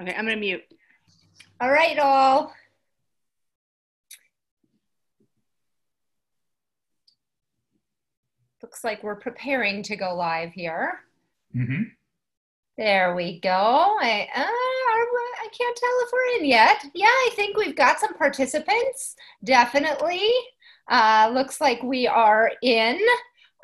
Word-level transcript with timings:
Okay, 0.00 0.14
I'm 0.16 0.24
gonna 0.24 0.36
mute. 0.36 0.62
All 1.60 1.70
right, 1.70 1.98
all. 1.98 2.52
Looks 8.62 8.84
like 8.84 9.02
we're 9.02 9.16
preparing 9.16 9.82
to 9.84 9.96
go 9.96 10.14
live 10.14 10.52
here. 10.52 11.00
Mm-hmm. 11.54 11.82
There 12.78 13.14
we 13.14 13.38
go. 13.40 13.50
I, 13.50 14.28
uh, 14.34 14.42
I 14.42 15.48
can't 15.56 15.76
tell 15.76 15.90
if 16.02 16.10
we're 16.12 16.38
in 16.40 16.46
yet. 16.46 16.84
Yeah, 16.94 17.06
I 17.06 17.30
think 17.34 17.56
we've 17.56 17.76
got 17.76 18.00
some 18.00 18.14
participants. 18.14 19.16
Definitely. 19.44 20.26
Uh, 20.88 21.30
looks 21.34 21.60
like 21.60 21.82
we 21.82 22.06
are 22.06 22.50
in 22.62 22.98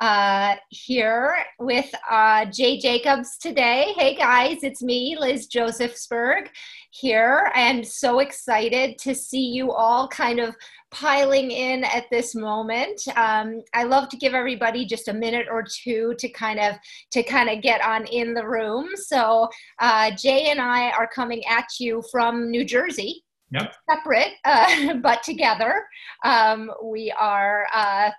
uh, 0.01 0.55
here 0.71 1.37
with 1.59 1.93
uh, 2.11 2.45
Jay 2.47 2.79
Jacobs 2.79 3.37
today. 3.39 3.93
Hey 3.97 4.15
guys, 4.15 4.59
it's 4.63 4.83
me, 4.83 5.17
Liz 5.19 5.49
Josephsberg, 5.49 6.49
here, 6.91 7.51
and 7.55 7.87
so 7.87 8.21
excited 8.21 8.99
to 8.99 9.15
see 9.15 9.47
you 9.47 9.73
all 9.73 10.07
kind 10.09 10.39
of 10.39 10.55
piling 10.91 11.51
in 11.51 11.85
at 11.85 12.05
this 12.11 12.35
moment. 12.35 13.01
Um, 13.17 13.63
I 13.75 13.85
love 13.85 14.09
to 14.11 14.17
give 14.17 14.35
everybody 14.35 14.87
just 14.87 15.09
a 15.09 15.13
minute 15.13 15.47
or 15.51 15.65
two 15.65 16.15
to 16.19 16.29
kind 16.29 16.61
of 16.61 16.77
to 17.13 17.23
kind 17.23 17.49
of 17.51 17.63
get 17.63 17.83
on 17.83 18.07
in 18.07 18.35
the 18.35 18.47
room. 18.47 18.91
So 18.95 19.49
uh, 19.81 20.13
Jay 20.13 20.51
and 20.51 20.61
I 20.61 20.91
are 20.91 21.09
coming 21.09 21.45
at 21.47 21.67
you 21.81 22.03
from 22.11 22.51
New 22.51 22.65
Jersey. 22.65 23.25
Yep. 23.51 23.75
Separate, 23.91 24.33
uh, 24.45 24.95
but 25.03 25.23
together. 25.23 25.87
Um, 26.25 26.71
we 26.85 27.13
are 27.19 27.67
uh, 27.75 28.11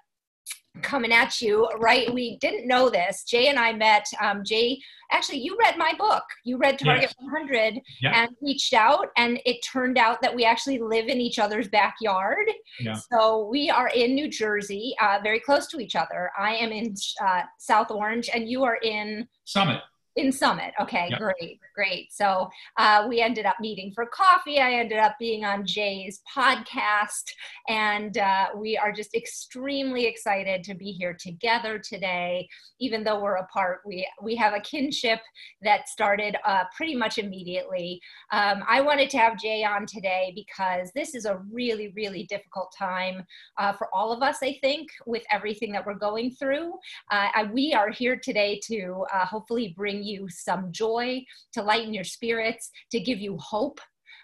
coming 0.81 1.11
at 1.11 1.41
you, 1.41 1.67
right? 1.79 2.13
We 2.13 2.37
didn't 2.37 2.67
know 2.67 2.89
this. 2.89 3.23
Jay 3.23 3.47
and 3.47 3.59
I 3.59 3.73
met. 3.73 4.05
Um, 4.21 4.43
Jay, 4.45 4.79
actually, 5.11 5.39
you 5.39 5.57
read 5.59 5.77
my 5.77 5.93
book. 5.97 6.23
You 6.45 6.57
read 6.57 6.79
Target 6.79 7.03
Yes. 7.03 7.15
100 7.19 7.79
Yeah. 8.01 8.21
and 8.23 8.29
reached 8.41 8.73
out, 8.73 9.07
and 9.17 9.39
it 9.45 9.57
turned 9.63 9.97
out 9.97 10.21
that 10.21 10.33
we 10.33 10.45
actually 10.45 10.79
live 10.79 11.07
in 11.07 11.19
each 11.19 11.39
other's 11.39 11.67
backyard. 11.67 12.45
Yeah. 12.79 12.93
So 13.11 13.47
we 13.51 13.69
are 13.69 13.89
in 13.89 14.15
New 14.15 14.29
Jersey, 14.29 14.95
uh, 15.01 15.19
very 15.23 15.39
close 15.39 15.67
to 15.67 15.79
each 15.79 15.95
other. 15.95 16.31
I 16.37 16.55
am 16.55 16.71
in 16.71 16.93
uh, 17.25 17.41
South 17.57 17.91
Orange, 17.91 18.29
and 18.33 18.47
you 18.49 18.63
are 18.63 18.77
in 18.77 19.27
Summit. 19.45 19.81
In 20.19 20.31
Summit. 20.31 20.73
Okay, 20.81 21.07
Yeah. 21.09 21.17
great, 21.17 21.59
great. 21.75 22.13
So 22.13 22.49
uh, 22.77 23.05
we 23.07 23.21
ended 23.21 23.45
up 23.45 23.55
meeting 23.59 23.91
for 23.93 24.05
coffee. 24.05 24.59
I 24.59 24.73
ended 24.73 24.97
up 24.99 25.15
being 25.19 25.45
on 25.45 25.65
Jay's 25.65 26.21
podcast, 26.35 27.31
and 27.67 28.17
uh, 28.17 28.47
we 28.55 28.77
are 28.77 28.91
just 28.91 29.15
extremely 29.15 30.05
excited 30.05 30.63
to 30.65 30.73
be 30.75 30.91
here 30.91 31.15
together 31.19 31.79
today. 31.79 32.47
Even 32.79 33.03
though 33.03 33.19
we're 33.21 33.35
apart, 33.35 33.79
we 33.85 34.07
we 34.21 34.35
have 34.35 34.53
a 34.53 34.59
kinship 34.59 35.19
that 35.61 35.87
started 35.89 36.35
uh, 36.45 36.63
pretty 36.75 36.95
much 36.95 37.17
immediately. 37.17 38.01
Um, 38.31 38.63
I 38.67 38.81
wanted 38.81 39.09
to 39.11 39.17
have 39.17 39.39
Jay 39.39 39.63
on 39.63 39.85
today 39.85 40.33
because 40.35 40.91
this 40.95 41.15
is 41.15 41.25
a 41.25 41.41
really, 41.51 41.89
really 41.95 42.23
difficult 42.23 42.73
time 42.77 43.25
uh, 43.57 43.73
for 43.73 43.87
all 43.93 44.11
of 44.11 44.21
us. 44.21 44.37
I 44.43 44.57
think 44.61 44.89
with 45.05 45.23
everything 45.31 45.71
that 45.73 45.85
we're 45.85 45.93
going 45.95 46.31
through 46.31 46.73
uh, 47.11 47.29
I- 47.35 47.49
we 47.51 47.73
are 47.73 47.89
here 47.89 48.15
today 48.21 48.59
to 48.65 49.05
uh, 49.13 49.25
hopefully 49.25 49.73
bring 49.75 50.03
you 50.03 50.08
some 50.29 50.71
joy, 50.71 51.23
to 51.53 51.61
lighten 51.61 51.93
your 51.93 52.03
spirits, 52.03 52.69
to 52.91 52.99
give 52.99 53.19
you 53.19 53.37
hope. 53.37 53.79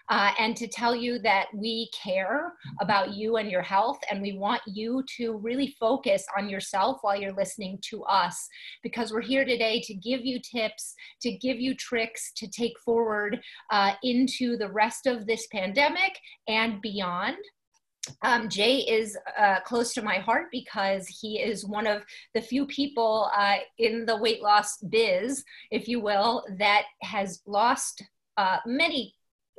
Uh, 0.08 0.30
and 0.38 0.56
to 0.56 0.68
tell 0.68 0.94
you 0.94 1.18
that 1.18 1.46
we 1.52 1.90
care 2.04 2.52
about 2.80 3.14
you 3.14 3.38
and 3.38 3.50
your 3.50 3.60
health, 3.60 3.98
and 4.08 4.22
we 4.22 4.38
want 4.38 4.62
you 4.64 5.02
to 5.16 5.36
really 5.38 5.74
focus 5.80 6.24
on 6.38 6.48
yourself 6.48 6.98
while 7.02 7.20
you're 7.20 7.32
listening 7.32 7.76
to 7.82 8.04
us, 8.04 8.36
because 8.84 9.12
we're 9.12 9.20
here 9.20 9.44
today 9.44 9.80
to 9.80 9.94
give 9.94 10.24
you 10.24 10.38
tips, 10.38 10.94
to 11.22 11.32
give 11.38 11.58
you 11.58 11.74
tricks 11.74 12.30
to 12.36 12.46
take 12.46 12.78
forward 12.84 13.40
uh, 13.72 13.94
into 14.04 14.56
the 14.56 14.70
rest 14.70 15.06
of 15.06 15.26
this 15.26 15.48
pandemic 15.50 16.16
and 16.46 16.80
beyond. 16.80 17.36
Um, 18.22 18.48
Jay 18.48 18.78
is 18.78 19.16
uh, 19.38 19.60
close 19.60 19.92
to 19.94 20.02
my 20.02 20.16
heart 20.16 20.46
because 20.50 21.06
he 21.06 21.40
is 21.40 21.66
one 21.66 21.86
of 21.86 22.02
the 22.34 22.40
few 22.40 22.66
people 22.66 23.30
uh, 23.36 23.56
in 23.78 24.06
the 24.06 24.16
weight 24.16 24.42
loss 24.42 24.78
biz, 24.78 25.44
if 25.70 25.88
you 25.88 26.00
will, 26.00 26.44
that 26.58 26.84
has 27.02 27.42
lost 27.46 28.02
uh, 28.36 28.58
many, 28.66 29.14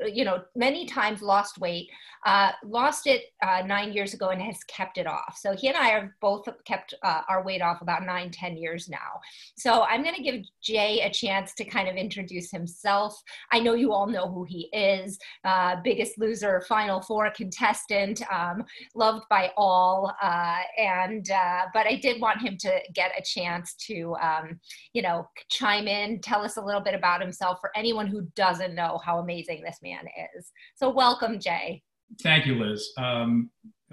you 0.05 0.25
know, 0.25 0.43
many 0.55 0.85
times 0.85 1.21
lost 1.21 1.59
weight, 1.59 1.89
uh, 2.25 2.51
lost 2.63 3.07
it 3.07 3.25
uh, 3.41 3.63
nine 3.65 3.93
years 3.93 4.13
ago 4.13 4.29
and 4.29 4.41
has 4.41 4.63
kept 4.65 4.97
it 4.97 5.07
off. 5.07 5.37
So 5.39 5.55
he 5.55 5.67
and 5.67 5.77
I 5.77 5.87
have 5.87 6.09
both 6.21 6.47
kept 6.65 6.93
uh, 7.03 7.21
our 7.29 7.43
weight 7.43 7.61
off 7.61 7.81
about 7.81 8.05
nine, 8.05 8.31
ten 8.31 8.57
years 8.57 8.89
now. 8.89 9.19
So 9.55 9.83
I'm 9.83 10.03
going 10.03 10.15
to 10.15 10.21
give 10.23 10.43
Jay 10.61 11.01
a 11.01 11.09
chance 11.09 11.53
to 11.55 11.65
kind 11.65 11.87
of 11.87 11.95
introduce 11.95 12.51
himself. 12.51 13.21
I 13.51 13.59
know 13.59 13.73
you 13.73 13.93
all 13.93 14.07
know 14.07 14.29
who 14.29 14.43
he 14.43 14.69
is 14.73 15.17
uh, 15.43 15.77
Biggest 15.83 16.17
Loser, 16.17 16.61
Final 16.67 17.01
Four 17.01 17.31
contestant, 17.31 18.21
um, 18.31 18.63
loved 18.95 19.25
by 19.29 19.51
all. 19.57 20.13
Uh, 20.21 20.59
and 20.77 21.29
uh, 21.31 21.61
but 21.73 21.87
I 21.87 21.95
did 21.95 22.21
want 22.21 22.41
him 22.41 22.57
to 22.57 22.79
get 22.93 23.11
a 23.17 23.23
chance 23.23 23.73
to, 23.87 24.15
um, 24.21 24.59
you 24.93 25.01
know, 25.01 25.27
chime 25.49 25.87
in, 25.87 26.19
tell 26.21 26.41
us 26.41 26.57
a 26.57 26.61
little 26.61 26.81
bit 26.81 26.93
about 26.93 27.21
himself 27.21 27.59
for 27.61 27.71
anyone 27.75 28.07
who 28.07 28.27
doesn't 28.35 28.75
know 28.75 28.99
how 29.03 29.19
amazing 29.19 29.61
this 29.63 29.79
is. 29.91 30.51
So 30.75 30.89
welcome, 30.89 31.39
Jay. 31.39 31.83
Thank 32.21 32.45
you, 32.45 32.55
Liz. 32.55 32.91
Um, 32.97 33.49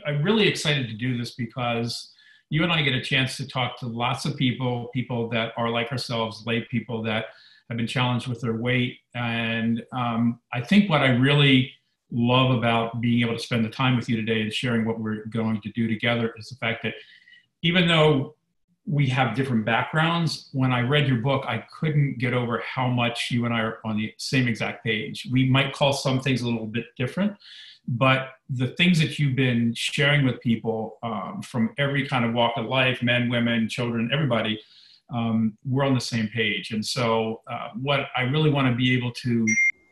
I'm 0.07 0.23
really 0.23 0.49
excited 0.49 0.89
to 0.89 0.95
do 0.95 1.17
this 1.17 1.35
because 1.35 2.13
you 2.51 2.63
and 2.63 2.73
I 2.73 2.83
get 2.83 2.95
a 2.95 3.03
chance 3.03 3.37
to 3.39 3.47
talk 3.47 3.79
to 3.81 3.87
lots 3.87 4.25
of 4.25 4.37
people, 4.37 4.89
people 4.95 5.29
that 5.31 5.53
are 5.57 5.71
like 5.71 5.91
ourselves, 5.93 6.45
lay 6.47 6.63
people 6.71 7.03
that 7.03 7.27
have 7.69 7.77
been 7.77 7.87
challenged 7.87 8.27
with 8.27 8.41
their 8.41 8.55
weight. 8.55 8.99
And 9.15 9.83
um, 9.93 10.41
I 10.53 10.61
think 10.61 10.91
what 10.91 11.01
I 11.01 11.09
really 11.09 11.73
love 12.11 12.57
about 12.57 13.01
being 13.01 13.23
able 13.23 13.35
to 13.35 13.43
spend 13.43 13.65
the 13.65 13.71
time 13.71 13.97
with 13.97 14.09
you 14.09 14.17
today 14.17 14.43
and 14.43 14.53
sharing 14.53 14.85
what 14.85 15.01
we're 15.01 15.25
going 15.27 15.61
to 15.63 15.71
do 15.73 15.89
together 15.89 16.35
is 16.39 16.49
the 16.49 16.57
fact 16.57 16.83
that 16.83 16.95
even 17.63 17.89
though 17.89 18.37
we 18.87 19.07
have 19.09 19.35
different 19.35 19.65
backgrounds, 19.65 20.51
when 20.53 20.73
I 20.73 20.81
read 20.81 21.09
your 21.09 21.19
book, 21.19 21.45
I 21.47 21.65
couldn't 21.73 22.19
get 22.19 22.35
over 22.35 22.63
how 22.67 22.89
much 22.89 23.31
you 23.31 23.47
and 23.47 23.55
I 23.55 23.61
are 23.61 23.79
on 23.85 23.97
the 23.97 24.13
same 24.19 24.47
exact 24.47 24.85
page. 24.85 25.27
We 25.33 25.49
might 25.49 25.73
call 25.73 25.93
some 25.93 26.21
things 26.21 26.43
a 26.43 26.45
little 26.45 26.67
bit 26.67 26.87
different, 26.97 27.35
but 27.87 28.35
the 28.51 28.69
things 28.69 28.99
that 29.01 29.19
you've 29.19 29.37
been 29.37 29.73
sharing 29.75 30.25
with 30.25 30.41
people 30.41 30.99
um, 31.03 31.43
from 31.43 31.75
every 31.79 32.07
kind 32.07 32.25
of 32.25 32.33
walk 32.33 32.55
of 32.57 32.67
life 32.67 33.03
men 33.03 33.29
women 33.29 33.69
children 33.69 34.11
everybody 34.13 34.61
um, 35.13 35.57
we're 35.65 35.85
on 35.85 35.95
the 35.95 36.01
same 36.01 36.29
page 36.29 36.71
and 36.71 36.85
so 36.85 37.43
uh, 37.51 37.69
what 37.81 38.07
i 38.17 38.23
really 38.23 38.51
want 38.51 38.67
to 38.69 38.75
be 38.75 38.97
able 38.97 39.13
to 39.13 39.47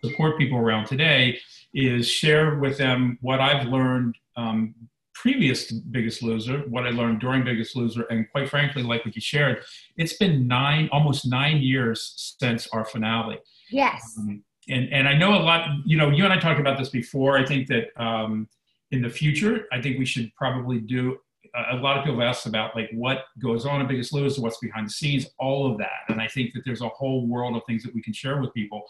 support 0.04 0.38
people 0.38 0.58
around 0.58 0.86
today 0.86 1.38
is 1.74 2.08
share 2.08 2.58
with 2.58 2.78
them 2.78 3.18
what 3.20 3.40
i've 3.40 3.66
learned 3.66 4.16
um, 4.36 4.74
previous 5.22 5.70
biggest 5.96 6.22
loser 6.22 6.58
what 6.74 6.84
i 6.86 6.90
learned 6.90 7.20
during 7.20 7.44
biggest 7.44 7.76
loser 7.76 8.02
and 8.10 8.20
quite 8.32 8.48
frankly 8.48 8.82
like 8.82 9.04
what 9.04 9.14
you 9.14 9.20
shared 9.20 9.56
it's 9.96 10.16
been 10.22 10.36
nine 10.48 10.88
almost 10.96 11.20
nine 11.26 11.58
years 11.58 11.98
since 12.40 12.66
our 12.74 12.84
finale 12.84 13.38
Yes. 13.70 14.16
um, 14.18 14.42
and 14.68 14.92
and 14.92 15.08
I 15.08 15.14
know 15.14 15.32
a 15.34 15.42
lot. 15.42 15.60
You 15.84 15.96
know, 15.96 16.10
you 16.10 16.24
and 16.24 16.32
I 16.32 16.38
talked 16.38 16.60
about 16.60 16.78
this 16.78 16.90
before. 16.90 17.36
I 17.36 17.44
think 17.44 17.66
that 17.68 17.84
um, 17.96 18.48
in 18.90 19.02
the 19.02 19.10
future, 19.10 19.54
I 19.72 19.80
think 19.82 19.98
we 19.98 20.04
should 20.04 20.30
probably 20.36 20.78
do. 20.78 21.18
A 21.54 21.74
a 21.74 21.78
lot 21.86 21.98
of 21.98 22.04
people 22.04 22.20
have 22.20 22.28
asked 22.28 22.46
about 22.46 22.76
like 22.76 22.88
what 22.92 23.24
goes 23.40 23.66
on 23.66 23.80
in 23.80 23.86
Biggest 23.88 24.12
Loser, 24.12 24.40
what's 24.40 24.58
behind 24.58 24.86
the 24.86 24.92
scenes, 24.92 25.26
all 25.38 25.70
of 25.70 25.78
that. 25.78 26.02
And 26.08 26.20
I 26.20 26.28
think 26.28 26.52
that 26.54 26.62
there's 26.64 26.80
a 26.82 26.88
whole 26.88 27.26
world 27.26 27.56
of 27.56 27.62
things 27.66 27.82
that 27.82 27.94
we 27.94 28.02
can 28.02 28.12
share 28.12 28.40
with 28.40 28.54
people. 28.54 28.82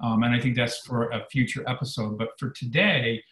Um, 0.00 0.22
and 0.24 0.34
I 0.34 0.40
think 0.40 0.56
that's 0.56 0.78
for 0.86 1.10
a 1.10 1.24
future 1.30 1.62
episode. 1.66 2.18
But 2.18 2.30
for 2.38 2.50
today, 2.50 3.22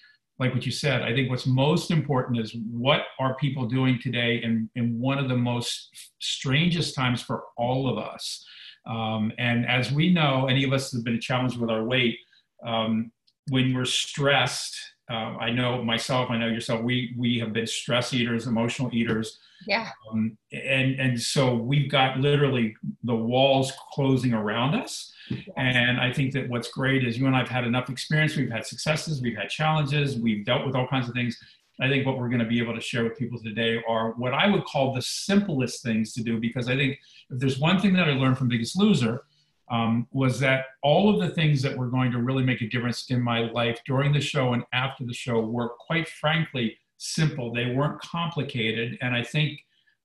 like 0.42 0.54
what 0.54 0.66
you 0.66 0.72
said, 0.72 1.02
I 1.02 1.14
think 1.14 1.30
what's 1.30 1.46
most 1.46 1.92
important 1.92 2.40
is 2.40 2.54
what 2.68 3.02
are 3.20 3.36
people 3.36 3.66
doing 3.66 4.00
today 4.02 4.42
in, 4.42 4.68
in 4.74 4.98
one 4.98 5.18
of 5.18 5.28
the 5.28 5.36
most 5.36 5.88
strangest 6.18 6.96
times 6.96 7.22
for 7.22 7.44
all 7.56 7.88
of 7.88 7.96
us. 7.96 8.44
Um, 8.84 9.32
and 9.38 9.64
as 9.66 9.92
we 9.92 10.12
know, 10.12 10.46
any 10.46 10.64
of 10.64 10.72
us 10.72 10.92
have 10.92 11.04
been 11.04 11.20
challenged 11.20 11.58
with 11.60 11.70
our 11.70 11.84
weight, 11.84 12.18
um, 12.66 13.12
when 13.50 13.72
we're 13.72 13.84
stressed, 13.84 14.76
uh, 15.08 15.36
I 15.46 15.50
know 15.50 15.82
myself, 15.84 16.28
I 16.28 16.38
know 16.38 16.48
yourself, 16.48 16.82
we, 16.82 17.14
we 17.16 17.38
have 17.38 17.52
been 17.52 17.68
stress 17.68 18.12
eaters, 18.12 18.48
emotional 18.48 18.90
eaters. 18.92 19.38
Yeah. 19.68 19.90
Um, 20.10 20.36
and, 20.52 20.98
and 20.98 21.20
so 21.20 21.54
we've 21.54 21.88
got 21.88 22.18
literally 22.18 22.74
the 23.04 23.14
walls 23.14 23.72
closing 23.92 24.34
around 24.34 24.74
us. 24.74 25.12
And 25.56 26.00
I 26.00 26.12
think 26.12 26.32
that 26.32 26.48
what's 26.48 26.68
great 26.68 27.04
is 27.04 27.18
you 27.18 27.26
and 27.26 27.36
I 27.36 27.40
have 27.40 27.48
had 27.48 27.64
enough 27.64 27.90
experience. 27.90 28.36
We've 28.36 28.50
had 28.50 28.66
successes, 28.66 29.20
we've 29.20 29.36
had 29.36 29.48
challenges, 29.48 30.16
we've 30.16 30.44
dealt 30.44 30.66
with 30.66 30.74
all 30.74 30.86
kinds 30.86 31.08
of 31.08 31.14
things. 31.14 31.38
I 31.80 31.88
think 31.88 32.06
what 32.06 32.18
we're 32.18 32.28
going 32.28 32.40
to 32.40 32.46
be 32.46 32.60
able 32.60 32.74
to 32.74 32.80
share 32.80 33.02
with 33.04 33.18
people 33.18 33.40
today 33.42 33.82
are 33.88 34.12
what 34.12 34.34
I 34.34 34.48
would 34.48 34.64
call 34.64 34.94
the 34.94 35.02
simplest 35.02 35.82
things 35.82 36.12
to 36.14 36.22
do 36.22 36.38
because 36.38 36.68
I 36.68 36.76
think 36.76 36.98
if 37.30 37.38
there's 37.38 37.58
one 37.58 37.80
thing 37.80 37.94
that 37.94 38.08
I 38.08 38.12
learned 38.12 38.38
from 38.38 38.48
Biggest 38.48 38.76
Loser 38.76 39.24
um, 39.70 40.06
was 40.12 40.38
that 40.40 40.66
all 40.82 41.12
of 41.12 41.20
the 41.20 41.34
things 41.34 41.62
that 41.62 41.76
were 41.76 41.88
going 41.88 42.12
to 42.12 42.18
really 42.18 42.44
make 42.44 42.60
a 42.60 42.68
difference 42.68 43.10
in 43.10 43.22
my 43.22 43.50
life 43.50 43.80
during 43.86 44.12
the 44.12 44.20
show 44.20 44.52
and 44.52 44.64
after 44.72 45.04
the 45.04 45.14
show 45.14 45.40
were 45.40 45.70
quite 45.70 46.08
frankly 46.08 46.76
simple. 46.98 47.52
They 47.52 47.74
weren't 47.74 48.00
complicated. 48.00 48.98
And 49.00 49.14
I 49.14 49.22
think 49.22 49.58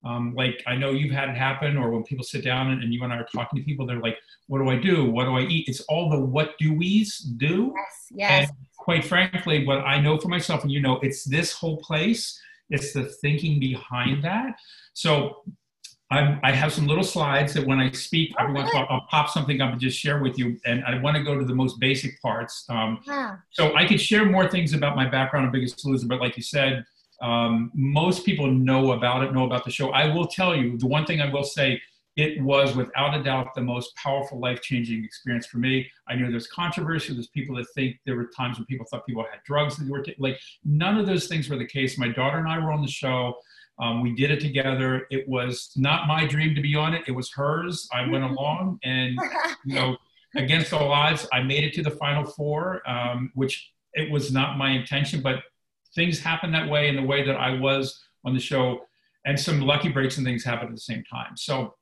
Um, 0.07 0.33
like 0.35 0.63
I 0.65 0.75
know 0.75 0.91
you've 0.91 1.11
had 1.11 1.29
it 1.29 1.35
happen, 1.35 1.77
or 1.77 1.89
when 1.89 2.03
people 2.03 2.23
sit 2.23 2.43
down 2.43 2.71
and, 2.71 2.81
and, 2.81 2.93
you 2.93 3.03
and 3.03 3.11
I 3.11 3.17
are 3.17 3.27
talking 3.33 3.59
to 3.59 3.65
people, 3.65 3.85
they're 3.85 3.99
like, 3.99 4.17
"What 4.47 4.59
do 4.59 4.69
I 4.69 4.77
do? 4.77 5.05
What 5.05 5.25
do 5.25 5.37
I 5.37 5.41
eat?" 5.41 5.67
It's 5.67 5.81
all 5.81 6.09
the 6.09 6.19
"what 6.19 6.57
do 6.57 6.73
we's 6.73 7.19
do." 7.19 7.73
Yes, 7.75 8.07
yes. 8.11 8.49
And 8.49 8.57
quite 8.77 9.03
frankly, 9.03 9.65
what 9.65 9.79
I 9.79 9.99
know 9.99 10.17
for 10.17 10.29
myself, 10.29 10.63
and 10.63 10.71
you 10.71 10.81
know, 10.81 10.99
it's 11.01 11.23
this 11.25 11.51
whole 11.51 11.77
place. 11.77 12.39
It's 12.69 12.93
the 12.93 13.05
thinking 13.05 13.59
behind 13.59 14.23
that. 14.23 14.55
So 14.93 15.43
I'm, 16.09 16.39
i 16.43 16.51
have 16.51 16.71
some 16.71 16.87
little 16.87 17.03
slides 17.03 17.53
that 17.53 17.65
when 17.65 17.79
I 17.79 17.91
speak, 17.91 18.33
oh, 18.37 18.43
every 18.43 18.55
once 18.55 18.71
in 18.71 18.77
a 18.77 18.79
while 18.79 18.87
I'll 18.89 19.07
pop 19.09 19.29
something 19.29 19.59
up 19.61 19.73
and 19.73 19.81
just 19.81 19.99
share 19.99 20.21
with 20.21 20.39
you. 20.39 20.57
And 20.65 20.83
I 20.85 20.97
want 20.99 21.17
to 21.17 21.23
go 21.23 21.37
to 21.37 21.43
the 21.43 21.55
most 21.55 21.79
basic 21.79 22.21
parts. 22.21 22.65
Um, 22.69 22.99
yeah. 23.05 23.37
So 23.51 23.75
I 23.75 23.85
could 23.85 23.99
share 23.99 24.25
more 24.25 24.49
things 24.49 24.73
about 24.73 24.95
my 24.95 25.07
background 25.07 25.45
on 25.45 25.51
Biggest 25.51 25.85
Loser, 25.85 26.07
but 26.07 26.21
like 26.21 26.37
you 26.37 26.43
said, 26.43 26.85
um, 27.21 27.71
most 27.73 28.25
people 28.25 28.47
know 28.47 28.91
about 28.93 29.23
it, 29.23 29.33
know 29.33 29.45
about 29.45 29.65
the 29.65 29.71
show. 29.71 29.89
I 29.91 30.13
will 30.13 30.27
tell 30.27 30.55
you 30.55 30.77
the 30.77 30.87
one 30.87 31.05
thing 31.05 31.21
I 31.21 31.31
will 31.31 31.43
say. 31.43 31.81
It 32.15 32.41
was 32.41 32.75
without 32.75 33.13
a 33.13 33.21
doubt 33.21 33.53
the 33.53 33.61
most 33.61 33.95
powerful, 33.95 34.39
life-changing 34.39 35.03
experience 35.03 35.45
for 35.45 35.59
me. 35.59 35.87
I 36.07 36.15
knew 36.15 36.31
there's 36.31 36.47
controversy. 36.47 37.13
There's 37.13 37.27
people 37.27 37.55
that 37.57 37.67
think 37.75 37.97
there 38.07 38.15
were 38.15 38.31
times 38.35 38.57
when 38.57 38.65
people 38.65 38.87
thought 38.89 39.05
people 39.05 39.23
had 39.29 39.43
drugs 39.45 39.77
that 39.77 39.83
they 39.83 39.91
were 39.91 40.01
taking. 40.01 40.23
Like 40.23 40.39
none 40.65 40.97
of 40.97 41.05
those 41.05 41.27
things 41.27 41.47
were 41.47 41.57
the 41.57 41.67
case. 41.67 41.95
My 41.95 42.07
daughter 42.07 42.39
and 42.39 42.47
I 42.47 42.57
were 42.57 42.71
on 42.71 42.81
the 42.81 42.87
show. 42.87 43.35
Um, 43.77 44.01
we 44.01 44.15
did 44.15 44.31
it 44.31 44.39
together. 44.39 45.05
It 45.11 45.29
was 45.29 45.71
not 45.75 46.07
my 46.07 46.25
dream 46.25 46.55
to 46.55 46.61
be 46.61 46.73
on 46.75 46.95
it. 46.95 47.03
It 47.07 47.11
was 47.11 47.31
hers. 47.31 47.87
I 47.93 48.09
went 48.09 48.23
along 48.31 48.79
and, 48.83 49.19
you 49.65 49.75
know, 49.75 49.97
against 50.35 50.73
all 50.73 50.91
odds, 50.91 51.27
I 51.31 51.41
made 51.41 51.63
it 51.63 51.73
to 51.73 51.83
the 51.83 51.91
final 51.91 52.25
four, 52.25 52.87
um, 52.89 53.31
which 53.35 53.71
it 53.93 54.11
was 54.11 54.31
not 54.31 54.57
my 54.57 54.71
intention, 54.71 55.21
but 55.21 55.43
things 55.97 56.19
happen 56.19 56.51
that 56.53 56.69
way 56.69 56.87
in 56.87 56.95
the 56.95 57.03
way 57.03 57.25
that 57.25 57.35
I 57.35 57.59
was 57.59 58.01
on 58.23 58.33
the 58.33 58.39
show. 58.39 58.79
And 59.25 59.37
some 59.37 59.59
lucky 59.59 59.89
breaks 59.89 60.15
and 60.17 60.25
things 60.25 60.45
happen 60.45 60.69
at 60.69 60.73
the 60.73 60.79
same 60.79 61.03
time. 61.11 61.35
So 61.35 61.73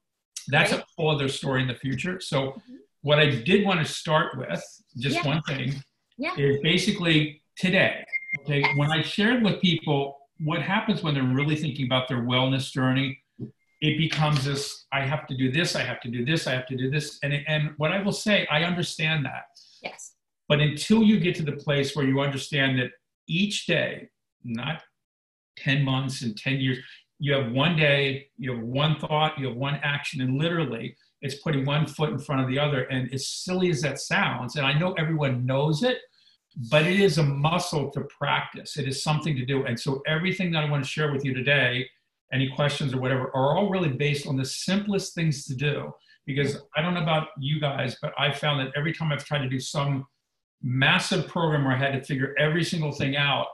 that's 0.48 0.72
right. 0.72 0.82
a 0.82 0.86
whole 0.98 1.12
other 1.12 1.28
story 1.28 1.62
in 1.62 1.68
the 1.68 1.76
future. 1.76 2.20
So 2.20 2.38
mm-hmm. 2.42 2.76
what 3.02 3.20
I 3.20 3.28
did 3.30 3.64
want 3.64 3.86
to 3.86 3.86
start 3.86 4.40
with, 4.40 4.64
just 4.98 5.18
yeah. 5.18 5.28
one 5.28 5.42
thing, 5.44 5.76
yeah. 6.18 6.34
is 6.36 6.60
basically 6.64 7.44
today. 7.56 8.04
Okay, 8.42 8.62
yes. 8.62 8.78
when 8.78 8.92
I 8.92 9.04
shared 9.04 9.44
with 9.44 9.62
people 9.62 10.18
what 10.40 10.62
happens 10.62 11.02
when 11.02 11.14
they're 11.14 11.24
really 11.24 11.56
thinking 11.56 11.86
about 11.86 12.08
their 12.08 12.22
wellness 12.22 12.72
journey 12.72 13.18
it 13.82 13.98
becomes 13.98 14.44
this 14.44 14.86
i 14.92 15.02
have 15.02 15.28
to 15.28 15.36
do 15.36 15.52
this 15.52 15.76
i 15.76 15.82
have 15.82 16.00
to 16.02 16.10
do 16.10 16.26
this 16.26 16.48
i 16.48 16.52
have 16.52 16.66
to 16.66 16.76
do 16.76 16.90
this 16.90 17.20
and, 17.24 17.34
and 17.48 17.72
what 17.78 17.92
i 17.92 18.02
will 18.02 18.12
say 18.12 18.48
i 18.52 18.64
understand 18.64 19.26
that 19.26 19.46
yes 19.84 20.14
but 20.48 20.60
until 20.60 21.04
you 21.04 21.20
get 21.20 21.36
to 21.36 21.44
the 21.44 21.54
place 21.54 21.96
where 21.96 22.06
you 22.06 22.20
understand 22.20 22.78
that 22.80 22.92
each 23.28 23.66
day 23.66 24.10
not 24.44 24.82
10 25.58 25.84
months 25.84 26.22
and 26.22 26.38
10 26.38 26.60
years 26.60 26.78
you 27.20 27.34
have 27.34 27.52
one 27.52 27.76
day 27.76 28.28
you 28.38 28.54
have 28.54 28.64
one 28.64 29.00
thought 29.00 29.38
you 29.40 29.48
have 29.48 29.58
one 29.58 29.80
action 29.84 30.22
and 30.22 30.38
literally 30.38 30.96
it's 31.22 31.36
putting 31.36 31.66
one 31.66 31.86
foot 31.86 32.10
in 32.10 32.20
front 32.20 32.42
of 32.42 32.48
the 32.48 32.60
other 32.60 32.84
and 32.84 33.12
as 33.14 33.28
silly 33.28 33.70
as 33.70 33.82
that 33.82 34.00
sounds 34.00 34.56
and 34.56 34.66
i 34.66 34.78
know 34.78 34.94
everyone 34.94 35.46
knows 35.46 35.84
it 35.84 36.00
but 36.56 36.86
it 36.86 37.00
is 37.00 37.18
a 37.18 37.24
muscle 37.24 37.92
to 37.92 38.02
practice. 38.18 38.78
It 38.78 38.88
is 38.88 39.04
something 39.04 39.36
to 39.36 39.46
do. 39.46 39.66
And 39.66 39.80
so 39.80 40.02
everything 40.08 40.52
that 40.52 40.64
I 40.64 40.70
want 40.70 40.84
to 40.84 40.90
share 40.90 41.12
with 41.12 41.26
you 41.26 41.34
today, 41.34 41.88
any 42.32 42.50
questions 42.50 42.94
or 42.94 43.02
whatever, 43.02 43.26
are 43.36 43.58
all 43.58 43.70
really 43.70 43.90
based 43.90 44.26
on 44.26 44.38
the 44.38 44.46
simplest 44.46 45.14
things 45.14 45.46
to 45.46 45.56
do. 45.56 45.92
Because 46.26 46.58
I 46.76 46.82
don't 46.82 46.94
know 46.94 47.04
about 47.04 47.28
you 47.38 47.60
guys, 47.60 47.98
but 48.02 48.14
I 48.18 48.32
found 48.32 48.60
that 48.60 48.74
every 48.76 48.94
time 48.94 49.12
I've 49.12 49.26
tried 49.26 49.44
to 49.44 49.50
do 49.50 49.60
some 49.60 50.06
massive 50.62 51.28
program 51.28 51.66
where 51.66 51.76
I 51.76 51.78
had 51.78 51.94
to 51.94 52.04
figure 52.04 52.34
every 52.38 52.64
single 52.64 52.92
thing 52.92 53.16
out, 53.16 53.48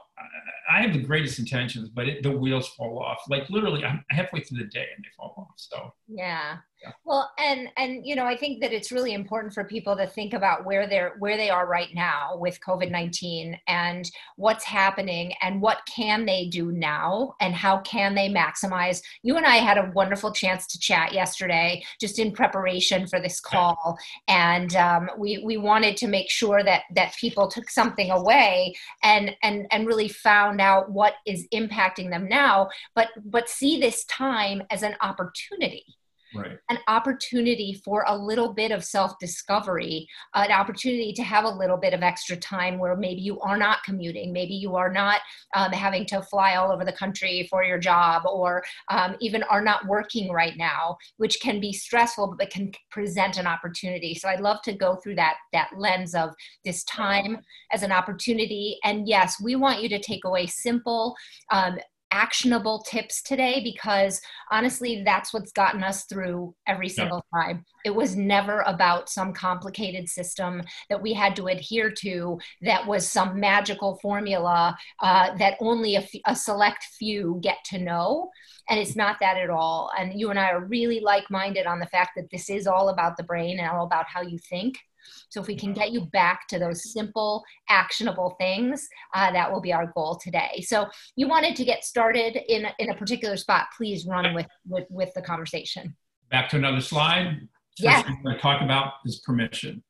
I 0.70 0.80
have 0.82 0.92
the 0.92 1.02
greatest 1.02 1.38
intentions, 1.38 1.88
but 1.88 2.08
it, 2.08 2.22
the 2.22 2.30
wheels 2.30 2.68
fall 2.68 2.98
off. 2.98 3.18
Like 3.28 3.48
literally, 3.50 3.84
I'm 3.84 4.04
halfway 4.10 4.40
through 4.40 4.58
the 4.58 4.70
day 4.70 4.86
and 4.94 5.04
they 5.04 5.08
fall 5.16 5.34
off. 5.36 5.54
So 5.56 5.92
yeah. 6.08 6.58
Well, 7.04 7.30
and 7.38 7.68
and 7.76 8.06
you 8.06 8.16
know, 8.16 8.26
I 8.26 8.36
think 8.36 8.60
that 8.60 8.72
it's 8.72 8.92
really 8.92 9.12
important 9.12 9.52
for 9.52 9.64
people 9.64 9.96
to 9.96 10.06
think 10.06 10.34
about 10.34 10.64
where 10.64 10.86
they're 10.86 11.14
where 11.18 11.36
they 11.36 11.50
are 11.50 11.66
right 11.66 11.88
now 11.94 12.36
with 12.36 12.60
COVID-19 12.66 13.56
and 13.68 14.10
what's 14.36 14.64
happening 14.64 15.32
and 15.42 15.60
what 15.60 15.78
can 15.94 16.24
they 16.26 16.46
do 16.46 16.72
now 16.72 17.34
and 17.40 17.54
how 17.54 17.78
can 17.80 18.14
they 18.14 18.28
maximize. 18.28 19.02
You 19.22 19.36
and 19.36 19.46
I 19.46 19.56
had 19.56 19.78
a 19.78 19.90
wonderful 19.94 20.32
chance 20.32 20.66
to 20.68 20.78
chat 20.78 21.12
yesterday 21.12 21.84
just 22.00 22.18
in 22.18 22.32
preparation 22.32 23.06
for 23.06 23.20
this 23.20 23.40
call 23.40 23.96
and 24.28 24.74
um, 24.76 25.10
we 25.18 25.42
we 25.44 25.56
wanted 25.56 25.96
to 25.98 26.08
make 26.08 26.30
sure 26.30 26.62
that 26.64 26.82
that 26.94 27.14
people 27.16 27.48
took 27.48 27.68
something 27.70 28.10
away 28.10 28.74
and 29.02 29.34
and 29.42 29.66
and 29.70 29.86
really 29.86 30.08
found 30.08 30.60
out 30.60 30.90
what 30.90 31.14
is 31.26 31.46
impacting 31.52 32.10
them 32.10 32.28
now, 32.28 32.68
but 32.94 33.08
but 33.24 33.48
see 33.48 33.80
this 33.80 34.04
time 34.04 34.62
as 34.70 34.82
an 34.82 34.94
opportunity 35.00 35.84
right. 36.34 36.58
an 36.70 36.78
opportunity 36.88 37.80
for 37.84 38.04
a 38.08 38.16
little 38.16 38.52
bit 38.52 38.70
of 38.70 38.84
self 38.84 39.12
discovery, 39.20 40.06
an 40.34 40.52
opportunity 40.52 41.12
to 41.14 41.22
have 41.22 41.44
a 41.44 41.48
little 41.48 41.76
bit 41.76 41.94
of 41.94 42.02
extra 42.02 42.36
time 42.36 42.78
where 42.78 42.96
maybe 42.96 43.20
you 43.20 43.40
are 43.40 43.56
not 43.56 43.82
commuting, 43.84 44.32
maybe 44.32 44.54
you 44.54 44.76
are 44.76 44.92
not 44.92 45.20
um, 45.56 45.72
having 45.72 46.06
to 46.06 46.22
fly 46.22 46.56
all 46.56 46.72
over 46.72 46.84
the 46.84 46.92
country 46.92 47.46
for 47.50 47.64
your 47.64 47.78
job, 47.78 48.22
or 48.26 48.62
um, 48.88 49.16
even 49.20 49.42
are 49.44 49.62
not 49.62 49.86
working 49.86 50.30
right 50.32 50.56
now, 50.56 50.96
which 51.16 51.38
can 51.40 51.60
be 51.60 51.72
stressful 51.72 52.36
but 52.38 52.50
can 52.50 52.72
present 52.90 53.38
an 53.38 53.46
opportunity. 53.46 54.14
So 54.14 54.28
I'd 54.28 54.40
love 54.40 54.62
to 54.62 54.72
go 54.72 54.96
through 54.96 55.16
that 55.16 55.36
that 55.52 55.70
lens 55.76 56.14
of 56.14 56.30
this 56.64 56.84
time 56.84 57.38
as 57.72 57.82
an 57.82 57.92
opportunity. 57.92 58.78
And 58.84 59.08
yes, 59.08 59.40
we 59.42 59.56
want 59.56 59.82
you 59.82 59.88
to 59.90 59.98
take 59.98 60.24
away 60.24 60.46
simple, 60.46 61.14
um, 61.50 61.78
actionable 62.12 62.82
tips 62.82 63.22
today 63.22 63.60
because 63.64 64.20
honestly, 64.50 65.02
that's 65.04 65.32
what's 65.32 65.50
gotten 65.50 65.82
us 65.82 66.04
through 66.04 66.54
every 66.66 66.88
single 66.88 67.24
yeah. 67.34 67.42
time. 67.42 67.64
It 67.84 67.94
was 67.94 68.14
never 68.14 68.60
about 68.60 69.08
some 69.08 69.32
complicated 69.32 70.08
system 70.08 70.62
that 70.90 71.02
we 71.02 71.14
had 71.14 71.34
to 71.36 71.46
adhere 71.46 71.90
to 71.90 72.38
that 72.60 72.86
was 72.86 73.08
some 73.08 73.40
magical 73.40 73.98
formula 74.00 74.76
uh, 75.00 75.36
that 75.38 75.56
only 75.60 75.96
a, 75.96 76.00
f- 76.00 76.10
a 76.26 76.36
select 76.36 76.84
few 76.98 77.40
get 77.42 77.58
to 77.66 77.78
know. 77.78 78.30
And 78.68 78.78
it's 78.78 78.94
not 78.94 79.16
that 79.20 79.38
at 79.38 79.50
all. 79.50 79.90
And 79.98 80.18
you 80.20 80.30
and 80.30 80.38
I 80.38 80.50
are 80.50 80.64
really 80.64 81.00
like 81.00 81.30
minded 81.30 81.66
on 81.66 81.80
the 81.80 81.86
fact 81.86 82.12
that 82.16 82.30
this 82.30 82.48
is 82.48 82.66
all 82.66 82.90
about 82.90 83.16
the 83.16 83.24
brain 83.24 83.58
and 83.58 83.68
all 83.68 83.86
about 83.86 84.06
how 84.06 84.22
you 84.22 84.38
think. 84.38 84.78
So 85.28 85.40
if 85.40 85.46
we 85.46 85.56
can 85.56 85.72
get 85.72 85.92
you 85.92 86.06
back 86.12 86.46
to 86.48 86.58
those 86.58 86.92
simple, 86.92 87.42
actionable 87.68 88.36
things, 88.38 88.86
uh, 89.14 89.32
that 89.32 89.50
will 89.50 89.60
be 89.60 89.72
our 89.72 89.92
goal 89.94 90.16
today. 90.16 90.64
So 90.66 90.86
you 91.16 91.28
wanted 91.28 91.56
to 91.56 91.64
get 91.64 91.84
started 91.84 92.36
in, 92.48 92.66
in 92.78 92.90
a 92.90 92.94
particular 92.94 93.36
spot, 93.36 93.66
please 93.76 94.06
run 94.06 94.34
with, 94.34 94.46
with, 94.68 94.86
with 94.90 95.12
the 95.14 95.22
conversation. 95.22 95.96
Back 96.30 96.48
to 96.50 96.56
another 96.56 96.80
slide. 96.80 97.48
First 97.78 97.84
yeah. 97.84 98.02
thing 98.02 98.16
I'm 98.18 98.22
going 98.22 98.36
to 98.36 98.42
talk 98.42 98.62
about 98.62 98.94
is 99.06 99.20
permission. 99.20 99.82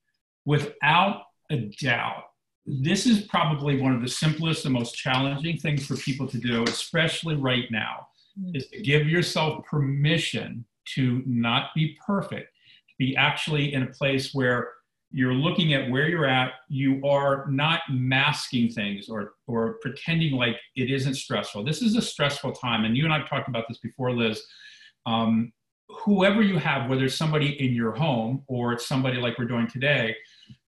Without 0.45 1.23
a 1.51 1.71
doubt, 1.81 2.25
this 2.65 3.07
is 3.07 3.23
probably 3.23 3.81
one 3.81 3.93
of 3.93 4.03
the 4.03 4.09
simplest 4.09 4.65
and 4.65 4.75
most 4.75 4.95
challenging 4.95 5.57
things 5.57 5.87
for 5.87 5.97
people 5.97 6.29
to 6.29 6.39
do, 6.39 6.63
especially 6.65 7.35
right 7.35 7.65
now, 7.71 8.07
mm-hmm. 8.39 8.55
is 8.55 8.69
to 8.69 8.81
give 8.83 9.09
yourself 9.09 9.65
permission 9.65 10.65
to 10.95 11.23
not 11.27 11.71
be 11.75 11.99
perfect, 12.05 12.49
to 12.89 12.95
be 12.99 13.17
actually 13.17 13.75
in 13.75 13.83
a 13.83 13.87
place 13.87 14.33
where 14.33 14.71
you're 15.13 15.35
looking 15.35 15.75
at 15.75 15.91
where 15.91 16.09
you're 16.09 16.27
at 16.27 16.53
you 16.69 17.05
are 17.07 17.47
not 17.49 17.81
masking 17.91 18.71
things 18.71 19.09
or 19.09 19.35
or 19.47 19.75
pretending 19.83 20.33
like 20.33 20.57
it 20.75 20.91
isn't 20.91 21.15
stressful. 21.15 21.65
This 21.65 21.83
is 21.83 21.97
a 21.97 22.03
stressful 22.03 22.53
time 22.53 22.85
and 22.85 22.97
you 22.97 23.05
and 23.05 23.13
i've 23.13 23.29
talked 23.29 23.49
about 23.49 23.67
this 23.69 23.79
before 23.79 24.13
liz. 24.13 24.43
Um, 25.05 25.53
whoever 25.89 26.43
you 26.43 26.59
have 26.59 26.89
whether 26.89 27.05
it's 27.05 27.17
somebody 27.17 27.63
in 27.65 27.75
your 27.75 27.93
home 27.93 28.43
or 28.49 28.73
it's 28.73 28.87
somebody 28.87 29.19
like 29.19 29.39
we're 29.39 29.45
doing 29.45 29.69
today 29.69 30.17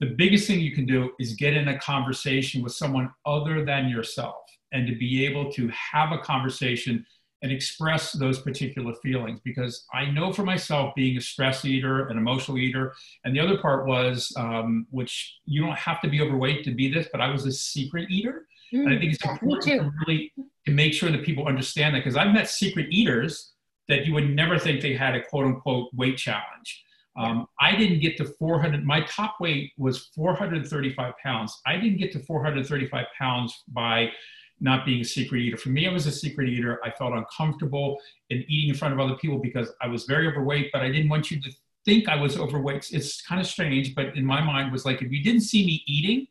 the 0.00 0.14
biggest 0.18 0.46
thing 0.46 0.60
you 0.60 0.74
can 0.74 0.84
do 0.84 1.10
is 1.18 1.34
get 1.34 1.54
in 1.54 1.68
a 1.68 1.78
conversation 1.78 2.62
with 2.62 2.72
someone 2.72 3.10
other 3.24 3.64
than 3.64 3.88
yourself 3.88 4.44
and 4.72 4.86
to 4.86 4.94
be 4.96 5.24
able 5.24 5.50
to 5.52 5.68
have 5.68 6.12
a 6.12 6.18
conversation 6.18 7.06
and 7.44 7.52
express 7.52 8.12
those 8.12 8.38
particular 8.38 8.94
feelings 9.02 9.38
because 9.44 9.84
I 9.92 10.06
know 10.06 10.32
for 10.32 10.44
myself 10.44 10.94
being 10.94 11.18
a 11.18 11.20
stress 11.20 11.62
eater, 11.66 12.08
an 12.08 12.16
emotional 12.16 12.56
eater, 12.56 12.94
and 13.24 13.36
the 13.36 13.40
other 13.40 13.58
part 13.58 13.86
was, 13.86 14.32
um, 14.38 14.86
which 14.90 15.36
you 15.44 15.60
don't 15.60 15.76
have 15.76 16.00
to 16.00 16.08
be 16.08 16.22
overweight 16.22 16.64
to 16.64 16.70
be 16.70 16.90
this, 16.90 17.06
but 17.12 17.20
I 17.20 17.30
was 17.30 17.44
a 17.44 17.52
secret 17.52 18.10
eater. 18.10 18.46
Mm, 18.72 18.86
and 18.86 18.94
I 18.94 18.98
think 18.98 19.12
it's 19.12 19.24
important 19.26 19.62
to 19.64 19.90
really 20.06 20.32
to 20.64 20.72
make 20.72 20.94
sure 20.94 21.12
that 21.12 21.22
people 21.22 21.46
understand 21.46 21.94
that 21.94 21.98
because 21.98 22.16
I've 22.16 22.32
met 22.32 22.48
secret 22.48 22.86
eaters 22.90 23.52
that 23.88 24.06
you 24.06 24.14
would 24.14 24.30
never 24.30 24.58
think 24.58 24.80
they 24.80 24.94
had 24.94 25.14
a 25.14 25.22
quote 25.22 25.44
unquote 25.44 25.90
weight 25.92 26.16
challenge. 26.16 26.82
Um, 27.14 27.46
I 27.60 27.76
didn't 27.76 28.00
get 28.00 28.16
to 28.16 28.24
400. 28.24 28.86
My 28.86 29.02
top 29.02 29.36
weight 29.38 29.72
was 29.76 30.06
435 30.16 31.12
pounds. 31.22 31.60
I 31.66 31.76
didn't 31.76 31.98
get 31.98 32.10
to 32.12 32.20
435 32.20 33.04
pounds 33.18 33.62
by 33.68 34.08
not 34.60 34.86
being 34.86 35.00
a 35.00 35.04
secret 35.04 35.40
eater. 35.40 35.56
For 35.56 35.70
me, 35.70 35.88
I 35.88 35.92
was 35.92 36.06
a 36.06 36.12
secret 36.12 36.48
eater. 36.48 36.80
I 36.84 36.90
felt 36.90 37.12
uncomfortable 37.12 37.98
in 38.30 38.44
eating 38.48 38.70
in 38.70 38.74
front 38.74 38.94
of 38.94 39.00
other 39.00 39.16
people 39.16 39.38
because 39.38 39.72
I 39.80 39.88
was 39.88 40.04
very 40.04 40.28
overweight, 40.28 40.70
but 40.72 40.82
I 40.82 40.90
didn't 40.90 41.08
want 41.08 41.30
you 41.30 41.40
to 41.42 41.50
think 41.84 42.08
I 42.08 42.16
was 42.16 42.38
overweight. 42.38 42.88
It's 42.92 43.22
kind 43.22 43.40
of 43.40 43.46
strange, 43.46 43.94
but 43.94 44.16
in 44.16 44.24
my 44.24 44.40
mind 44.40 44.72
was 44.72 44.84
like, 44.84 45.02
if 45.02 45.10
you 45.10 45.22
didn't 45.22 45.42
see 45.42 45.66
me 45.66 45.82
eating 45.86 46.26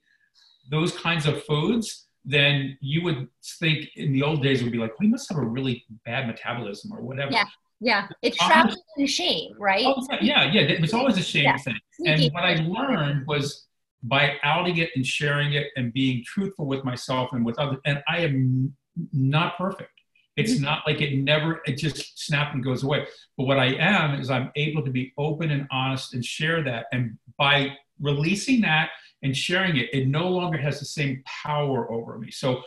those 0.71 0.95
kinds 0.97 1.25
of 1.25 1.43
foods, 1.43 2.07
then 2.25 2.77
you 2.79 3.03
would 3.03 3.27
think 3.59 3.89
in 3.95 4.13
the 4.13 4.23
old 4.23 4.41
days 4.41 4.63
would 4.63 4.71
be 4.71 4.77
like, 4.77 4.91
well, 4.91 5.05
he 5.05 5.09
must 5.09 5.29
have 5.29 5.37
a 5.37 5.45
really 5.45 5.85
bad 6.05 6.25
metabolism 6.27 6.91
or 6.93 7.01
whatever. 7.01 7.31
Yeah. 7.31 7.45
Yeah, 7.81 8.07
it's 8.21 8.39
uh-huh. 8.39 8.63
trapped 8.63 8.77
in 8.97 9.05
shame, 9.07 9.55
right? 9.59 9.83
Oh, 9.85 10.07
yeah, 10.21 10.49
yeah, 10.49 10.61
it 10.61 10.79
was 10.79 10.93
always 10.93 11.17
a 11.17 11.21
shame 11.21 11.43
yeah. 11.43 11.57
thing. 11.57 11.77
And 12.05 12.31
what 12.31 12.45
I 12.45 12.55
learned 12.65 13.27
was 13.27 13.67
by 14.03 14.35
outing 14.43 14.77
it 14.77 14.89
and 14.95 15.05
sharing 15.05 15.53
it 15.53 15.67
and 15.75 15.93
being 15.93 16.23
truthful 16.25 16.65
with 16.65 16.83
myself 16.83 17.31
and 17.31 17.45
with 17.45 17.57
others. 17.57 17.79
And 17.85 18.03
I 18.07 18.19
am 18.19 18.75
not 19.11 19.57
perfect. 19.57 19.89
It's 20.35 20.59
not 20.59 20.83
like 20.87 20.99
it 21.01 21.15
never, 21.17 21.61
it 21.65 21.77
just 21.77 22.19
snap 22.19 22.53
and 22.53 22.63
goes 22.63 22.83
away. 22.83 23.05
But 23.37 23.45
what 23.45 23.59
I 23.59 23.75
am 23.75 24.19
is 24.19 24.31
I'm 24.31 24.51
able 24.55 24.83
to 24.83 24.91
be 24.91 25.13
open 25.17 25.51
and 25.51 25.67
honest 25.71 26.15
and 26.15 26.25
share 26.25 26.63
that. 26.63 26.87
And 26.91 27.17
by 27.37 27.77
releasing 28.01 28.61
that 28.61 28.89
and 29.21 29.37
sharing 29.37 29.77
it, 29.77 29.89
it 29.93 30.07
no 30.07 30.27
longer 30.29 30.57
has 30.57 30.79
the 30.79 30.85
same 30.85 31.23
power 31.25 31.91
over 31.91 32.17
me. 32.17 32.31
So 32.31 32.63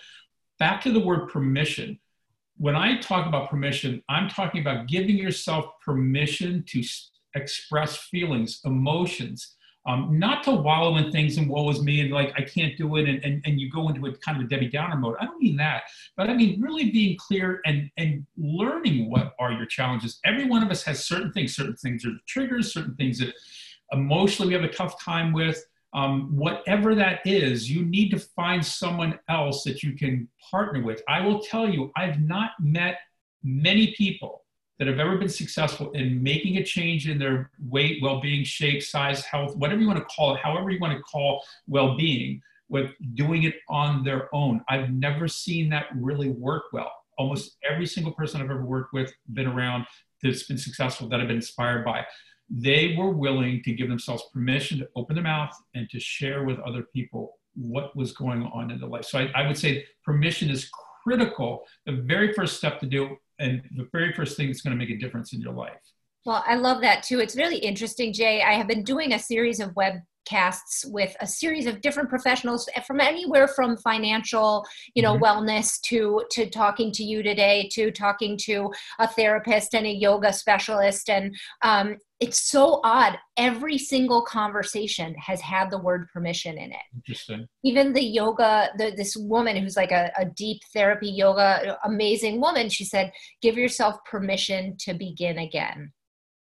back 0.59 0.81
to 0.83 0.93
the 0.93 1.01
word 1.01 1.29
permission. 1.29 1.99
When 2.57 2.77
I 2.77 2.99
talk 3.01 3.27
about 3.27 3.51
permission, 3.51 4.03
I'm 4.09 4.29
talking 4.29 4.61
about 4.61 4.87
giving 4.87 5.19
yourself 5.19 5.67
permission 5.85 6.65
to 6.69 6.83
express 7.35 7.97
feelings, 7.99 8.61
emotions, 8.65 9.56
um, 9.87 10.19
not 10.19 10.43
to 10.45 10.51
wallow 10.51 10.97
in 10.97 11.13
things 11.13 11.37
and 11.37 11.49
woe 11.49 11.71
is 11.71 11.81
me 11.81 12.01
and 12.01 12.11
like 12.11 12.33
I 12.37 12.43
can't 12.43 12.77
do 12.77 12.97
it 12.97 13.09
and, 13.09 13.25
and, 13.25 13.43
and 13.47 13.61
you 13.61 13.71
go 13.71 13.89
into 13.89 14.05
a 14.07 14.17
kind 14.19 14.39
of 14.39 14.47
a 14.47 14.49
Debbie 14.49 14.69
Downer 14.69 14.97
mode. 14.97 15.17
I 15.21 15.27
don't 15.27 15.41
mean 15.41 15.57
that, 15.57 15.85
but 16.17 16.29
I 16.29 16.35
mean 16.35 16.61
really 16.61 16.91
being 16.91 17.17
clear 17.17 17.61
and, 17.65 17.91
and 17.97 18.27
learning 18.37 19.11
what 19.11 19.35
are 19.39 19.53
your 19.53 19.67
challenges. 19.67 20.19
Every 20.25 20.45
one 20.45 20.63
of 20.63 20.71
us 20.71 20.83
has 20.85 21.07
certain 21.07 21.33
things, 21.33 21.55
certain 21.55 21.77
things 21.77 22.05
are 22.05 22.13
triggers, 22.27 22.73
certain 22.73 22.97
things 22.97 23.21
that 23.21 23.33
emotionally 23.93 24.49
we 24.49 24.61
have 24.61 24.69
a 24.69 24.75
tough 24.75 25.01
time 25.03 25.33
with. 25.33 25.65
Um, 25.95 26.37
whatever 26.37 26.95
that 26.95 27.21
is, 27.25 27.71
you 27.71 27.85
need 27.87 28.11
to 28.11 28.19
find 28.19 28.65
someone 28.65 29.19
else 29.31 29.63
that 29.65 29.83
you 29.83 29.95
can 29.95 30.29
partner 30.51 30.83
with. 30.83 31.01
I 31.09 31.21
will 31.23 31.41
tell 31.41 31.67
you, 31.67 31.91
I've 31.97 32.21
not 32.21 32.51
met 32.61 32.99
many 33.43 33.95
people 33.97 34.43
that 34.79 34.89
have 34.89 34.99
ever 34.99 35.17
been 35.17 35.29
successful 35.29 35.91
in 35.93 36.23
making 36.23 36.59
a 36.59 36.65
change 36.65 37.09
in 37.09 37.19
their 37.19 37.51
weight, 37.69 38.03
well-being, 38.03 38.45
shape, 38.45 38.83
size, 38.83 39.25
health, 39.25 39.57
whatever 39.57 39.81
you 39.81 39.87
want 39.87 39.99
to 39.99 40.05
call 40.05 40.35
it, 40.35 40.41
however 40.41 40.71
you 40.71 40.79
want 40.79 40.97
to 40.97 41.03
call 41.03 41.43
well-being, 41.67 42.41
with 42.69 42.91
doing 43.15 43.45
it 43.45 43.55
on 43.69 44.05
their 44.05 44.29
own. 44.35 44.61
I've 44.69 44.91
never 44.91 45.29
seen 45.29 45.71
that 45.71 45.87
really 45.95 46.31
work 46.31 46.65
well. 46.73 46.93
Almost 47.17 47.57
every 47.69 47.87
single 47.87 48.13
person 48.13 48.43
I've 48.43 48.51
ever 48.51 48.67
worked 48.67 48.93
with, 48.93 49.13
been 49.33 49.47
around, 49.47 49.87
that's 50.23 50.43
been 50.43 50.59
successful, 50.59 51.09
that 51.09 51.21
I've 51.21 51.29
been 51.29 51.37
inspired 51.37 51.85
by, 51.85 52.05
they 52.51 52.95
were 52.99 53.11
willing 53.11 53.63
to 53.65 53.73
give 53.73 53.89
themselves 53.89 54.25
permission 54.33 54.79
to 54.79 54.89
open 54.97 55.15
their 55.15 55.25
mouth 55.25 55.53
and 55.75 55.89
to 55.91 56.01
share 56.01 56.45
with 56.45 56.59
other 56.61 56.83
people 56.93 57.39
what 57.55 57.97
was 57.97 58.13
going 58.13 58.43
on 58.53 58.71
in 58.71 58.79
their 58.79 58.89
life. 58.89 59.05
So 59.05 59.19
I, 59.19 59.31
I 59.35 59.47
would 59.47 59.57
say 59.57 59.87
permission 60.05 60.51
is 60.51 60.69
critical. 61.03 61.65
The 61.87 61.93
very 61.93 62.33
first 62.33 62.57
step 62.57 62.79
to 62.81 62.87
do 62.87 63.17
and 63.39 63.63
the 63.77 63.89
very 63.93 64.13
first 64.13 64.37
thing 64.37 64.49
that's 64.49 64.61
going 64.61 64.77
to 64.77 64.85
make 64.85 64.95
a 64.95 64.99
difference 64.99 65.33
in 65.33 65.41
your 65.41 65.53
life. 65.53 65.73
Well, 66.25 66.43
I 66.47 66.57
love 66.57 66.81
that 66.81 67.03
too. 67.03 67.21
It's 67.21 67.37
really 67.37 67.59
interesting, 67.59 68.13
Jay. 68.13 68.43
I 68.43 68.55
have 68.55 68.67
been 68.67 68.83
doing 68.83 69.13
a 69.13 69.19
series 69.19 69.61
of 69.61 69.75
web 69.77 69.95
casts 70.27 70.85
with 70.87 71.17
a 71.21 71.27
series 71.27 71.67
of 71.67 71.81
different 71.81 72.09
professionals 72.09 72.69
from 72.87 73.01
anywhere 73.01 73.49
from 73.49 73.77
financial 73.77 74.65
you 74.95 75.03
know 75.03 75.15
mm-hmm. 75.15 75.25
wellness 75.25 75.81
to 75.81 76.23
to 76.31 76.49
talking 76.51 76.93
to 76.93 77.03
you 77.03 77.23
today 77.23 77.69
to 77.73 77.91
talking 77.91 78.37
to 78.37 78.71
a 78.99 79.09
therapist 79.09 79.75
and 79.75 79.87
a 79.87 79.91
yoga 79.91 80.33
specialist 80.33 81.09
and 81.09 81.35
um, 81.63 81.97
it's 82.19 82.51
so 82.51 82.81
odd 82.83 83.19
every 83.37 83.79
single 83.79 84.23
conversation 84.23 85.15
has 85.15 85.41
had 85.41 85.71
the 85.71 85.79
word 85.79 86.09
permission 86.13 86.59
in 86.59 86.71
it 86.73 86.87
interesting 86.95 87.47
even 87.65 87.93
the 87.93 88.05
yoga 88.05 88.71
the, 88.79 88.93
this 88.97 89.17
woman 89.17 89.57
who's 89.57 89.77
like 89.77 89.93
a, 89.93 90.11
a 90.19 90.25
deep 90.25 90.61
therapy 90.73 91.09
yoga 91.09 91.79
amazing 91.85 92.41
woman 92.41 92.69
she 92.69 92.85
said 92.85 93.13
give 93.43 93.57
yourself 93.57 93.97
permission 94.05 94.77
to 94.79 94.95
begin 94.95 95.39
again 95.39 95.93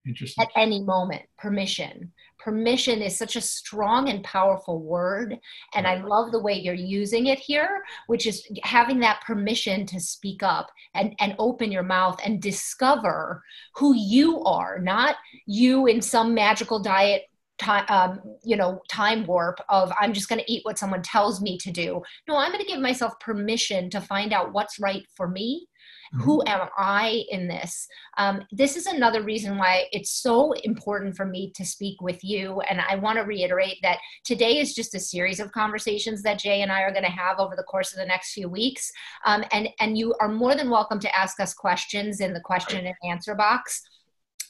Interesting. 0.06 0.44
At 0.44 0.52
any 0.56 0.82
moment, 0.82 1.24
permission. 1.38 2.14
Permission 2.46 3.02
is 3.02 3.18
such 3.18 3.36
a 3.36 3.42
strong 3.42 4.08
and 4.08 4.24
powerful 4.24 4.80
word. 4.80 5.40
And 5.74 5.88
I 5.88 6.04
love 6.04 6.32
the 6.32 6.40
way 6.40 6.54
you're 6.54 6.76
using 6.76 7.26
it 7.26 7.40
here, 7.40 7.82
which 8.06 8.28
is 8.28 8.48
having 8.62 9.00
that 9.00 9.24
permission 9.26 9.88
to 9.88 10.00
speak 10.00 10.44
up 10.44 10.70
and, 10.94 11.16
and 11.20 11.34
open 11.40 11.72
your 11.72 11.82
mouth 11.82 12.20
and 12.24 12.40
discover 12.40 13.42
who 13.74 13.96
you 13.96 14.44
are, 14.44 14.78
not 14.78 15.16
you 15.48 15.88
in 15.88 16.04
some 16.04 16.36
magical 16.36 16.80
diet 16.80 17.24
time 17.58 17.86
um, 17.88 18.20
you 18.44 18.58
know 18.58 18.82
time 18.90 19.26
warp 19.26 19.62
of 19.70 19.90
i'm 20.02 20.12
just 20.12 20.28
going 20.28 20.42
to 20.42 20.52
eat 20.52 20.60
what 20.66 20.78
someone 20.78 21.02
tells 21.02 21.42
me 21.42 21.58
to 21.58 21.72
do 21.72 22.02
no 22.28 22.36
i'm 22.36 22.52
going 22.52 22.62
to 22.62 22.70
give 22.70 22.82
myself 22.82 23.18
permission 23.22 23.90
to 23.90 24.02
find 24.02 24.34
out 24.34 24.52
what's 24.52 24.78
right 24.78 25.04
for 25.16 25.30
me 25.30 25.66
who 26.14 26.40
mm-hmm. 26.40 26.62
am 26.62 26.70
I 26.78 27.24
in 27.30 27.48
this? 27.48 27.88
Um, 28.18 28.44
this 28.52 28.76
is 28.76 28.86
another 28.86 29.24
reason 29.24 29.58
why 29.58 29.86
it's 29.92 30.12
so 30.12 30.52
important 30.52 31.16
for 31.16 31.26
me 31.26 31.52
to 31.56 31.66
speak 31.66 32.02
with 32.02 32.24
you. 32.24 32.62
And 32.62 32.82
I 32.82 32.96
want 32.96 33.18
to 33.18 33.24
reiterate 33.24 33.78
that 33.82 34.00
today 34.24 34.60
is 34.60 34.74
just 34.74 34.96
a 34.96 35.00
series 35.00 35.40
of 35.40 35.52
conversations 35.52 36.22
that 36.24 36.40
Jay 36.40 36.62
and 36.62 36.72
I 36.72 36.82
are 36.82 36.92
going 36.92 37.04
to 37.04 37.10
have 37.10 37.40
over 37.40 37.56
the 37.56 37.64
course 37.64 37.94
of 37.94 38.00
the 38.00 38.06
next 38.06 38.34
few 38.34 38.50
weeks. 38.50 38.92
Um, 39.26 39.44
and, 39.52 39.70
and 39.80 39.98
you 39.98 40.16
are 40.20 40.30
more 40.30 40.56
than 40.56 40.70
welcome 40.70 41.00
to 41.00 41.16
ask 41.16 41.40
us 41.40 41.54
questions 41.54 42.22
in 42.22 42.34
the 42.34 42.42
question 42.42 42.86
and 42.86 42.96
answer 43.04 43.36
box. 43.36 43.82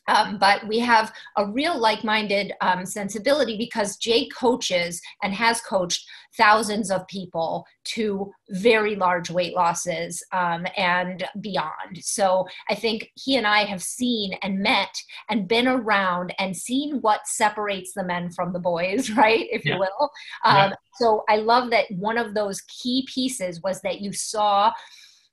Um, 0.08 0.38
but 0.38 0.68
we 0.68 0.80
have 0.80 1.12
a 1.38 1.46
real 1.46 1.78
like-minded 1.80 2.54
um, 2.62 2.86
sensibility 2.86 3.58
because 3.58 3.98
Jay 3.98 4.28
coaches 4.30 5.02
and 5.24 5.34
has 5.34 5.62
coached 5.62 6.06
thousands 6.38 6.92
of 6.92 7.08
people 7.08 7.66
to 7.84 8.32
very 8.50 8.96
large 8.96 9.30
weight 9.30 9.56
losses 9.56 10.24
um, 10.32 10.66
and 10.78 11.26
beyond. 11.42 11.98
So 12.02 12.46
I 12.70 12.76
think 12.76 13.12
he 13.16 13.38
and 13.38 13.48
I 13.48 13.64
have 13.66 13.82
seen 13.82 14.34
and 14.42 14.60
met 14.60 14.94
and 15.30 15.48
been 15.48 15.68
around 15.68 16.34
and 16.40 16.56
seen 16.56 17.00
what 17.02 17.28
separates 17.28 17.94
the 17.94 18.04
men 18.04 18.32
from 18.32 18.54
the 18.54 18.60
boys, 18.60 19.10
right, 19.18 19.48
if 19.52 19.66
yeah. 19.66 19.74
you 19.74 19.80
will. 19.80 20.12
Yeah. 20.44 20.66
Um, 20.66 20.74
so 20.96 21.24
I 21.30 21.38
love 21.38 21.70
that 21.72 21.86
one 21.92 22.18
of 22.18 22.34
those 22.34 22.62
key 22.62 23.08
pieces 23.14 23.62
was 23.62 23.82
that 23.82 24.02
you 24.02 24.14
saw 24.14 24.72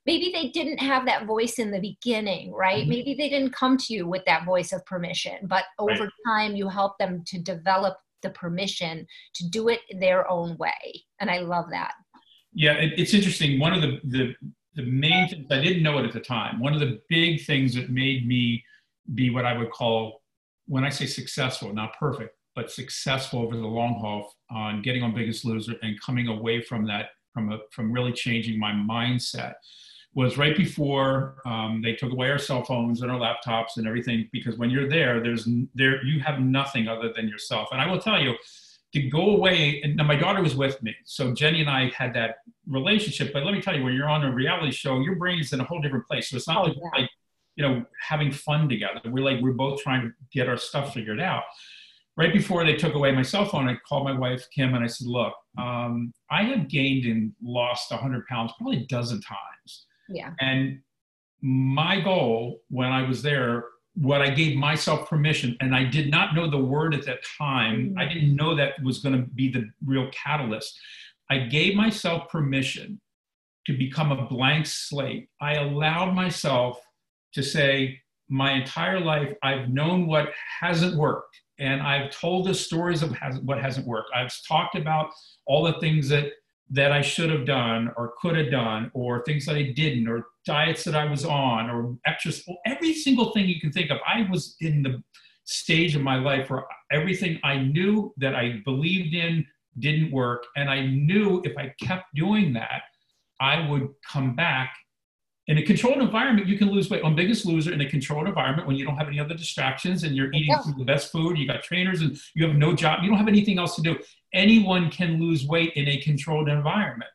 maybe 0.05 0.31
they 0.33 0.49
didn't 0.49 0.79
have 0.79 1.05
that 1.05 1.25
voice 1.25 1.59
in 1.59 1.71
the 1.71 1.79
beginning, 1.79 2.51
right? 2.53 2.81
Mm-hmm. 2.81 2.89
Maybe 2.89 3.15
they 3.15 3.29
didn't 3.29 3.53
come 3.53 3.77
to 3.77 3.93
you 3.93 4.07
with 4.07 4.23
that 4.25 4.45
voice 4.45 4.73
of 4.73 4.85
permission, 4.85 5.37
but 5.43 5.63
over 5.79 6.03
right. 6.03 6.09
time 6.25 6.55
you 6.55 6.67
help 6.67 6.97
them 6.97 7.23
to 7.27 7.39
develop 7.39 7.97
the 8.21 8.29
permission 8.31 9.05
to 9.35 9.49
do 9.49 9.69
it 9.69 9.81
their 9.99 10.29
own 10.29 10.57
way. 10.57 11.03
And 11.19 11.29
I 11.29 11.39
love 11.39 11.65
that. 11.71 11.93
Yeah, 12.53 12.73
it, 12.73 12.93
it's 12.97 13.13
interesting. 13.13 13.59
One 13.59 13.73
of 13.73 13.81
the, 13.81 13.99
the, 14.03 14.35
the 14.75 14.83
main 14.83 15.27
things, 15.29 15.47
I 15.51 15.61
didn't 15.61 15.83
know 15.83 15.97
it 15.99 16.05
at 16.05 16.13
the 16.13 16.19
time, 16.19 16.59
one 16.59 16.73
of 16.73 16.79
the 16.79 17.01
big 17.09 17.45
things 17.45 17.73
that 17.75 17.89
made 17.89 18.27
me 18.27 18.63
be 19.13 19.29
what 19.29 19.45
I 19.45 19.57
would 19.57 19.71
call, 19.71 20.21
when 20.67 20.83
I 20.83 20.89
say 20.89 21.05
successful, 21.05 21.73
not 21.73 21.97
perfect, 21.99 22.35
but 22.55 22.71
successful 22.71 23.41
over 23.41 23.55
the 23.55 23.67
long 23.67 23.99
haul 23.99 24.33
on 24.49 24.81
getting 24.81 25.03
on 25.03 25.13
Biggest 25.13 25.43
Loser 25.43 25.73
and 25.81 25.99
coming 25.99 26.27
away 26.27 26.61
from 26.61 26.85
that, 26.87 27.07
from, 27.33 27.51
a, 27.51 27.59
from 27.71 27.91
really 27.91 28.13
changing 28.13 28.59
my 28.59 28.71
mindset 28.71 29.55
was 30.15 30.37
right 30.37 30.55
before 30.55 31.35
um, 31.45 31.81
they 31.81 31.93
took 31.93 32.11
away 32.11 32.29
our 32.29 32.37
cell 32.37 32.63
phones 32.63 33.01
and 33.01 33.11
our 33.11 33.19
laptops 33.19 33.77
and 33.77 33.87
everything 33.87 34.29
because 34.31 34.57
when 34.57 34.69
you're 34.69 34.87
there 34.87 35.21
there's 35.21 35.47
there 35.73 36.03
you 36.05 36.19
have 36.19 36.39
nothing 36.39 36.87
other 36.87 37.11
than 37.15 37.27
yourself. 37.27 37.69
And 37.71 37.81
i 37.81 37.89
will 37.89 37.99
tell 37.99 38.21
you 38.21 38.35
to 38.93 39.01
go 39.09 39.31
away 39.31 39.81
and 39.83 39.95
my 40.07 40.15
daughter 40.15 40.41
was 40.41 40.55
with 40.55 40.81
me 40.83 40.95
so 41.03 41.33
jenny 41.33 41.61
and 41.61 41.69
i 41.69 41.91
had 41.97 42.13
that 42.13 42.35
relationship 42.67 43.33
but 43.33 43.43
let 43.43 43.53
me 43.53 43.61
tell 43.61 43.75
you 43.75 43.83
when 43.83 43.93
you're 43.93 44.09
on 44.09 44.23
a 44.23 44.31
reality 44.31 44.71
show 44.71 44.99
your 44.99 45.15
brain 45.15 45.39
is 45.39 45.53
in 45.53 45.59
a 45.59 45.63
whole 45.63 45.81
different 45.81 46.07
place. 46.07 46.29
So 46.29 46.37
it's 46.37 46.47
not 46.47 46.57
oh, 46.57 46.63
like, 46.63 46.75
yeah. 46.75 47.01
like 47.01 47.09
you 47.55 47.63
know 47.63 47.85
having 47.99 48.31
fun 48.31 48.69
together. 48.69 49.01
We're 49.05 49.23
like 49.23 49.41
we're 49.41 49.53
both 49.53 49.81
trying 49.81 50.01
to 50.01 50.11
get 50.31 50.49
our 50.49 50.57
stuff 50.57 50.93
figured 50.93 51.19
out. 51.19 51.43
Right 52.15 52.31
before 52.31 52.63
they 52.63 52.75
took 52.75 52.93
away 52.93 53.11
my 53.11 53.23
cell 53.23 53.45
phone 53.45 53.67
i 53.67 53.75
called 53.89 54.03
my 54.03 54.15
wife 54.15 54.45
kim 54.53 54.75
and 54.75 54.83
i 54.83 54.87
said 54.87 55.07
look 55.07 55.33
um, 55.57 56.13
i 56.29 56.43
have 56.43 56.69
gained 56.69 57.05
and 57.05 57.33
lost 57.41 57.89
100 57.89 58.27
pounds 58.27 58.53
probably 58.55 58.83
a 58.83 58.85
dozen 58.85 59.19
times 59.19 59.87
yeah. 60.13 60.31
And 60.39 60.79
my 61.41 61.99
goal 61.99 62.61
when 62.69 62.91
I 62.91 63.07
was 63.07 63.21
there, 63.21 63.65
what 63.95 64.21
I 64.21 64.29
gave 64.29 64.55
myself 64.57 65.09
permission, 65.09 65.57
and 65.59 65.75
I 65.75 65.83
did 65.83 66.09
not 66.09 66.33
know 66.33 66.49
the 66.49 66.57
word 66.57 66.95
at 66.95 67.05
that 67.05 67.19
time, 67.37 67.89
mm-hmm. 67.89 67.99
I 67.99 68.05
didn't 68.05 68.35
know 68.35 68.55
that 68.55 68.81
was 68.83 68.99
going 68.99 69.15
to 69.15 69.27
be 69.29 69.51
the 69.51 69.69
real 69.85 70.09
catalyst. 70.11 70.79
I 71.29 71.39
gave 71.39 71.75
myself 71.75 72.29
permission 72.29 72.99
to 73.67 73.77
become 73.77 74.11
a 74.11 74.25
blank 74.27 74.65
slate. 74.65 75.29
I 75.41 75.55
allowed 75.55 76.13
myself 76.13 76.79
to 77.33 77.43
say, 77.43 77.99
my 78.29 78.53
entire 78.53 78.99
life, 78.99 79.33
I've 79.43 79.69
known 79.69 80.07
what 80.07 80.29
hasn't 80.59 80.97
worked. 80.97 81.39
And 81.59 81.81
I've 81.81 82.09
told 82.09 82.47
the 82.47 82.53
stories 82.53 83.03
of 83.03 83.11
has, 83.11 83.39
what 83.39 83.61
hasn't 83.61 83.85
worked. 83.85 84.09
I've 84.15 84.33
talked 84.47 84.75
about 84.75 85.11
all 85.45 85.63
the 85.63 85.79
things 85.79 86.09
that 86.09 86.31
that 86.69 86.91
I 86.91 87.01
should 87.01 87.29
have 87.29 87.45
done 87.45 87.91
or 87.97 88.13
could 88.21 88.35
have 88.35 88.51
done, 88.51 88.89
or 88.93 89.23
things 89.23 89.45
that 89.45 89.55
I 89.55 89.73
didn't, 89.75 90.07
or 90.07 90.25
diets 90.45 90.83
that 90.85 90.95
I 90.95 91.05
was 91.05 91.25
on, 91.25 91.69
or 91.69 91.97
exercise, 92.05 92.55
every 92.65 92.93
single 92.93 93.31
thing 93.31 93.47
you 93.47 93.59
can 93.59 93.71
think 93.71 93.91
of. 93.91 93.99
I 94.07 94.27
was 94.29 94.55
in 94.61 94.81
the 94.81 95.03
stage 95.45 95.95
of 95.95 96.01
my 96.01 96.15
life 96.15 96.49
where 96.49 96.63
everything 96.91 97.39
I 97.43 97.57
knew 97.59 98.13
that 98.17 98.35
I 98.35 98.61
believed 98.65 99.13
in 99.13 99.45
didn't 99.79 100.11
work. 100.11 100.45
And 100.55 100.69
I 100.69 100.85
knew 100.85 101.41
if 101.43 101.57
I 101.57 101.73
kept 101.81 102.05
doing 102.15 102.53
that, 102.53 102.83
I 103.39 103.67
would 103.69 103.89
come 104.09 104.35
back 104.35 104.73
in 105.47 105.57
a 105.57 105.61
controlled 105.61 105.97
environment, 105.97 106.47
you 106.47 106.57
can 106.57 106.69
lose 106.69 106.89
weight. 106.89 107.03
On 107.03 107.15
Biggest 107.15 107.45
Loser, 107.45 107.73
in 107.73 107.81
a 107.81 107.89
controlled 107.89 108.27
environment, 108.27 108.65
when 108.65 108.77
you 108.77 108.85
don't 108.85 108.95
have 108.95 109.07
any 109.07 109.19
other 109.19 109.35
distractions 109.35 110.03
and 110.03 110.15
you're 110.15 110.31
eating 110.31 110.49
yeah. 110.49 110.61
the 110.77 110.85
best 110.85 111.11
food, 111.11 111.37
you 111.37 111.45
got 111.45 111.61
trainers 111.63 112.01
and 112.01 112.17
you 112.33 112.47
have 112.47 112.55
no 112.55 112.73
job, 112.73 113.03
you 113.03 113.09
don't 113.09 113.17
have 113.17 113.27
anything 113.27 113.59
else 113.59 113.75
to 113.75 113.81
do. 113.81 113.97
Anyone 114.33 114.89
can 114.89 115.19
lose 115.19 115.45
weight 115.45 115.73
in 115.75 115.87
a 115.87 115.97
controlled 115.97 116.49
environment. 116.49 117.09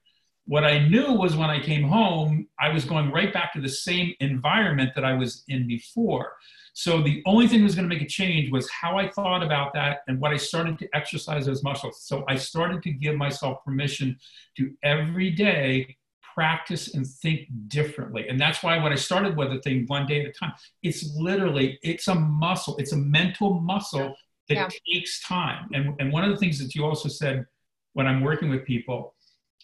What 0.47 0.65
I 0.65 0.89
knew 0.89 1.13
was 1.13 1.37
when 1.37 1.51
I 1.51 1.61
came 1.61 1.83
home, 1.83 2.47
I 2.59 2.71
was 2.71 2.87
going 2.87 3.13
right 3.13 3.33
back 3.33 3.53
to 3.53 3.61
the 3.61 3.69
same 3.69 4.15
environment 4.21 4.93
that 4.95 5.05
I 5.05 5.13
was 5.13 5.45
in 5.49 5.67
before. 5.67 6.33
So 6.73 7.03
the 7.03 7.23
only 7.27 7.49
thing 7.49 7.59
that 7.59 7.65
was 7.65 7.75
going 7.75 7.89
to 7.89 7.95
make 7.95 8.05
a 8.05 8.09
change 8.09 8.51
was 8.51 8.71
how 8.71 8.97
I 8.97 9.11
thought 9.11 9.43
about 9.43 9.75
that 9.75 9.99
and 10.07 10.21
what 10.21 10.33
I 10.33 10.37
started 10.37 10.79
to 10.79 10.89
exercise 10.95 11.45
those 11.45 11.63
muscles. 11.63 12.03
So 12.03 12.25
I 12.29 12.37
started 12.37 12.83
to 12.85 12.91
give 12.91 13.17
myself 13.17 13.65
permission 13.65 14.17
to 14.57 14.73
every 14.83 15.31
day 15.31 15.97
practice 16.35 16.95
and 16.95 17.05
think 17.05 17.49
differently. 17.67 18.29
And 18.29 18.39
that's 18.39 18.63
why 18.63 18.81
when 18.81 18.93
I 18.93 18.95
started 18.95 19.37
with 19.37 19.53
a 19.53 19.61
thing 19.61 19.87
one 19.89 20.07
day 20.07 20.21
at 20.21 20.29
a 20.29 20.33
time, 20.33 20.53
it's 20.85 21.13
literally, 21.17 21.81
it's 21.83 22.07
a 22.07 22.15
muscle, 22.15 22.77
it's 22.77 22.93
a 22.93 22.97
mental 22.97 23.61
muscle 23.61 24.15
that 24.49 24.55
yeah. 24.55 24.69
takes 24.95 25.23
time. 25.23 25.69
And, 25.73 25.95
and 26.00 26.12
one 26.12 26.25
of 26.25 26.31
the 26.31 26.37
things 26.37 26.59
that 26.59 26.75
you 26.75 26.85
also 26.85 27.09
said 27.09 27.47
when 27.93 28.07
I'm 28.07 28.21
working 28.23 28.49
with 28.49 28.64
people, 28.64 29.14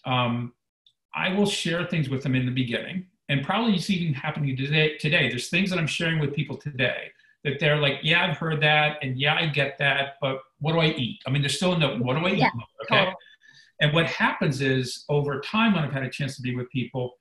um, 0.04 0.52
I 1.14 1.32
will 1.32 1.46
share 1.46 1.86
things 1.86 2.08
with 2.08 2.22
them 2.22 2.34
in 2.34 2.46
the 2.46 2.52
beginning. 2.52 3.06
And 3.28 3.44
probably 3.44 3.74
it's 3.74 3.88
even 3.88 4.12
happening 4.12 4.56
today, 4.56 4.96
today. 4.98 5.28
There's 5.28 5.48
things 5.48 5.70
that 5.70 5.78
I'm 5.78 5.86
sharing 5.86 6.18
with 6.18 6.34
people 6.34 6.56
today 6.56 7.10
that 7.44 7.58
they're 7.60 7.76
like, 7.76 8.00
yeah, 8.02 8.26
I've 8.26 8.36
heard 8.36 8.60
that. 8.62 8.98
And 9.02 9.18
yeah, 9.18 9.34
I 9.34 9.46
get 9.46 9.78
that. 9.78 10.14
But 10.20 10.38
what 10.58 10.72
do 10.72 10.80
I 10.80 10.86
eat? 10.86 11.20
I 11.26 11.30
mean, 11.30 11.42
they're 11.42 11.48
still 11.48 11.72
in 11.74 11.80
the, 11.80 11.88
what 12.04 12.18
do 12.18 12.26
I 12.26 12.30
yeah, 12.30 12.46
eat? 12.46 12.52
Okay. 12.84 12.96
Totally. 12.96 13.16
And 13.80 13.92
what 13.92 14.06
happens 14.06 14.60
is 14.60 15.04
over 15.08 15.40
time, 15.40 15.74
when 15.74 15.84
I've 15.84 15.92
had 15.92 16.04
a 16.04 16.10
chance 16.10 16.36
to 16.36 16.42
be 16.42 16.54
with 16.54 16.70
people, 16.70 17.14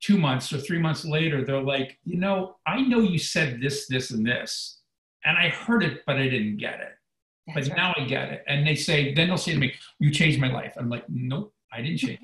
two 0.00 0.18
months 0.18 0.52
or 0.52 0.58
three 0.58 0.78
months 0.78 1.04
later, 1.04 1.44
they're 1.44 1.62
like, 1.62 1.98
you 2.04 2.18
know, 2.18 2.56
I 2.66 2.80
know 2.82 3.00
you 3.00 3.18
said 3.18 3.60
this, 3.60 3.86
this, 3.86 4.10
and 4.10 4.26
this, 4.26 4.79
and 5.24 5.36
I 5.36 5.48
heard 5.48 5.82
it, 5.82 6.02
but 6.06 6.16
I 6.16 6.24
didn't 6.24 6.58
get 6.58 6.80
it. 6.80 6.92
That's 7.54 7.68
but 7.68 7.76
right. 7.76 7.82
now 7.82 7.94
I 7.96 8.06
get 8.06 8.30
it. 8.30 8.44
And 8.46 8.66
they 8.66 8.74
say, 8.74 9.14
then 9.14 9.28
they'll 9.28 9.36
say 9.36 9.52
to 9.52 9.58
me, 9.58 9.74
you 9.98 10.10
changed 10.10 10.40
my 10.40 10.52
life. 10.52 10.74
I'm 10.76 10.88
like, 10.88 11.04
nope, 11.08 11.52
I 11.72 11.82
didn't 11.82 11.98
change. 11.98 12.20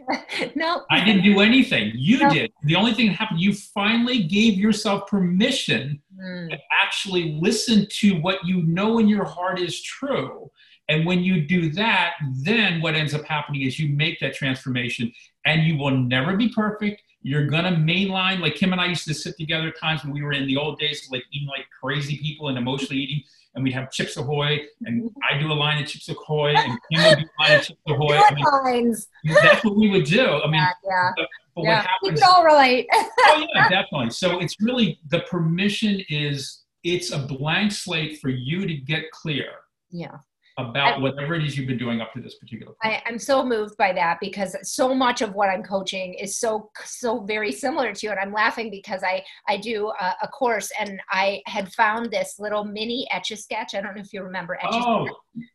no. 0.55 0.85
I 0.91 1.05
didn't 1.05 1.23
do 1.23 1.41
anything. 1.41 1.93
You 1.95 2.19
no. 2.19 2.31
did. 2.31 2.53
The 2.65 2.77
only 2.77 2.95
thing 2.95 3.09
that 3.09 3.15
happened, 3.15 3.41
you 3.41 3.55
finally 3.55 4.23
gave 4.25 4.55
yourself 4.55 5.09
permission 5.09 6.01
mm. 6.19 6.51
to 6.51 6.59
actually 6.73 7.39
listen 7.41 7.87
to 7.99 8.21
what 8.21 8.45
you 8.45 8.63
know 8.63 8.99
in 8.99 9.09
your 9.09 9.25
heart 9.25 9.59
is 9.61 9.83
true 9.83 10.51
and 10.89 11.05
when 11.05 11.25
you 11.25 11.47
do 11.47 11.71
that, 11.73 12.15
then 12.43 12.81
what 12.81 12.95
ends 12.95 13.15
up 13.15 13.25
happening 13.25 13.63
is 13.63 13.79
you 13.79 13.95
make 13.95 14.21
that 14.21 14.35
transformation 14.35 15.13
and 15.45 15.63
you 15.63 15.77
will 15.77 15.97
never 15.97 16.37
be 16.37 16.49
perfect. 16.51 17.03
You're 17.27 17.49
gonna 17.49 17.73
mainline, 17.73 18.39
like 18.39 18.55
Kim 18.55 18.71
and 18.71 18.81
I 18.81 18.87
used 18.87 19.05
to 19.09 19.13
sit 19.13 19.37
together 19.37 19.67
at 19.67 19.81
times 19.81 20.05
when 20.05 20.13
we 20.13 20.23
were 20.23 20.33
in 20.33 20.47
the 20.47 20.57
old 20.57 20.79
days, 20.79 21.09
like 21.11 21.25
eating 21.33 21.49
like 21.49 21.67
crazy 21.83 22.19
people 22.19 22.47
and 22.51 22.57
emotionally 22.57 23.03
eating, 23.03 23.25
and 23.53 23.65
we'd 23.65 23.73
have 23.73 23.91
Chips 23.91 24.17
Ahoy, 24.17 24.61
and 24.85 25.11
I 25.29 25.37
do 25.37 25.51
a 25.51 25.53
line 25.53 25.83
of 25.83 25.89
Chips 25.89 26.09
Ahoy, 26.09 26.55
and 26.55 26.79
Kim 26.93 27.05
would 27.05 27.19
do 27.19 27.25
a 27.25 27.43
line 27.43 27.59
of 27.59 27.67
Chips 27.67 27.81
Ahoy. 27.89 28.15
I 28.15 28.33
mean, 28.73 28.95
that's 29.43 29.65
what 29.65 29.75
we 29.75 29.91
would 29.91 30.05
do. 30.05 30.25
I 30.25 30.49
mean, 30.49 30.63
yeah. 30.85 31.11
But, 31.17 31.27
but 31.57 31.63
yeah. 31.65 31.79
what 31.79 31.87
happens? 31.87 32.13
We 32.13 32.21
can 32.21 32.29
all 32.33 32.45
relate. 32.45 32.87
oh 32.93 33.47
yeah, 33.57 33.69
definitely. 33.71 34.11
So 34.11 34.39
it's 34.39 34.55
really 34.61 35.01
the 35.09 35.23
permission 35.23 36.01
is 36.09 36.63
it's 36.85 37.11
a 37.11 37.19
blank 37.19 37.73
slate 37.73 38.21
for 38.21 38.29
you 38.29 38.69
to 38.69 38.75
get 38.75 39.11
clear. 39.11 39.49
Yeah 39.91 40.19
about 40.59 41.03
whatever 41.03 41.35
it 41.35 41.45
is 41.45 41.57
you've 41.57 41.67
been 41.67 41.77
doing 41.77 42.01
up 42.01 42.13
to 42.15 42.21
this 42.21 42.37
particular 42.37 42.73
point. 42.83 43.03
I, 43.05 43.09
am 43.09 43.19
so 43.19 43.45
moved 43.45 43.77
by 43.77 43.93
that 43.93 44.19
because 44.21 44.57
so 44.63 44.95
much 44.95 45.21
of 45.21 45.35
what 45.35 45.51
I'm 45.51 45.63
coaching 45.63 46.15
is 46.15 46.39
so 46.39 46.71
so 46.85 47.21
very 47.21 47.53
similar 47.53 47.93
to 47.93 48.07
you, 48.07 48.11
and 48.11 48.19
I'm 48.19 48.33
laughing 48.33 48.71
because 48.71 49.03
I 49.03 49.23
I 49.49 49.59
do 49.59 49.93
a, 50.01 50.15
a 50.23 50.29
course 50.29 50.71
and 50.81 51.01
I 51.11 51.43
had 51.47 51.73
found 51.75 52.11
this 52.11 52.37
little 52.39 52.65
mini 52.65 53.07
etch 53.13 53.31
a 53.33 53.37
sketch. 53.37 53.75
I 53.75 53.83
don't 53.83 53.95
know 53.95 54.01
if 54.01 54.13
you 54.13 54.23
remember 54.23 54.55
etch 54.55 54.75
a 54.75 54.79
oh. 54.79 55.09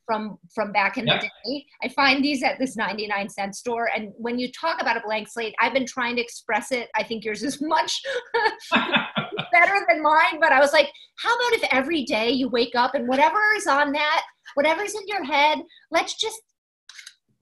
from 0.06 0.38
from 0.54 0.72
back 0.72 0.98
in 0.98 1.06
the 1.06 1.18
day. 1.20 1.66
I 1.84 1.88
find 1.90 2.24
these 2.24 2.44
at 2.44 2.60
this 2.60 2.76
99 2.76 3.30
cent 3.30 3.56
store, 3.56 3.90
and 3.96 4.12
when 4.18 4.38
you 4.38 4.52
talk 4.52 4.82
about 4.82 4.98
a 4.98 5.02
blank 5.02 5.30
slate, 5.30 5.56
I've 5.60 5.74
been 5.74 5.88
trying 5.88 6.16
to 6.18 6.22
express 6.22 6.72
it. 6.72 6.90
I 6.96 7.04
think 7.04 7.26
yours 7.26 7.42
is 7.42 7.60
much 7.62 8.02
better 8.72 9.86
than 9.90 10.04
mine, 10.04 10.40
but 10.40 10.52
I 10.52 10.60
was 10.60 10.74
like, 10.74 10.90
how 11.18 11.34
about 11.36 11.54
if 11.54 11.64
every 11.72 12.04
day 12.04 12.30
you 12.30 12.50
wake 12.50 12.76
up 12.76 12.94
and 12.94 13.08
whatever 13.08 13.40
is 13.58 13.66
on 13.66 13.92
that 13.94 14.22
whatever's 14.56 14.94
in 14.96 15.02
your 15.08 15.24
head, 15.24 15.60
let's 15.90 16.16
just 16.16 16.42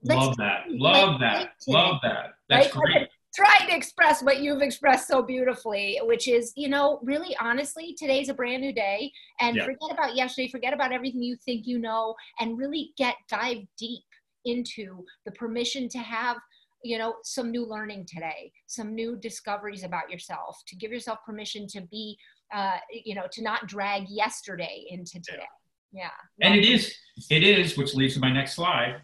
let's 0.02 0.26
love 0.26 0.36
that. 0.36 0.64
Love 0.68 1.20
that. 1.20 1.50
Love 1.68 1.96
that. 2.02 2.34
That's 2.48 2.74
right? 2.74 2.84
great. 2.84 3.08
Trying 3.34 3.68
to 3.68 3.76
express 3.76 4.22
what 4.22 4.40
you've 4.40 4.60
expressed 4.60 5.06
so 5.06 5.22
beautifully, 5.22 6.00
which 6.02 6.26
is, 6.26 6.52
you 6.56 6.68
know, 6.68 6.98
really 7.04 7.36
honestly, 7.40 7.94
today's 7.96 8.28
a 8.28 8.34
brand 8.34 8.60
new 8.60 8.72
day. 8.72 9.12
And 9.38 9.56
yeah. 9.56 9.64
forget 9.66 9.92
about 9.92 10.16
yesterday, 10.16 10.48
forget 10.48 10.72
about 10.72 10.90
everything 10.92 11.22
you 11.22 11.36
think 11.44 11.64
you 11.64 11.78
know, 11.78 12.16
and 12.40 12.58
really 12.58 12.90
get 12.98 13.14
dive 13.28 13.62
deep 13.78 14.02
into 14.44 15.04
the 15.24 15.32
permission 15.32 15.88
to 15.90 15.98
have 15.98 16.38
you 16.82 16.98
know 16.98 17.16
some 17.22 17.50
new 17.50 17.66
learning 17.66 18.06
today 18.06 18.50
some 18.66 18.94
new 18.94 19.16
discoveries 19.16 19.84
about 19.84 20.10
yourself 20.10 20.58
to 20.66 20.76
give 20.76 20.90
yourself 20.90 21.18
permission 21.26 21.66
to 21.66 21.82
be 21.82 22.16
uh, 22.54 22.78
you 22.90 23.14
know 23.14 23.26
to 23.30 23.42
not 23.42 23.66
drag 23.66 24.04
yesterday 24.08 24.86
into 24.88 25.20
today 25.20 25.44
yeah. 25.92 26.10
And 26.40 26.54
it 26.54 26.64
is, 26.64 26.94
it 27.30 27.42
is, 27.42 27.76
which 27.76 27.94
leads 27.94 28.14
to 28.14 28.20
my 28.20 28.32
next 28.32 28.54
slide, 28.54 29.02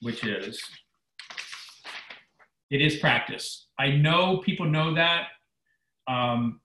which 0.00 0.24
is, 0.24 0.62
it 2.70 2.80
is 2.80 2.96
practice. 2.96 3.66
I 3.78 3.90
know 3.90 4.38
people 4.38 4.66
know 4.66 4.94
that. 4.94 5.28
Um, 6.08 6.60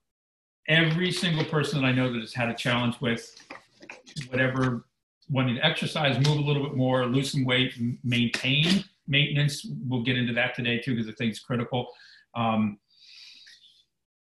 every 0.68 1.10
single 1.10 1.44
person 1.44 1.80
that 1.80 1.86
I 1.86 1.92
know 1.92 2.12
that 2.12 2.20
has 2.20 2.32
had 2.32 2.48
a 2.48 2.54
challenge 2.54 3.00
with 3.00 3.34
whatever, 4.28 4.86
wanting 5.28 5.56
to 5.56 5.64
exercise, 5.64 6.16
move 6.26 6.38
a 6.38 6.40
little 6.40 6.62
bit 6.62 6.76
more, 6.76 7.06
lose 7.06 7.32
some 7.32 7.44
weight, 7.44 7.74
maintain 8.04 8.84
maintenance. 9.08 9.66
We'll 9.88 10.02
get 10.02 10.16
into 10.16 10.32
that 10.34 10.54
today 10.54 10.78
too, 10.78 10.94
because 10.94 11.08
I 11.08 11.12
think 11.12 11.30
it's 11.30 11.40
critical. 11.40 11.88
Um, 12.34 12.78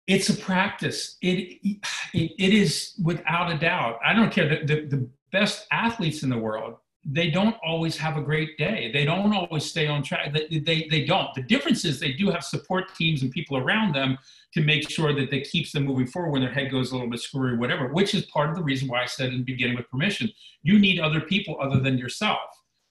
it's 0.08 0.30
a 0.30 0.34
practice. 0.34 1.18
It, 1.20 1.60
it, 1.62 1.80
it 2.14 2.54
is 2.54 2.94
without 3.04 3.52
a 3.52 3.58
doubt. 3.58 4.00
I 4.04 4.14
don't 4.14 4.32
care. 4.32 4.48
The, 4.48 4.64
the, 4.64 4.86
the 4.86 5.08
best 5.30 5.66
athletes 5.70 6.22
in 6.22 6.30
the 6.30 6.38
world, 6.38 6.76
they 7.04 7.30
don't 7.30 7.56
always 7.62 7.96
have 7.98 8.16
a 8.16 8.22
great 8.22 8.56
day. 8.56 8.90
They 8.92 9.04
don't 9.04 9.34
always 9.34 9.66
stay 9.66 9.86
on 9.86 10.02
track. 10.02 10.32
They, 10.32 10.58
they, 10.58 10.88
they 10.90 11.04
don't. 11.04 11.32
The 11.34 11.42
difference 11.42 11.84
is 11.84 12.00
they 12.00 12.12
do 12.12 12.30
have 12.30 12.42
support 12.42 12.94
teams 12.96 13.22
and 13.22 13.30
people 13.30 13.58
around 13.58 13.94
them 13.94 14.16
to 14.54 14.62
make 14.62 14.88
sure 14.88 15.14
that 15.14 15.30
they 15.30 15.42
keeps 15.42 15.72
them 15.72 15.84
moving 15.84 16.06
forward 16.06 16.32
when 16.32 16.40
their 16.40 16.52
head 16.52 16.70
goes 16.70 16.90
a 16.90 16.94
little 16.94 17.10
bit 17.10 17.20
screwy, 17.20 17.58
whatever, 17.58 17.92
which 17.92 18.14
is 18.14 18.24
part 18.26 18.48
of 18.48 18.56
the 18.56 18.62
reason 18.62 18.88
why 18.88 19.02
I 19.02 19.06
said 19.06 19.28
in 19.28 19.38
the 19.38 19.44
beginning 19.44 19.76
with 19.76 19.90
permission, 19.90 20.30
you 20.62 20.78
need 20.78 21.00
other 21.00 21.20
people 21.20 21.58
other 21.60 21.80
than 21.80 21.98
yourself 21.98 22.38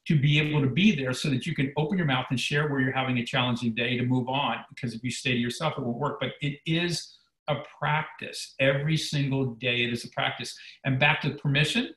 to 0.07 0.19
be 0.19 0.39
able 0.39 0.61
to 0.61 0.69
be 0.69 0.95
there 0.95 1.13
so 1.13 1.29
that 1.29 1.45
you 1.45 1.53
can 1.53 1.73
open 1.75 1.97
your 1.97 2.07
mouth 2.07 2.25
and 2.29 2.39
share 2.39 2.69
where 2.69 2.79
you're 2.79 2.93
having 2.93 3.17
a 3.17 3.25
challenging 3.25 3.75
day 3.75 3.97
to 3.97 4.05
move 4.05 4.29
on. 4.29 4.57
Because 4.69 4.93
if 4.93 5.03
you 5.03 5.11
stay 5.11 5.33
to 5.33 5.37
yourself, 5.37 5.73
it 5.77 5.83
won't 5.83 5.97
work. 5.97 6.19
But 6.19 6.31
it 6.41 6.59
is 6.65 7.17
a 7.49 7.55
practice. 7.77 8.55
Every 8.59 8.97
single 8.97 9.55
day, 9.55 9.83
it 9.83 9.91
is 9.91 10.05
a 10.05 10.09
practice. 10.09 10.57
And 10.85 10.99
back 10.99 11.21
to 11.21 11.31
permission, 11.31 11.93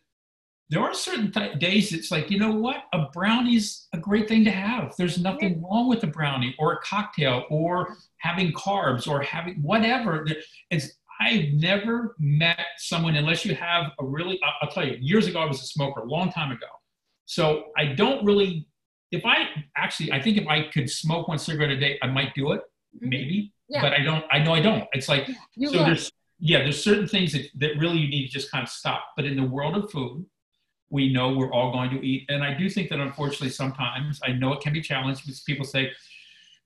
there 0.70 0.80
are 0.80 0.94
certain 0.94 1.32
th- 1.32 1.58
days 1.58 1.92
it's 1.92 2.10
like, 2.10 2.30
you 2.30 2.38
know 2.38 2.52
what? 2.52 2.84
A 2.92 3.06
brownie's 3.12 3.88
a 3.92 3.98
great 3.98 4.28
thing 4.28 4.44
to 4.44 4.52
have. 4.52 4.94
There's 4.96 5.18
nothing 5.18 5.62
wrong 5.62 5.88
with 5.88 6.02
a 6.04 6.06
brownie 6.06 6.54
or 6.58 6.74
a 6.74 6.78
cocktail 6.78 7.44
or 7.50 7.96
having 8.18 8.52
carbs 8.52 9.08
or 9.08 9.20
having 9.20 9.56
whatever. 9.62 10.26
It's, 10.70 10.92
I've 11.20 11.52
never 11.52 12.14
met 12.18 12.64
someone, 12.78 13.16
unless 13.16 13.44
you 13.44 13.54
have 13.54 13.92
a 13.98 14.04
really, 14.04 14.40
I'll 14.62 14.70
tell 14.70 14.86
you, 14.86 14.96
years 15.00 15.26
ago, 15.26 15.40
I 15.40 15.44
was 15.44 15.60
a 15.60 15.66
smoker, 15.66 16.00
a 16.00 16.06
long 16.06 16.32
time 16.32 16.50
ago. 16.50 16.66
So 17.30 17.66
I 17.76 17.84
don't 17.84 18.24
really, 18.24 18.66
if 19.12 19.24
I 19.24 19.36
actually, 19.76 20.10
I 20.10 20.20
think 20.20 20.36
if 20.36 20.48
I 20.48 20.62
could 20.62 20.90
smoke 20.90 21.28
one 21.28 21.38
cigarette 21.38 21.70
a 21.70 21.78
day, 21.78 21.96
I 22.02 22.08
might 22.08 22.34
do 22.34 22.50
it, 22.50 22.60
mm-hmm. 22.60 23.08
maybe, 23.08 23.52
yeah. 23.68 23.82
but 23.82 23.92
I 23.92 24.02
don't, 24.02 24.24
I 24.32 24.40
know 24.40 24.52
I 24.52 24.60
don't. 24.60 24.84
It's 24.94 25.08
like, 25.08 25.28
you 25.54 25.68
so 25.68 25.84
there's, 25.84 26.10
yeah, 26.40 26.58
there's 26.64 26.82
certain 26.82 27.06
things 27.06 27.32
that, 27.34 27.46
that 27.58 27.78
really 27.78 27.98
you 27.98 28.08
need 28.08 28.26
to 28.26 28.32
just 28.32 28.50
kind 28.50 28.64
of 28.64 28.68
stop. 28.68 29.04
But 29.16 29.26
in 29.26 29.36
the 29.36 29.44
world 29.44 29.76
of 29.76 29.92
food, 29.92 30.26
we 30.90 31.12
know 31.12 31.30
we're 31.30 31.52
all 31.52 31.72
going 31.72 31.90
to 31.90 32.04
eat. 32.04 32.28
And 32.28 32.42
I 32.42 32.52
do 32.52 32.68
think 32.68 32.88
that 32.90 32.98
unfortunately 32.98 33.50
sometimes 33.50 34.18
I 34.24 34.32
know 34.32 34.52
it 34.54 34.60
can 34.60 34.72
be 34.72 34.80
challenging 34.80 35.22
because 35.24 35.42
people 35.42 35.64
say, 35.64 35.92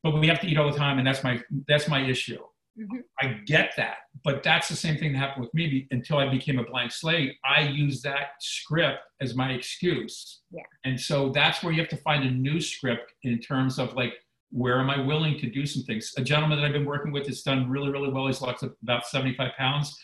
but 0.03 0.19
we 0.19 0.29
have 0.29 0.41
to 0.41 0.47
eat 0.47 0.57
all 0.57 0.73
the 0.73 0.79
time, 0.79 0.97
and 0.97 1.07
that's 1.07 1.23
my 1.23 1.43
that's 1.69 1.89
my 1.89 2.01
issue. 2.09 2.43
Mm-hmm. 2.79 3.01
I 3.21 3.41
get 3.47 3.73
that, 3.77 3.99
but 4.25 4.43
that's 4.43 4.69
the 4.69 4.75
same 4.75 4.99
thing 4.99 5.13
that 5.13 5.19
happened 5.19 5.45
with 5.45 5.55
me 5.55 5.87
until 5.93 6.19
I 6.19 6.29
became 6.29 6.59
a 6.59 6.65
blank 6.65 6.91
slate. 6.91 7.37
I 7.45 7.63
use 7.63 8.03
that 8.03 8.31
script 8.41 8.99
as 9.21 9.37
my 9.37 9.53
excuse. 9.53 10.41
Yeah. 10.51 10.63
And 10.85 11.01
so 11.01 11.31
that's 11.31 11.63
where 11.63 11.73
you 11.73 11.81
have 11.81 11.89
to 11.91 11.97
find 11.99 12.25
a 12.25 12.31
new 12.31 12.61
script 12.61 13.13
in 13.23 13.39
terms 13.39 13.79
of 13.79 13.95
like, 13.95 14.15
where 14.51 14.81
am 14.81 14.91
I 14.91 15.01
willing 15.01 15.39
to 15.39 15.51
do 15.51 15.67
some 15.67 15.85
things? 15.85 16.13
A 16.17 16.23
gentleman 16.23 16.59
that 16.59 16.67
I've 16.67 16.73
been 16.73 16.85
working 16.85 17.13
with 17.13 17.27
has 17.27 17.43
done 17.43 17.71
really, 17.71 17.91
really 17.91 18.11
well. 18.11 18.27
He's 18.27 18.41
lost 18.41 18.65
about 18.83 19.07
75 19.07 19.53
pounds. 19.57 19.97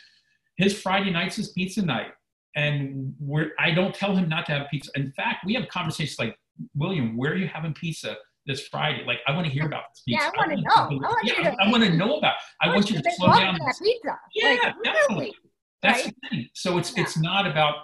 His 0.56 0.80
Friday 0.80 1.10
nights 1.10 1.38
is 1.38 1.50
pizza 1.50 1.82
night. 1.82 2.12
And 2.56 3.14
we're, 3.20 3.50
I 3.58 3.72
don't 3.72 3.94
tell 3.94 4.14
him 4.14 4.28
not 4.28 4.46
to 4.46 4.52
have 4.52 4.68
pizza. 4.70 4.90
In 4.96 5.12
fact, 5.12 5.44
we 5.44 5.54
have 5.54 5.68
conversations 5.68 6.18
like, 6.18 6.36
William, 6.74 7.16
where 7.16 7.32
are 7.32 7.36
you 7.36 7.46
having 7.46 7.74
pizza? 7.74 8.16
This 8.50 8.66
Friday. 8.66 9.04
Like, 9.06 9.18
I 9.26 9.32
want 9.32 9.46
to 9.46 9.52
hear 9.52 9.66
about 9.66 9.84
this 9.92 10.02
pizza. 10.04 10.24
Yeah, 10.24 10.30
I 10.34 10.36
want 10.36 10.50
to 10.50 10.62
know. 10.62 11.04
I 11.04 11.08
want, 11.08 11.26
yeah, 11.26 11.54
I, 11.60 11.66
I 11.66 11.70
want 11.70 11.84
to 11.84 11.96
know 11.96 12.18
about. 12.18 12.34
I 12.60 12.68
want 12.74 12.90
you 12.90 13.00
to 13.00 13.10
slow 13.12 13.28
down. 13.28 13.58
That 13.58 13.76
pizza. 13.82 14.18
Yeah, 14.34 14.48
like, 14.48 14.74
definitely. 14.82 15.16
Really, 15.16 15.36
That's 15.82 16.04
right? 16.04 16.14
the 16.22 16.28
thing. 16.28 16.48
So 16.54 16.78
it's 16.78 16.96
yeah. 16.96 17.02
it's 17.02 17.16
not 17.16 17.46
about 17.46 17.76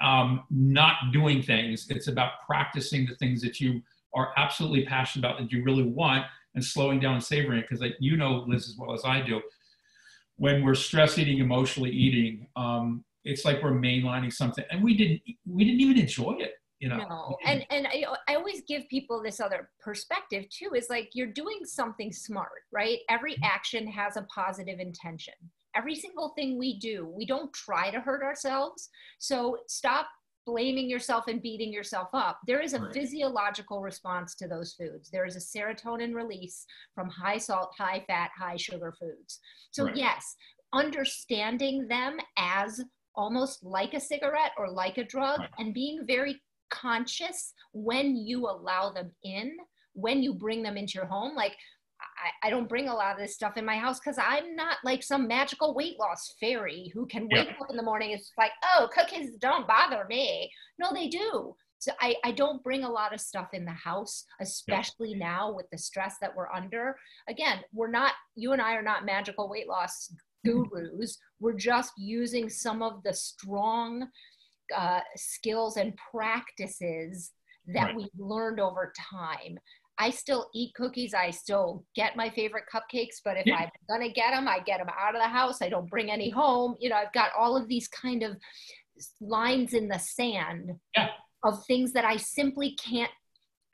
um, 0.00 0.44
not 0.50 0.94
doing 1.12 1.42
things. 1.42 1.86
It's 1.90 2.08
about 2.08 2.32
practicing 2.46 3.06
the 3.06 3.14
things 3.16 3.42
that 3.42 3.60
you 3.60 3.82
are 4.14 4.32
absolutely 4.36 4.84
passionate 4.86 5.26
about 5.26 5.40
that 5.40 5.52
you 5.52 5.62
really 5.62 5.84
want, 5.84 6.24
and 6.54 6.64
slowing 6.64 7.00
down 7.00 7.14
and 7.14 7.24
savoring 7.24 7.58
it. 7.58 7.62
Because 7.68 7.80
like, 7.80 7.96
you 8.00 8.16
know, 8.16 8.44
Liz, 8.46 8.68
as 8.68 8.76
well 8.78 8.94
as 8.94 9.04
I 9.04 9.20
do, 9.20 9.42
when 10.36 10.64
we're 10.64 10.74
stress 10.74 11.18
eating, 11.18 11.38
emotionally 11.38 11.90
eating, 11.90 12.46
um, 12.56 13.04
it's 13.24 13.44
like 13.44 13.62
we're 13.62 13.72
mainlining 13.72 14.32
something, 14.32 14.64
and 14.70 14.82
we 14.82 14.96
didn't 14.96 15.20
we 15.46 15.64
didn't 15.64 15.80
even 15.80 15.98
enjoy 15.98 16.36
it 16.40 16.54
you 16.80 16.88
know 16.88 16.96
no. 16.96 17.36
and 17.44 17.64
and 17.70 17.86
I, 17.86 18.04
I 18.28 18.34
always 18.34 18.62
give 18.66 18.88
people 18.88 19.22
this 19.22 19.40
other 19.40 19.70
perspective 19.80 20.44
too 20.50 20.74
is 20.74 20.88
like 20.90 21.10
you're 21.14 21.32
doing 21.32 21.60
something 21.64 22.12
smart 22.12 22.62
right 22.72 22.98
every 23.08 23.34
mm-hmm. 23.34 23.44
action 23.44 23.86
has 23.86 24.16
a 24.16 24.22
positive 24.22 24.80
intention 24.80 25.34
every 25.76 25.94
single 25.94 26.30
thing 26.36 26.58
we 26.58 26.78
do 26.78 27.06
we 27.06 27.26
don't 27.26 27.52
try 27.52 27.90
to 27.90 28.00
hurt 28.00 28.22
ourselves 28.22 28.88
so 29.18 29.58
stop 29.68 30.08
blaming 30.46 30.90
yourself 30.90 31.24
and 31.28 31.40
beating 31.40 31.72
yourself 31.72 32.08
up 32.12 32.38
there 32.46 32.60
is 32.60 32.74
a 32.74 32.80
right. 32.80 32.92
physiological 32.92 33.80
response 33.80 34.34
to 34.34 34.46
those 34.46 34.74
foods 34.74 35.10
there 35.10 35.24
is 35.24 35.36
a 35.36 35.58
serotonin 35.58 36.14
release 36.14 36.66
from 36.94 37.08
high 37.08 37.38
salt 37.38 37.72
high 37.78 38.04
fat 38.06 38.30
high 38.36 38.56
sugar 38.56 38.92
foods 38.98 39.40
so 39.70 39.84
right. 39.84 39.96
yes 39.96 40.36
understanding 40.72 41.86
them 41.88 42.18
as 42.36 42.82
almost 43.14 43.64
like 43.64 43.94
a 43.94 44.00
cigarette 44.00 44.50
or 44.58 44.68
like 44.68 44.98
a 44.98 45.04
drug 45.04 45.38
right. 45.38 45.50
and 45.58 45.72
being 45.72 46.04
very 46.06 46.40
conscious 46.74 47.52
when 47.72 48.16
you 48.16 48.46
allow 48.48 48.90
them 48.90 49.10
in, 49.22 49.56
when 49.92 50.22
you 50.22 50.34
bring 50.34 50.62
them 50.62 50.76
into 50.76 50.94
your 50.94 51.06
home. 51.06 51.34
Like, 51.34 51.56
I, 52.00 52.48
I 52.48 52.50
don't 52.50 52.68
bring 52.68 52.88
a 52.88 52.94
lot 52.94 53.12
of 53.12 53.18
this 53.18 53.34
stuff 53.34 53.56
in 53.56 53.64
my 53.64 53.76
house 53.76 54.00
because 54.00 54.18
I'm 54.18 54.56
not 54.56 54.78
like 54.84 55.02
some 55.02 55.28
magical 55.28 55.74
weight 55.74 55.98
loss 55.98 56.34
fairy 56.40 56.90
who 56.94 57.06
can 57.06 57.28
wake 57.30 57.48
up 57.60 57.70
in 57.70 57.76
the 57.76 57.82
morning. 57.82 58.10
It's 58.10 58.32
like, 58.36 58.52
oh, 58.76 58.88
cookies 58.92 59.36
don't 59.40 59.66
bother 59.66 60.04
me. 60.08 60.50
No, 60.78 60.92
they 60.92 61.08
do. 61.08 61.54
So 61.78 61.92
I, 62.00 62.16
I 62.24 62.32
don't 62.32 62.62
bring 62.62 62.84
a 62.84 62.90
lot 62.90 63.12
of 63.12 63.20
stuff 63.20 63.48
in 63.52 63.64
the 63.64 63.72
house, 63.72 64.24
especially 64.40 65.10
yeah. 65.10 65.18
now 65.18 65.52
with 65.52 65.66
the 65.70 65.78
stress 65.78 66.16
that 66.20 66.34
we're 66.34 66.50
under. 66.50 66.96
Again, 67.28 67.58
we're 67.72 67.90
not, 67.90 68.12
you 68.36 68.52
and 68.52 68.62
I 68.62 68.74
are 68.74 68.82
not 68.82 69.04
magical 69.04 69.50
weight 69.50 69.68
loss 69.68 70.10
gurus. 70.44 71.18
We're 71.40 71.58
just 71.58 71.92
using 71.98 72.48
some 72.48 72.82
of 72.82 73.02
the 73.02 73.12
strong 73.12 74.08
uh, 74.74 75.00
skills 75.16 75.76
and 75.76 75.96
practices 76.10 77.32
that 77.68 77.86
right. 77.86 77.96
we've 77.96 78.08
learned 78.18 78.60
over 78.60 78.92
time. 79.10 79.58
I 79.98 80.10
still 80.10 80.48
eat 80.54 80.74
cookies. 80.74 81.14
I 81.14 81.30
still 81.30 81.84
get 81.94 82.16
my 82.16 82.28
favorite 82.30 82.64
cupcakes, 82.72 83.16
but 83.24 83.36
if 83.36 83.46
yeah. 83.46 83.56
I'm 83.56 83.68
gonna 83.88 84.12
get 84.12 84.32
them, 84.32 84.48
I 84.48 84.58
get 84.60 84.78
them 84.78 84.88
out 84.98 85.14
of 85.14 85.22
the 85.22 85.28
house. 85.28 85.62
I 85.62 85.68
don't 85.68 85.88
bring 85.88 86.10
any 86.10 86.30
home. 86.30 86.74
You 86.80 86.90
know, 86.90 86.96
I've 86.96 87.12
got 87.12 87.30
all 87.38 87.56
of 87.56 87.68
these 87.68 87.88
kind 87.88 88.22
of 88.22 88.36
lines 89.20 89.72
in 89.72 89.88
the 89.88 89.98
sand 89.98 90.72
yeah. 90.96 91.08
of 91.44 91.64
things 91.66 91.92
that 91.92 92.04
I 92.04 92.16
simply 92.16 92.76
can't. 92.76 93.10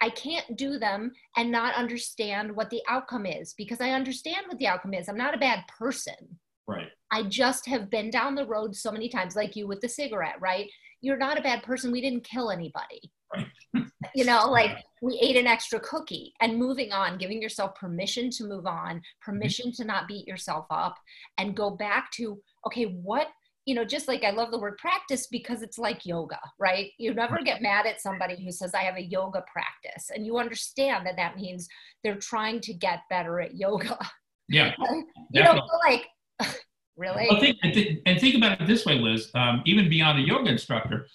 I 0.02 0.08
can't 0.10 0.56
do 0.56 0.78
them 0.78 1.12
and 1.36 1.50
not 1.50 1.74
understand 1.74 2.54
what 2.56 2.70
the 2.70 2.80
outcome 2.88 3.26
is 3.26 3.52
because 3.56 3.82
I 3.82 3.90
understand 3.90 4.46
what 4.46 4.58
the 4.58 4.66
outcome 4.66 4.94
is. 4.94 5.08
I'm 5.08 5.16
not 5.16 5.34
a 5.34 5.38
bad 5.38 5.64
person. 5.78 6.38
Right. 6.66 6.88
I 7.10 7.24
just 7.24 7.66
have 7.66 7.90
been 7.90 8.10
down 8.10 8.34
the 8.34 8.46
road 8.46 8.74
so 8.74 8.92
many 8.92 9.08
times, 9.08 9.36
like 9.36 9.56
you 9.56 9.66
with 9.66 9.80
the 9.80 9.88
cigarette, 9.88 10.40
right? 10.40 10.68
You're 11.00 11.16
not 11.16 11.38
a 11.38 11.42
bad 11.42 11.62
person. 11.62 11.92
We 11.92 12.00
didn't 12.00 12.24
kill 12.24 12.50
anybody. 12.50 13.10
Right. 13.34 13.46
you 14.14 14.24
know, 14.24 14.50
like 14.50 14.78
we 15.02 15.18
ate 15.22 15.36
an 15.36 15.46
extra 15.46 15.78
cookie 15.80 16.32
and 16.40 16.58
moving 16.58 16.92
on, 16.92 17.16
giving 17.16 17.40
yourself 17.40 17.74
permission 17.76 18.28
to 18.30 18.44
move 18.44 18.66
on, 18.66 18.96
mm-hmm. 18.96 19.30
permission 19.30 19.72
to 19.72 19.84
not 19.84 20.08
beat 20.08 20.26
yourself 20.26 20.66
up 20.70 20.96
and 21.38 21.56
go 21.56 21.70
back 21.70 22.10
to, 22.12 22.40
okay, 22.66 22.84
what 22.84 23.28
you 23.66 23.74
know, 23.74 23.84
just 23.84 24.08
like 24.08 24.24
I 24.24 24.30
love 24.30 24.50
the 24.50 24.58
word 24.58 24.78
practice 24.78 25.26
because 25.26 25.62
it's 25.62 25.78
like 25.78 26.06
yoga, 26.06 26.40
right? 26.58 26.90
You 26.98 27.14
never 27.14 27.38
get 27.44 27.62
mad 27.62 27.86
at 27.86 28.00
somebody 28.00 28.42
who 28.42 28.50
says, 28.50 28.74
I 28.74 28.82
have 28.82 28.96
a 28.96 29.02
yoga 29.02 29.44
practice. 29.52 30.10
And 30.12 30.24
you 30.24 30.38
understand 30.38 31.06
that 31.06 31.16
that 31.16 31.36
means 31.36 31.68
they're 32.02 32.16
trying 32.16 32.60
to 32.62 32.72
get 32.72 33.00
better 33.10 33.40
at 33.40 33.54
yoga. 33.56 33.98
Yeah. 34.48 34.72
you 35.30 35.44
know, 35.44 35.60
like, 35.86 36.08
Really? 37.00 37.28
Well, 37.30 37.40
think, 37.40 37.56
and, 37.62 37.72
think, 37.72 38.00
and 38.04 38.20
think 38.20 38.34
about 38.34 38.60
it 38.60 38.66
this 38.66 38.84
way, 38.84 38.98
Liz. 38.98 39.30
Um, 39.34 39.62
even 39.64 39.88
beyond 39.88 40.18
a 40.18 40.22
yoga 40.22 40.50
instructor, 40.50 41.06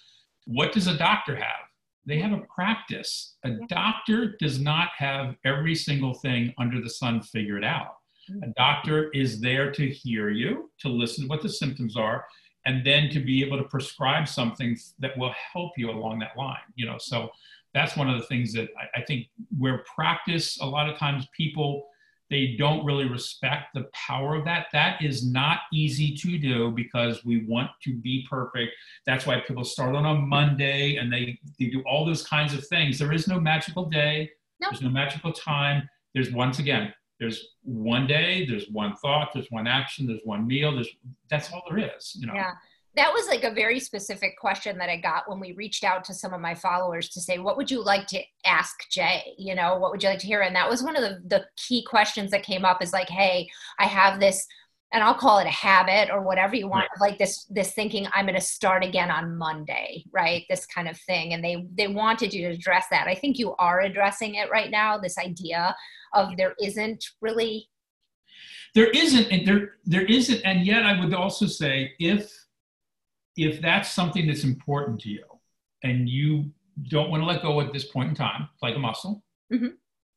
what 0.44 0.72
does 0.72 0.88
a 0.88 0.98
doctor 0.98 1.36
have? 1.36 1.70
They 2.04 2.18
have 2.18 2.32
a 2.32 2.42
practice. 2.52 3.36
A 3.44 3.52
doctor 3.68 4.36
does 4.40 4.58
not 4.58 4.88
have 4.98 5.36
every 5.44 5.76
single 5.76 6.12
thing 6.14 6.52
under 6.58 6.80
the 6.80 6.90
sun 6.90 7.22
figured 7.22 7.64
out. 7.64 7.98
Mm. 8.28 8.50
A 8.50 8.52
doctor 8.56 9.10
is 9.12 9.40
there 9.40 9.70
to 9.70 9.88
hear 9.88 10.30
you, 10.30 10.72
to 10.80 10.88
listen 10.88 11.24
to 11.24 11.28
what 11.28 11.40
the 11.40 11.48
symptoms 11.48 11.96
are, 11.96 12.26
and 12.64 12.84
then 12.84 13.08
to 13.10 13.20
be 13.20 13.44
able 13.44 13.56
to 13.56 13.68
prescribe 13.68 14.26
something 14.26 14.76
that 14.98 15.16
will 15.16 15.32
help 15.52 15.70
you 15.76 15.88
along 15.88 16.18
that 16.18 16.36
line. 16.36 16.66
You 16.74 16.86
know, 16.86 16.96
so 16.98 17.30
that's 17.74 17.96
one 17.96 18.10
of 18.10 18.18
the 18.20 18.26
things 18.26 18.52
that 18.54 18.70
I, 18.76 18.98
I 18.98 19.04
think 19.04 19.28
where 19.56 19.84
practice, 19.94 20.58
a 20.60 20.66
lot 20.66 20.88
of 20.88 20.98
times 20.98 21.28
people 21.36 21.86
they 22.30 22.56
don't 22.58 22.84
really 22.84 23.08
respect 23.08 23.74
the 23.74 23.84
power 23.92 24.34
of 24.34 24.44
that. 24.44 24.66
That 24.72 25.02
is 25.02 25.26
not 25.26 25.60
easy 25.72 26.14
to 26.16 26.38
do 26.38 26.70
because 26.72 27.24
we 27.24 27.44
want 27.44 27.70
to 27.84 27.94
be 27.94 28.26
perfect. 28.28 28.72
That's 29.06 29.26
why 29.26 29.40
people 29.40 29.64
start 29.64 29.94
on 29.94 30.06
a 30.06 30.14
Monday 30.14 30.96
and 30.96 31.12
they, 31.12 31.38
they 31.58 31.66
do 31.66 31.82
all 31.86 32.04
those 32.04 32.26
kinds 32.26 32.52
of 32.54 32.66
things. 32.66 32.98
There 32.98 33.12
is 33.12 33.28
no 33.28 33.38
magical 33.38 33.86
day, 33.86 34.30
nope. 34.60 34.72
there's 34.72 34.82
no 34.82 34.90
magical 34.90 35.32
time. 35.32 35.88
There's 36.14 36.32
once 36.32 36.58
again, 36.58 36.92
there's 37.20 37.54
one 37.62 38.06
day, 38.06 38.46
there's 38.46 38.68
one 38.70 38.96
thought, 38.96 39.30
there's 39.32 39.50
one 39.50 39.66
action, 39.66 40.06
there's 40.06 40.20
one 40.24 40.46
meal, 40.46 40.74
there's 40.74 40.88
that's 41.30 41.52
all 41.52 41.62
there 41.68 41.78
is, 41.96 42.16
you 42.18 42.26
know. 42.26 42.34
Yeah 42.34 42.52
that 42.96 43.12
was 43.12 43.28
like 43.28 43.44
a 43.44 43.52
very 43.52 43.78
specific 43.78 44.38
question 44.38 44.78
that 44.78 44.88
I 44.88 44.96
got 44.96 45.28
when 45.28 45.38
we 45.38 45.52
reached 45.52 45.84
out 45.84 46.02
to 46.04 46.14
some 46.14 46.32
of 46.32 46.40
my 46.40 46.54
followers 46.54 47.10
to 47.10 47.20
say, 47.20 47.38
what 47.38 47.58
would 47.58 47.70
you 47.70 47.84
like 47.84 48.06
to 48.08 48.22
ask 48.46 48.74
Jay? 48.90 49.34
You 49.36 49.54
know, 49.54 49.76
what 49.76 49.90
would 49.90 50.02
you 50.02 50.08
like 50.08 50.18
to 50.20 50.26
hear? 50.26 50.40
And 50.40 50.56
that 50.56 50.68
was 50.68 50.82
one 50.82 50.96
of 50.96 51.02
the, 51.02 51.20
the 51.26 51.44
key 51.56 51.84
questions 51.84 52.30
that 52.30 52.42
came 52.42 52.64
up 52.64 52.82
is 52.82 52.94
like, 52.94 53.10
hey, 53.10 53.48
I 53.78 53.84
have 53.84 54.18
this, 54.18 54.46
and 54.94 55.04
I'll 55.04 55.14
call 55.14 55.38
it 55.40 55.46
a 55.46 55.50
habit 55.50 56.10
or 56.10 56.22
whatever 56.22 56.56
you 56.56 56.68
want, 56.68 56.88
right. 56.98 57.10
like 57.10 57.18
this, 57.18 57.44
this 57.50 57.72
thinking 57.72 58.06
I'm 58.14 58.24
going 58.24 58.34
to 58.34 58.40
start 58.40 58.82
again 58.82 59.10
on 59.10 59.36
Monday, 59.36 60.02
right? 60.10 60.44
This 60.48 60.64
kind 60.64 60.88
of 60.88 60.98
thing. 61.00 61.34
And 61.34 61.44
they, 61.44 61.66
they 61.76 61.88
wanted 61.88 62.32
you 62.32 62.48
to 62.48 62.54
address 62.54 62.86
that. 62.90 63.08
I 63.08 63.14
think 63.14 63.38
you 63.38 63.54
are 63.58 63.80
addressing 63.80 64.36
it 64.36 64.50
right 64.50 64.70
now, 64.70 64.96
this 64.96 65.18
idea 65.18 65.76
of 66.14 66.34
there 66.38 66.54
isn't 66.62 67.04
really. 67.20 67.68
There 68.74 68.88
isn't, 68.88 69.30
and 69.30 69.46
there, 69.46 69.72
there 69.84 70.06
isn't. 70.06 70.40
And 70.46 70.64
yet 70.64 70.86
I 70.86 70.98
would 70.98 71.12
also 71.12 71.46
say 71.46 71.92
if, 71.98 72.32
if 73.36 73.60
that's 73.60 73.90
something 73.90 74.26
that's 74.26 74.44
important 74.44 75.00
to 75.02 75.10
you 75.10 75.24
and 75.82 76.08
you 76.08 76.50
don't 76.88 77.10
want 77.10 77.22
to 77.22 77.26
let 77.26 77.42
go 77.42 77.60
at 77.60 77.72
this 77.72 77.84
point 77.84 78.08
in 78.08 78.14
time, 78.14 78.48
like 78.62 78.76
a 78.76 78.78
muscle, 78.78 79.22
mm-hmm. 79.52 79.68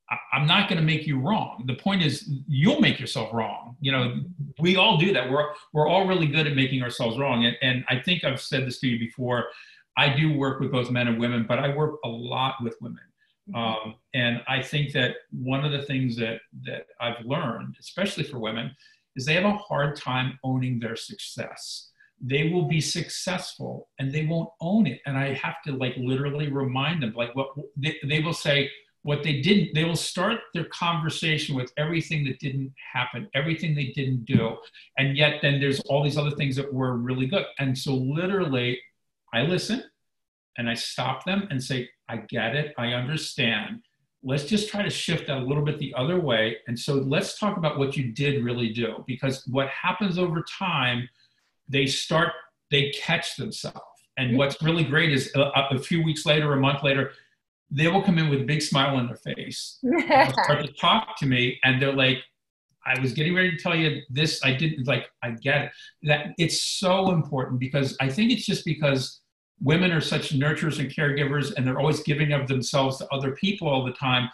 I, 0.10 0.38
am 0.38 0.47
not 0.47 0.69
going 0.69 0.79
to 0.79 0.86
make 0.86 1.05
you 1.05 1.19
wrong. 1.19 1.63
The 1.67 1.75
point 1.75 2.01
is, 2.01 2.29
you'll 2.47 2.82
make 2.82 2.99
yourself 2.99 3.34
wrong. 3.34 3.75
You 3.79 3.91
know, 3.91 4.21
we 4.60 4.75
all 4.75 4.97
do 4.97 5.13
that. 5.13 5.29
We're 5.29 5.49
we're 5.73 5.88
all 5.88 6.08
really 6.08 6.27
good 6.27 6.47
at 6.47 6.55
making 6.55 6.82
ourselves 6.82 7.17
wrong. 7.17 7.45
And, 7.45 7.55
and 7.62 7.86
I 7.89 7.99
think 7.99 8.23
I've 8.23 8.41
said 8.41 8.65
this 8.65 8.79
to 8.79 8.88
you 8.88 8.99
before. 8.99 9.45
I 9.97 10.15
do 10.15 10.34
work 10.34 10.60
with 10.60 10.71
both 10.71 10.89
men 10.89 11.08
and 11.08 11.19
women, 11.19 11.45
but 11.47 11.60
I 11.60 11.75
work 11.75 11.99
a 12.05 12.08
lot 12.08 12.55
with 12.63 12.75
women. 12.82 13.03
Mm-hmm. 13.49 13.88
Um, 13.89 13.95
and 14.13 14.41
I 14.47 14.62
think 14.62 14.93
that 14.93 15.15
one 15.32 15.65
of 15.65 15.71
the 15.71 15.84
things 15.84 16.15
that 16.17 16.41
that 16.63 16.88
I've 16.99 17.23
learned, 17.25 17.75
especially 17.79 18.23
for 18.23 18.39
women, 18.39 18.75
is 19.15 19.25
they 19.25 19.34
have 19.34 19.45
a 19.45 19.58
hard 19.58 19.95
time 19.95 20.39
owning 20.43 20.79
their 20.79 20.95
success 20.95 21.88
they 22.21 22.49
will 22.49 22.67
be 22.67 22.82
successful 22.82 23.88
and 23.99 24.12
they 24.12 24.25
won't 24.25 24.49
own 24.62 24.88
it. 24.88 25.01
And 25.05 25.17
i 25.17 25.34
have 25.34 25.62
to 25.65 25.71
like 25.73 25.95
literally 25.97 26.51
remind 26.51 27.01
them 27.01 27.13
like 27.15 27.36
what 27.36 27.49
they, 27.77 27.95
they 28.03 28.21
will 28.21 28.34
say 28.34 28.69
what 29.03 29.23
they 29.23 29.41
didn't 29.41 29.73
they 29.73 29.86
will 29.86 29.95
start 29.95 30.39
their 30.53 30.65
conversation 30.65 31.55
with 31.55 31.71
everything 31.77 32.25
that 32.25 32.38
didn't 32.39 32.73
happen 32.93 33.29
everything 33.34 33.73
they 33.73 33.93
didn't 33.95 34.25
do. 34.25 34.58
And 34.97 35.15
yet 35.15 35.41
then 35.41 35.60
there's 35.60 35.79
all 35.82 36.03
these 36.03 36.17
other 36.17 36.32
things 36.32 36.55
that 36.58 36.73
were 36.73 36.97
really 36.97 37.27
good. 37.27 37.45
And 37.60 37.77
so 37.77 37.93
literally 37.95 38.79
i 39.34 39.41
listen 39.41 39.84
and 40.58 40.69
i 40.69 40.73
stop 40.73 41.25
them 41.25 41.47
and 41.49 41.63
say 41.63 41.89
i 42.10 42.17
get 42.17 42.55
it. 42.55 42.73
I 42.77 42.88
understand. 42.88 43.82
Let's 44.21 44.43
just 44.43 44.67
try 44.67 44.84
to 44.84 44.89
shift 44.89 45.27
that 45.27 45.38
a 45.38 45.45
little 45.45 45.63
bit 45.63 45.79
the 45.79 45.93
other 45.95 46.19
way. 46.19 46.58
And 46.67 46.77
so 46.77 46.95
let's 46.95 47.39
talk 47.39 47.55
about 47.55 47.79
what 47.79 47.95
you 47.95 48.12
did 48.12 48.43
really 48.43 48.73
do 48.73 49.05
because 49.08 49.47
what 49.47 49.69
happens 49.69 50.17
over 50.17 50.43
time 50.43 51.08
they 51.69 51.86
start, 51.86 52.34
they 52.71 52.91
catch 52.91 53.36
themselves. 53.36 53.79
And 54.17 54.29
mm-hmm. 54.29 54.38
what's 54.38 54.62
really 54.62 54.84
great 54.84 55.12
is 55.12 55.32
uh, 55.36 55.51
a, 55.55 55.75
a, 55.75 55.79
few 55.79 56.03
weeks 56.03 56.25
later, 56.25 56.51
a 56.53 56.60
month 56.60 56.84
later, 56.84 57.12
they 57.71 57.88
will 57.88 58.01
come 58.01 58.17
in 58.17 58.29
with 58.29 58.41
a 58.41 58.45
big 58.45 58.62
smile 58.62 58.95
on 58.97 59.08
their 59.08 59.15
face, 59.15 59.79
start 60.43 60.65
to 60.65 60.73
talk 60.73 61.17
to 61.19 61.25
me, 61.25 61.60
and 61.63 61.82
they're 61.82 61.93
like, 61.93 62.17
I 62.86 62.99
was 62.99 63.13
getting 63.13 63.36
ready 63.36 63.51
to 63.51 63.58
tell 63.58 63.75
you 63.75 64.01
this. 64.10 64.39
I 64.43 64.53
didn't 64.53 64.88
like. 64.88 65.05
I 65.21 65.32
get 65.32 65.65
it. 65.65 65.71
That 66.03 66.27
it's 66.38 66.63
so 66.63 67.12
important 67.12 67.60
because 67.60 67.95
I 68.01 68.10
think 68.10 68.32
it's 68.32 68.45
just 68.45 68.65
because 68.65 69.21
women 69.62 69.91
are 69.91 70.01
such 70.01 70.34
nurturers 70.34 70.79
and 70.79 70.89
caregivers, 70.89 71.53
and 71.55 71.67
they're 71.67 71.77
always 71.77 72.01
giving 72.01 72.32
of 72.34 72.47
themselves 72.47 72.97
to 72.97 73.08
other 73.13 73.32
people 73.32 73.67
all 73.67 73.86
the 73.86 73.93
time. 73.93 74.29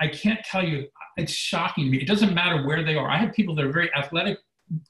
I 0.00 0.06
can't 0.06 0.38
tell 0.44 0.64
you, 0.64 0.86
it's 1.16 1.32
shocking 1.32 1.86
to 1.86 1.90
me. 1.90 1.98
It 1.98 2.06
doesn't 2.06 2.34
matter 2.34 2.64
where 2.64 2.84
they 2.84 2.94
are. 2.94 3.10
I 3.10 3.16
have 3.16 3.32
people 3.32 3.54
that 3.56 3.64
are 3.64 3.72
very 3.72 3.90
athletic, 3.96 4.38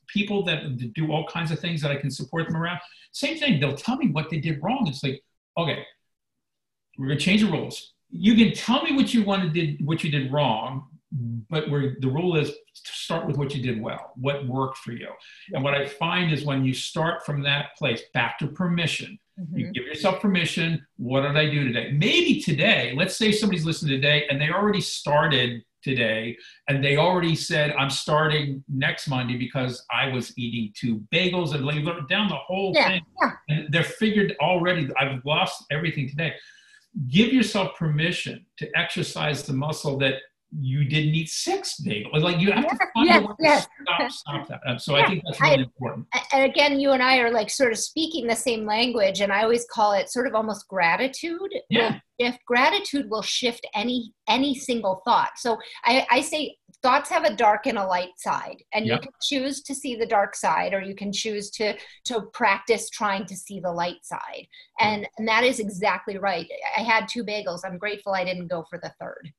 people 0.09 0.45
that 0.45 0.92
do 0.95 1.12
all 1.12 1.27
kinds 1.27 1.51
of 1.51 1.59
things 1.59 1.81
that 1.83 1.90
I 1.90 1.97
can 1.97 2.11
support 2.11 2.47
them 2.47 2.57
around. 2.57 2.81
Same 3.12 3.38
thing, 3.38 3.61
they'll 3.61 3.77
tell 3.77 3.97
me 3.97 4.09
what 4.09 4.31
they 4.31 4.38
did 4.38 4.61
wrong. 4.62 4.87
It's 4.87 5.03
like, 5.03 5.23
okay, 5.59 5.85
we're 6.99 7.09
gonna 7.09 7.21
change 7.21 7.42
the 7.42 7.51
rules. 7.51 7.92
You 8.11 8.35
can 8.35 8.53
tell 8.53 8.83
me 8.83 8.95
what 8.95 9.14
you 9.14 9.25
wanted 9.25 9.53
did 9.53 9.85
what 9.85 10.05
you 10.05 10.11
did 10.11 10.33
wrong, 10.33 10.87
but 11.51 11.68
where 11.71 11.97
the 12.01 12.09
rule 12.09 12.37
is 12.37 12.49
to 12.49 12.92
start 12.92 13.27
with 13.27 13.37
what 13.37 13.55
you 13.55 13.62
did 13.62 13.81
well, 13.81 14.12
what 14.16 14.47
worked 14.47 14.79
for 14.79 14.92
you. 14.92 15.09
And 15.53 15.62
what 15.62 15.75
I 15.75 15.87
find 15.87 16.33
is 16.33 16.45
when 16.45 16.64
you 16.64 16.73
start 16.73 17.25
from 17.25 17.42
that 17.42 17.77
place, 17.77 18.03
back 18.14 18.38
to 18.38 18.47
permission, 18.47 19.18
mm-hmm. 19.38 19.59
you 19.59 19.73
give 19.73 19.85
yourself 19.85 20.21
permission. 20.21 20.85
What 20.97 21.23
did 21.23 21.37
I 21.37 21.51
do 21.51 21.64
today? 21.64 21.92
Maybe 21.92 22.40
today, 22.40 22.95
let's 22.97 23.16
say 23.16 23.33
somebody's 23.33 23.66
listening 23.66 24.01
today 24.01 24.27
and 24.29 24.40
they 24.40 24.51
already 24.51 24.81
started 24.81 25.62
today 25.83 26.37
and 26.68 26.83
they 26.83 26.97
already 26.97 27.35
said 27.35 27.73
i'm 27.79 27.90
starting 27.90 28.62
next 28.68 29.09
monday 29.09 29.37
because 29.37 29.85
i 29.90 30.09
was 30.09 30.37
eating 30.38 30.73
two 30.75 31.01
bagels 31.12 31.55
and 31.55 31.64
like 31.64 31.85
down 32.09 32.29
the 32.29 32.35
whole 32.35 32.73
yeah, 32.75 32.88
thing 32.88 33.03
yeah. 33.21 33.31
and 33.49 33.73
they're 33.73 33.85
figured 33.85 34.35
already 34.40 34.88
i've 34.99 35.25
lost 35.25 35.64
everything 35.71 36.09
today 36.09 36.33
give 37.09 37.33
yourself 37.33 37.77
permission 37.77 38.45
to 38.59 38.68
exercise 38.77 39.45
the 39.45 39.53
muscle 39.53 39.99
that 39.99 40.14
you 40.59 40.85
didn't 40.85 41.15
eat 41.15 41.29
six 41.29 41.81
bagels. 41.81 42.21
Like 42.21 42.38
you 42.38 42.53
have 42.53 42.69
to 42.69 42.77
find 42.95 43.09
yes, 43.09 43.23
a 43.23 43.27
way 43.27 43.35
yes. 43.41 43.65
to 43.65 43.71
stop, 43.83 44.11
stop 44.11 44.49
that. 44.49 44.61
Uh, 44.67 44.79
so 44.79 44.97
yeah, 44.97 45.05
I 45.05 45.09
think 45.09 45.23
that's 45.25 45.41
really 45.41 45.59
I, 45.59 45.61
important. 45.62 46.07
And 46.33 46.51
again, 46.51 46.79
you 46.79 46.93
and 46.93 47.03
I 47.03 47.19
are 47.19 47.31
like 47.31 47.51
sort 47.51 47.73
of 47.73 47.79
speaking 47.79 48.27
the 48.27 48.37
same 48.37 48.67
language, 48.67 49.21
and 49.21 49.33
I 49.33 49.43
always 49.43 49.67
call 49.73 49.93
it 49.93 50.11
sort 50.11 50.27
of 50.27 50.35
almost 50.35 50.69
gratitude. 50.69 51.55
Yeah. 51.71 52.01
If 52.19 52.37
gratitude 52.47 53.11
will 53.11 53.23
shift 53.23 53.67
any 53.75 54.12
any 54.29 54.55
single 54.55 55.03
thought. 55.05 55.31
So 55.37 55.59
I, 55.85 56.07
I 56.11 56.21
say 56.21 56.57
thoughts 56.83 57.09
have 57.11 57.25
a 57.25 57.35
dark 57.35 57.67
and 57.67 57.79
a 57.79 57.87
light 57.87 58.19
side 58.19 58.62
and 58.73 58.87
yep. 58.87 58.97
you 58.97 59.03
can 59.03 59.12
choose 59.23 59.62
to 59.62 59.75
see 59.75 59.95
the 59.95 60.07
dark 60.07 60.35
side 60.35 60.75
or 60.75 60.81
you 60.81 60.95
can 60.95 61.12
choose 61.12 61.51
to 61.51 61.75
to 62.05 62.23
practice 62.33 62.91
trying 62.91 63.25
to 63.25 63.37
see 63.37 63.61
the 63.61 63.71
light 63.71 64.05
side 64.05 64.47
and, 64.81 65.07
and 65.17 65.29
that 65.29 65.45
is 65.45 65.61
exactly 65.61 66.19
right 66.19 66.47
i 66.77 66.81
had 66.81 67.07
two 67.09 67.25
bagels 67.25 67.61
i'm 67.65 67.79
grateful 67.79 68.12
i 68.12 68.25
didn't 68.25 68.49
go 68.49 68.65
for 68.69 68.81
the 68.83 68.93
third 69.01 69.31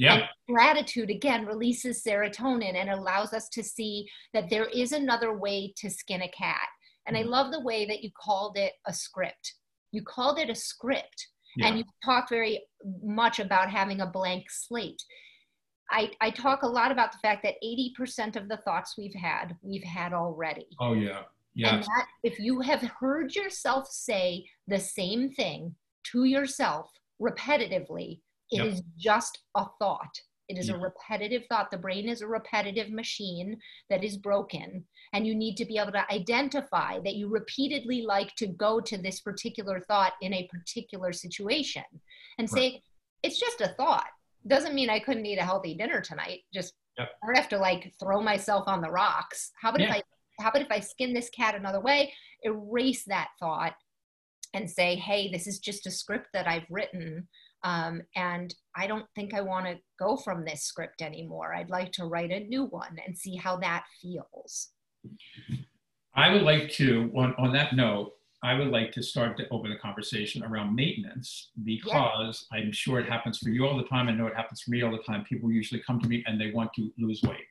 yeah. 0.00 0.14
And 0.14 0.24
gratitude 0.48 1.10
again 1.10 1.44
releases 1.44 2.02
serotonin 2.02 2.74
and 2.74 2.88
allows 2.88 3.34
us 3.34 3.50
to 3.50 3.62
see 3.62 4.08
that 4.32 4.48
there 4.48 4.64
is 4.64 4.92
another 4.92 5.36
way 5.36 5.74
to 5.76 5.90
skin 5.90 6.22
a 6.22 6.28
cat. 6.28 6.66
And 7.06 7.16
I 7.16 7.20
mm-hmm. 7.20 7.30
love 7.30 7.52
the 7.52 7.60
way 7.60 7.84
that 7.86 8.02
you 8.02 8.10
called 8.18 8.56
it 8.56 8.72
a 8.86 8.94
script. 8.94 9.54
You 9.92 10.02
called 10.02 10.38
it 10.38 10.48
a 10.48 10.54
script. 10.54 11.28
Yeah. 11.56 11.66
And 11.66 11.78
you 11.78 11.84
talked 12.02 12.30
very 12.30 12.62
much 13.02 13.40
about 13.40 13.70
having 13.70 14.00
a 14.00 14.06
blank 14.06 14.46
slate. 14.48 15.02
I, 15.90 16.12
I 16.20 16.30
talk 16.30 16.62
a 16.62 16.68
lot 16.68 16.92
about 16.92 17.12
the 17.12 17.18
fact 17.18 17.42
that 17.42 17.56
80% 17.62 18.36
of 18.36 18.48
the 18.48 18.56
thoughts 18.58 18.94
we've 18.96 19.14
had, 19.14 19.56
we've 19.60 19.84
had 19.84 20.14
already. 20.14 20.68
Oh, 20.78 20.94
yeah. 20.94 21.22
Yeah. 21.54 21.74
And 21.74 21.82
that, 21.82 22.06
if 22.22 22.38
you 22.38 22.60
have 22.60 22.80
heard 22.82 23.34
yourself 23.34 23.88
say 23.90 24.46
the 24.68 24.78
same 24.78 25.30
thing 25.32 25.74
to 26.12 26.24
yourself 26.24 26.90
repetitively, 27.20 28.20
it 28.50 28.58
yep. 28.58 28.66
is 28.66 28.82
just 28.98 29.38
a 29.54 29.66
thought. 29.78 30.20
It 30.50 30.58
is 30.58 30.68
a 30.68 30.76
repetitive 30.76 31.44
thought. 31.48 31.70
The 31.70 31.78
brain 31.78 32.08
is 32.08 32.22
a 32.22 32.26
repetitive 32.26 32.90
machine 32.90 33.56
that 33.88 34.02
is 34.02 34.16
broken. 34.16 34.84
And 35.12 35.24
you 35.24 35.32
need 35.32 35.56
to 35.58 35.64
be 35.64 35.78
able 35.78 35.92
to 35.92 36.12
identify 36.12 36.98
that 37.04 37.14
you 37.14 37.28
repeatedly 37.28 38.02
like 38.02 38.34
to 38.34 38.48
go 38.48 38.80
to 38.80 38.98
this 38.98 39.20
particular 39.20 39.78
thought 39.78 40.14
in 40.22 40.34
a 40.34 40.48
particular 40.48 41.12
situation 41.12 41.84
and 42.38 42.50
right. 42.52 42.60
say, 42.62 42.82
it's 43.22 43.38
just 43.38 43.60
a 43.60 43.74
thought. 43.76 44.08
Doesn't 44.44 44.74
mean 44.74 44.90
I 44.90 44.98
couldn't 44.98 45.26
eat 45.26 45.38
a 45.38 45.44
healthy 45.44 45.74
dinner 45.74 46.00
tonight. 46.00 46.40
Just 46.52 46.74
yep. 46.98 47.10
I 47.22 47.26
don't 47.26 47.36
have 47.36 47.48
to 47.50 47.58
like 47.58 47.92
throw 48.00 48.20
myself 48.20 48.64
on 48.66 48.80
the 48.80 48.90
rocks. 48.90 49.52
How 49.60 49.68
about 49.68 49.82
yeah. 49.82 49.90
if 49.90 49.96
I 49.96 50.02
how 50.42 50.48
about 50.48 50.62
if 50.62 50.72
I 50.72 50.80
skin 50.80 51.12
this 51.12 51.28
cat 51.30 51.54
another 51.54 51.80
way, 51.80 52.12
erase 52.42 53.04
that 53.04 53.28
thought 53.38 53.74
and 54.54 54.68
say, 54.68 54.96
hey, 54.96 55.30
this 55.30 55.46
is 55.46 55.58
just 55.58 55.86
a 55.86 55.90
script 55.90 56.28
that 56.32 56.48
I've 56.48 56.66
written 56.70 57.28
um, 57.62 58.02
and 58.16 58.54
I 58.74 58.86
don't 58.86 59.06
think 59.14 59.34
I 59.34 59.40
want 59.40 59.66
to 59.66 59.78
go 59.98 60.16
from 60.16 60.44
this 60.44 60.62
script 60.62 61.02
anymore. 61.02 61.54
I'd 61.54 61.70
like 61.70 61.92
to 61.92 62.06
write 62.06 62.30
a 62.30 62.40
new 62.40 62.64
one 62.64 62.96
and 63.06 63.16
see 63.16 63.36
how 63.36 63.56
that 63.58 63.84
feels. 64.00 64.68
I 66.14 66.32
would 66.32 66.42
like 66.42 66.70
to, 66.72 67.10
on, 67.14 67.34
on 67.38 67.52
that 67.52 67.74
note, 67.74 68.12
I 68.42 68.54
would 68.54 68.68
like 68.68 68.90
to 68.92 69.02
start 69.02 69.36
to 69.36 69.48
open 69.50 69.70
the 69.70 69.76
conversation 69.76 70.42
around 70.42 70.74
maintenance 70.74 71.50
because 71.62 72.46
yeah. 72.50 72.58
I'm 72.58 72.72
sure 72.72 72.98
it 72.98 73.08
happens 73.08 73.38
for 73.38 73.50
you 73.50 73.66
all 73.66 73.76
the 73.76 73.84
time. 73.84 74.08
I 74.08 74.12
know 74.12 74.26
it 74.26 74.36
happens 74.36 74.62
for 74.62 74.70
me 74.70 74.82
all 74.82 74.92
the 74.92 75.02
time. 75.02 75.24
People 75.24 75.52
usually 75.52 75.82
come 75.86 76.00
to 76.00 76.08
me 76.08 76.24
and 76.26 76.40
they 76.40 76.50
want 76.50 76.72
to 76.74 76.90
lose 76.98 77.22
weight. 77.22 77.44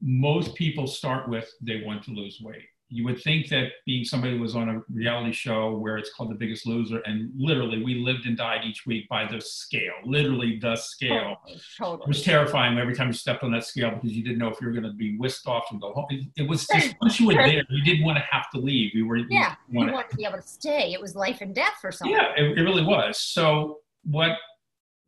Most 0.00 0.54
people 0.54 0.86
start 0.86 1.28
with 1.28 1.50
they 1.60 1.82
want 1.84 2.02
to 2.04 2.12
lose 2.12 2.40
weight 2.42 2.64
you 2.88 3.04
would 3.04 3.20
think 3.22 3.48
that 3.48 3.68
being 3.86 4.04
somebody 4.04 4.36
who 4.36 4.42
was 4.42 4.54
on 4.54 4.68
a 4.68 4.82
reality 4.92 5.32
show 5.32 5.76
where 5.76 5.96
it's 5.96 6.12
called 6.12 6.30
The 6.30 6.34
Biggest 6.34 6.66
Loser, 6.66 7.00
and 7.06 7.30
literally 7.36 7.82
we 7.82 7.94
lived 7.96 8.26
and 8.26 8.36
died 8.36 8.60
each 8.64 8.86
week 8.86 9.08
by 9.08 9.26
the 9.26 9.40
scale, 9.40 9.94
literally 10.04 10.58
the 10.60 10.76
scale. 10.76 11.36
Totally, 11.44 11.60
totally. 11.78 12.02
It 12.02 12.08
was 12.08 12.22
terrifying 12.22 12.78
every 12.78 12.94
time 12.94 13.08
you 13.08 13.14
stepped 13.14 13.42
on 13.42 13.52
that 13.52 13.64
scale 13.64 13.90
because 13.90 14.12
you 14.12 14.22
didn't 14.22 14.38
know 14.38 14.48
if 14.48 14.60
you 14.60 14.66
were 14.66 14.72
going 14.72 14.84
to 14.84 14.92
be 14.92 15.16
whisked 15.16 15.46
off 15.46 15.64
and 15.70 15.80
go 15.80 15.92
home. 15.92 16.06
It, 16.10 16.26
it 16.36 16.48
was 16.48 16.66
just 16.66 16.94
once 17.00 17.18
you 17.18 17.26
were 17.26 17.34
there, 17.34 17.64
you 17.68 17.84
didn't 17.84 18.04
want 18.04 18.18
to 18.18 18.24
have 18.30 18.50
to 18.50 18.58
leave. 18.58 18.94
You 18.94 19.06
were 19.06 19.16
yeah, 19.16 19.56
you, 19.68 19.86
you 19.86 19.92
wanted 19.92 20.10
to 20.10 20.16
be 20.16 20.24
able 20.24 20.36
to 20.36 20.42
stay. 20.42 20.92
It 20.92 21.00
was 21.00 21.16
life 21.16 21.40
and 21.40 21.54
death 21.54 21.74
for 21.80 21.90
someone. 21.90 22.18
Yeah, 22.18 22.32
it, 22.36 22.58
it 22.58 22.62
really 22.62 22.84
was. 22.84 23.18
So 23.18 23.78
what 24.04 24.32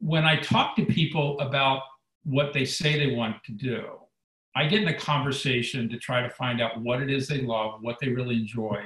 when 0.00 0.24
I 0.24 0.36
talk 0.36 0.76
to 0.76 0.84
people 0.84 1.38
about 1.40 1.82
what 2.24 2.52
they 2.52 2.64
say 2.64 2.98
they 2.98 3.14
want 3.14 3.42
to 3.44 3.52
do 3.52 3.84
I 4.56 4.66
get 4.66 4.82
in 4.82 4.88
a 4.88 4.98
conversation 4.98 5.88
to 5.90 5.98
try 5.98 6.22
to 6.22 6.30
find 6.30 6.60
out 6.62 6.80
what 6.80 7.02
it 7.02 7.10
is 7.10 7.28
they 7.28 7.42
love, 7.42 7.82
what 7.82 7.98
they 8.00 8.08
really 8.08 8.36
enjoy. 8.36 8.84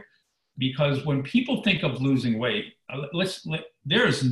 Because 0.59 1.07
when 1.07 1.23
people 1.23 1.63
think 1.63 1.85
of 1.85 2.03
losing 2.03 2.39
weight, 2.39 2.75
uh, 2.93 3.03
let's 3.13 3.47
let, 3.47 3.65
there's 3.85 4.25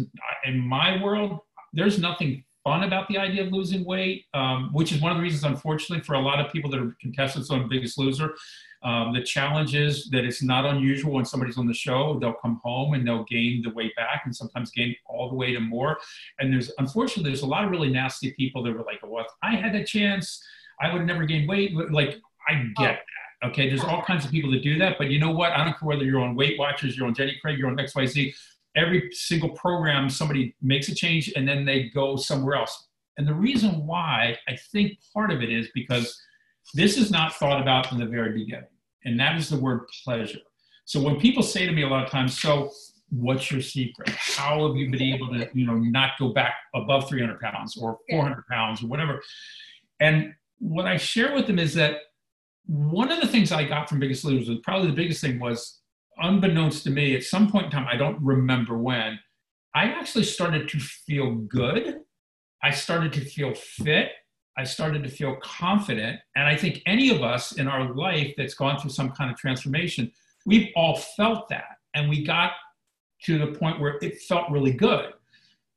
in 0.44 0.58
my 0.58 1.02
world, 1.02 1.38
there's 1.72 1.98
nothing 1.98 2.44
fun 2.64 2.82
about 2.82 3.08
the 3.08 3.16
idea 3.16 3.46
of 3.46 3.52
losing 3.52 3.84
weight, 3.84 4.24
um, 4.34 4.70
which 4.72 4.92
is 4.92 5.00
one 5.00 5.12
of 5.12 5.16
the 5.16 5.22
reasons, 5.22 5.44
unfortunately, 5.44 6.04
for 6.04 6.14
a 6.14 6.20
lot 6.20 6.44
of 6.44 6.52
people 6.52 6.68
that 6.70 6.80
are 6.80 6.94
contestants 7.00 7.50
on 7.50 7.68
Biggest 7.68 7.98
Loser. 7.98 8.34
Um, 8.82 9.12
the 9.12 9.22
challenge 9.22 9.74
is 9.74 10.08
that 10.10 10.24
it's 10.24 10.42
not 10.42 10.64
unusual 10.64 11.14
when 11.14 11.24
somebody's 11.24 11.56
on 11.56 11.66
the 11.66 11.74
show, 11.74 12.18
they'll 12.20 12.34
come 12.34 12.60
home 12.62 12.94
and 12.94 13.06
they'll 13.06 13.24
gain 13.24 13.62
the 13.62 13.70
weight 13.70 13.94
back 13.96 14.22
and 14.24 14.34
sometimes 14.34 14.70
gain 14.70 14.94
all 15.06 15.28
the 15.30 15.34
weight 15.34 15.56
and 15.56 15.68
more. 15.68 15.98
And 16.38 16.52
there's, 16.52 16.70
unfortunately, 16.78 17.30
there's 17.30 17.42
a 17.42 17.46
lot 17.46 17.64
of 17.64 17.70
really 17.70 17.90
nasty 17.90 18.32
people 18.32 18.62
that 18.64 18.72
were 18.72 18.84
like, 18.84 19.00
well, 19.02 19.26
I 19.42 19.56
had 19.56 19.74
a 19.74 19.84
chance, 19.84 20.44
I 20.80 20.92
would 20.92 21.06
never 21.06 21.24
gain 21.24 21.46
weight. 21.46 21.74
Like, 21.90 22.20
I 22.48 22.54
get 22.54 22.72
oh. 22.78 22.82
that. 22.84 23.48
Okay. 23.48 23.68
There's 23.68 23.84
all 23.84 24.02
kinds 24.02 24.24
of 24.24 24.30
people 24.30 24.50
that 24.50 24.62
do 24.62 24.78
that. 24.78 24.96
But 24.98 25.10
you 25.10 25.20
know 25.20 25.30
what? 25.30 25.52
I 25.52 25.64
don't 25.64 25.78
care 25.78 25.86
whether 25.86 26.04
you're 26.04 26.20
on 26.20 26.34
Weight 26.34 26.58
Watchers, 26.58 26.96
you're 26.96 27.06
on 27.06 27.14
Jenny 27.14 27.36
Craig, 27.40 27.58
you're 27.58 27.68
on 27.68 27.76
XYZ. 27.76 28.34
Every 28.76 29.10
single 29.12 29.50
program, 29.50 30.08
somebody 30.10 30.54
makes 30.60 30.88
a 30.88 30.94
change 30.94 31.32
and 31.34 31.48
then 31.48 31.64
they 31.64 31.88
go 31.90 32.16
somewhere 32.16 32.56
else. 32.56 32.88
And 33.16 33.26
the 33.26 33.34
reason 33.34 33.86
why 33.86 34.38
I 34.48 34.56
think 34.72 34.98
part 35.12 35.30
of 35.30 35.42
it 35.42 35.50
is 35.50 35.68
because 35.74 36.20
this 36.74 36.96
is 36.96 37.10
not 37.10 37.34
thought 37.34 37.60
about 37.60 37.90
in 37.92 37.98
the 37.98 38.06
very 38.06 38.32
beginning. 38.32 38.68
And 39.04 39.18
that 39.18 39.36
is 39.36 39.48
the 39.48 39.58
word 39.58 39.86
pleasure. 40.04 40.38
So 40.84 41.00
when 41.00 41.18
people 41.18 41.42
say 41.42 41.66
to 41.66 41.72
me 41.72 41.82
a 41.82 41.88
lot 41.88 42.04
of 42.04 42.10
times, 42.10 42.38
so 42.38 42.70
what's 43.10 43.50
your 43.50 43.60
secret? 43.60 44.10
How 44.10 44.66
have 44.66 44.76
you 44.76 44.90
been 44.90 45.02
able 45.02 45.28
to, 45.28 45.48
you 45.52 45.66
know, 45.66 45.74
not 45.74 46.12
go 46.18 46.28
back 46.28 46.54
above 46.74 47.08
300 47.08 47.40
pounds 47.40 47.76
or 47.76 47.98
400 48.10 48.46
pounds 48.46 48.82
or 48.82 48.86
whatever? 48.86 49.20
And 50.00 50.34
what 50.58 50.86
I 50.86 50.96
share 50.96 51.34
with 51.34 51.46
them 51.46 51.58
is 51.58 51.74
that 51.74 51.98
one 52.66 53.10
of 53.10 53.20
the 53.20 53.26
things 53.26 53.50
I 53.52 53.64
got 53.64 53.88
from 53.88 53.98
Biggest 53.98 54.24
Loser, 54.24 54.56
probably 54.62 54.88
the 54.88 54.96
biggest 54.96 55.20
thing 55.20 55.38
was, 55.38 55.80
unbeknownst 56.18 56.84
to 56.84 56.90
me, 56.90 57.16
at 57.16 57.22
some 57.22 57.50
point 57.50 57.66
in 57.66 57.70
time, 57.70 57.86
I 57.90 57.96
don't 57.96 58.20
remember 58.20 58.76
when, 58.76 59.18
I 59.74 59.84
actually 59.84 60.24
started 60.24 60.68
to 60.70 60.78
feel 60.78 61.34
good. 61.34 62.00
I 62.62 62.70
started 62.72 63.12
to 63.14 63.20
feel 63.20 63.54
fit. 63.54 64.10
I 64.56 64.64
started 64.64 65.04
to 65.04 65.08
feel 65.08 65.36
confident. 65.36 66.18
And 66.34 66.46
I 66.46 66.56
think 66.56 66.82
any 66.84 67.10
of 67.10 67.22
us 67.22 67.52
in 67.52 67.68
our 67.68 67.94
life 67.94 68.34
that's 68.36 68.54
gone 68.54 68.78
through 68.78 68.90
some 68.90 69.10
kind 69.10 69.30
of 69.30 69.36
transformation, 69.36 70.10
we've 70.46 70.70
all 70.74 70.96
felt 70.96 71.48
that. 71.50 71.76
And 71.94 72.08
we 72.08 72.24
got 72.24 72.52
to 73.24 73.38
the 73.38 73.58
point 73.58 73.80
where 73.80 73.98
it 74.02 74.20
felt 74.22 74.50
really 74.50 74.72
good. 74.72 75.12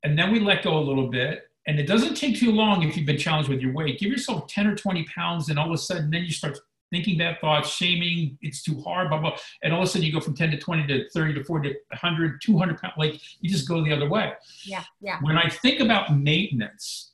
And 0.02 0.18
then 0.18 0.32
we 0.32 0.40
let 0.40 0.64
go 0.64 0.76
a 0.76 0.80
little 0.80 1.08
bit 1.08 1.44
and 1.66 1.78
it 1.78 1.86
doesn't 1.86 2.14
take 2.14 2.36
too 2.36 2.52
long 2.52 2.82
if 2.82 2.96
you've 2.96 3.06
been 3.06 3.18
challenged 3.18 3.48
with 3.48 3.60
your 3.60 3.72
weight. 3.72 3.98
Give 3.98 4.10
yourself 4.10 4.46
10 4.48 4.66
or 4.66 4.74
20 4.74 5.04
pounds, 5.04 5.48
and 5.48 5.58
all 5.58 5.68
of 5.68 5.74
a 5.74 5.78
sudden, 5.78 6.10
then 6.10 6.22
you 6.22 6.32
start 6.32 6.58
thinking 6.90 7.18
bad 7.18 7.40
thoughts, 7.40 7.70
shaming, 7.70 8.38
it's 8.42 8.62
too 8.62 8.80
hard, 8.82 9.08
blah, 9.08 9.18
blah. 9.18 9.36
And 9.62 9.72
all 9.72 9.82
of 9.82 9.88
a 9.88 9.90
sudden, 9.90 10.06
you 10.06 10.12
go 10.12 10.20
from 10.20 10.34
10 10.34 10.50
to 10.50 10.58
20 10.58 10.86
to 10.88 11.08
30 11.10 11.34
to 11.34 11.44
40 11.44 11.70
to 11.70 11.74
100, 11.88 12.40
200 12.42 12.80
pounds. 12.80 12.94
Like 12.98 13.20
you 13.40 13.50
just 13.50 13.66
go 13.66 13.82
the 13.82 13.92
other 13.92 14.08
way. 14.08 14.32
Yeah, 14.64 14.84
yeah. 15.00 15.18
When 15.22 15.38
I 15.38 15.48
think 15.48 15.80
about 15.80 16.16
maintenance, 16.16 17.12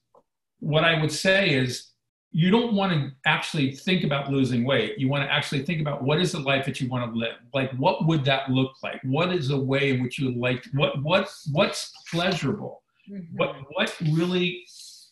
what 0.60 0.84
I 0.84 1.00
would 1.00 1.12
say 1.12 1.50
is 1.50 1.92
you 2.30 2.50
don't 2.50 2.74
want 2.74 2.92
to 2.92 3.10
actually 3.24 3.74
think 3.74 4.04
about 4.04 4.30
losing 4.30 4.64
weight. 4.64 4.98
You 4.98 5.08
want 5.08 5.24
to 5.24 5.32
actually 5.32 5.62
think 5.62 5.80
about 5.80 6.02
what 6.02 6.20
is 6.20 6.32
the 6.32 6.40
life 6.40 6.66
that 6.66 6.80
you 6.80 6.88
want 6.88 7.10
to 7.10 7.18
live. 7.18 7.36
Like, 7.54 7.72
what 7.72 8.06
would 8.06 8.24
that 8.24 8.50
look 8.50 8.72
like? 8.82 9.00
What 9.04 9.32
is 9.32 9.50
a 9.50 9.58
way 9.58 9.90
in 9.90 10.02
which 10.02 10.18
you 10.18 10.38
like? 10.38 10.64
What 10.74 11.02
what 11.02 11.30
what's 11.52 11.92
pleasurable? 12.10 12.82
Mm-hmm. 13.10 13.36
What 13.36 13.56
what 13.72 13.94
really 14.12 14.64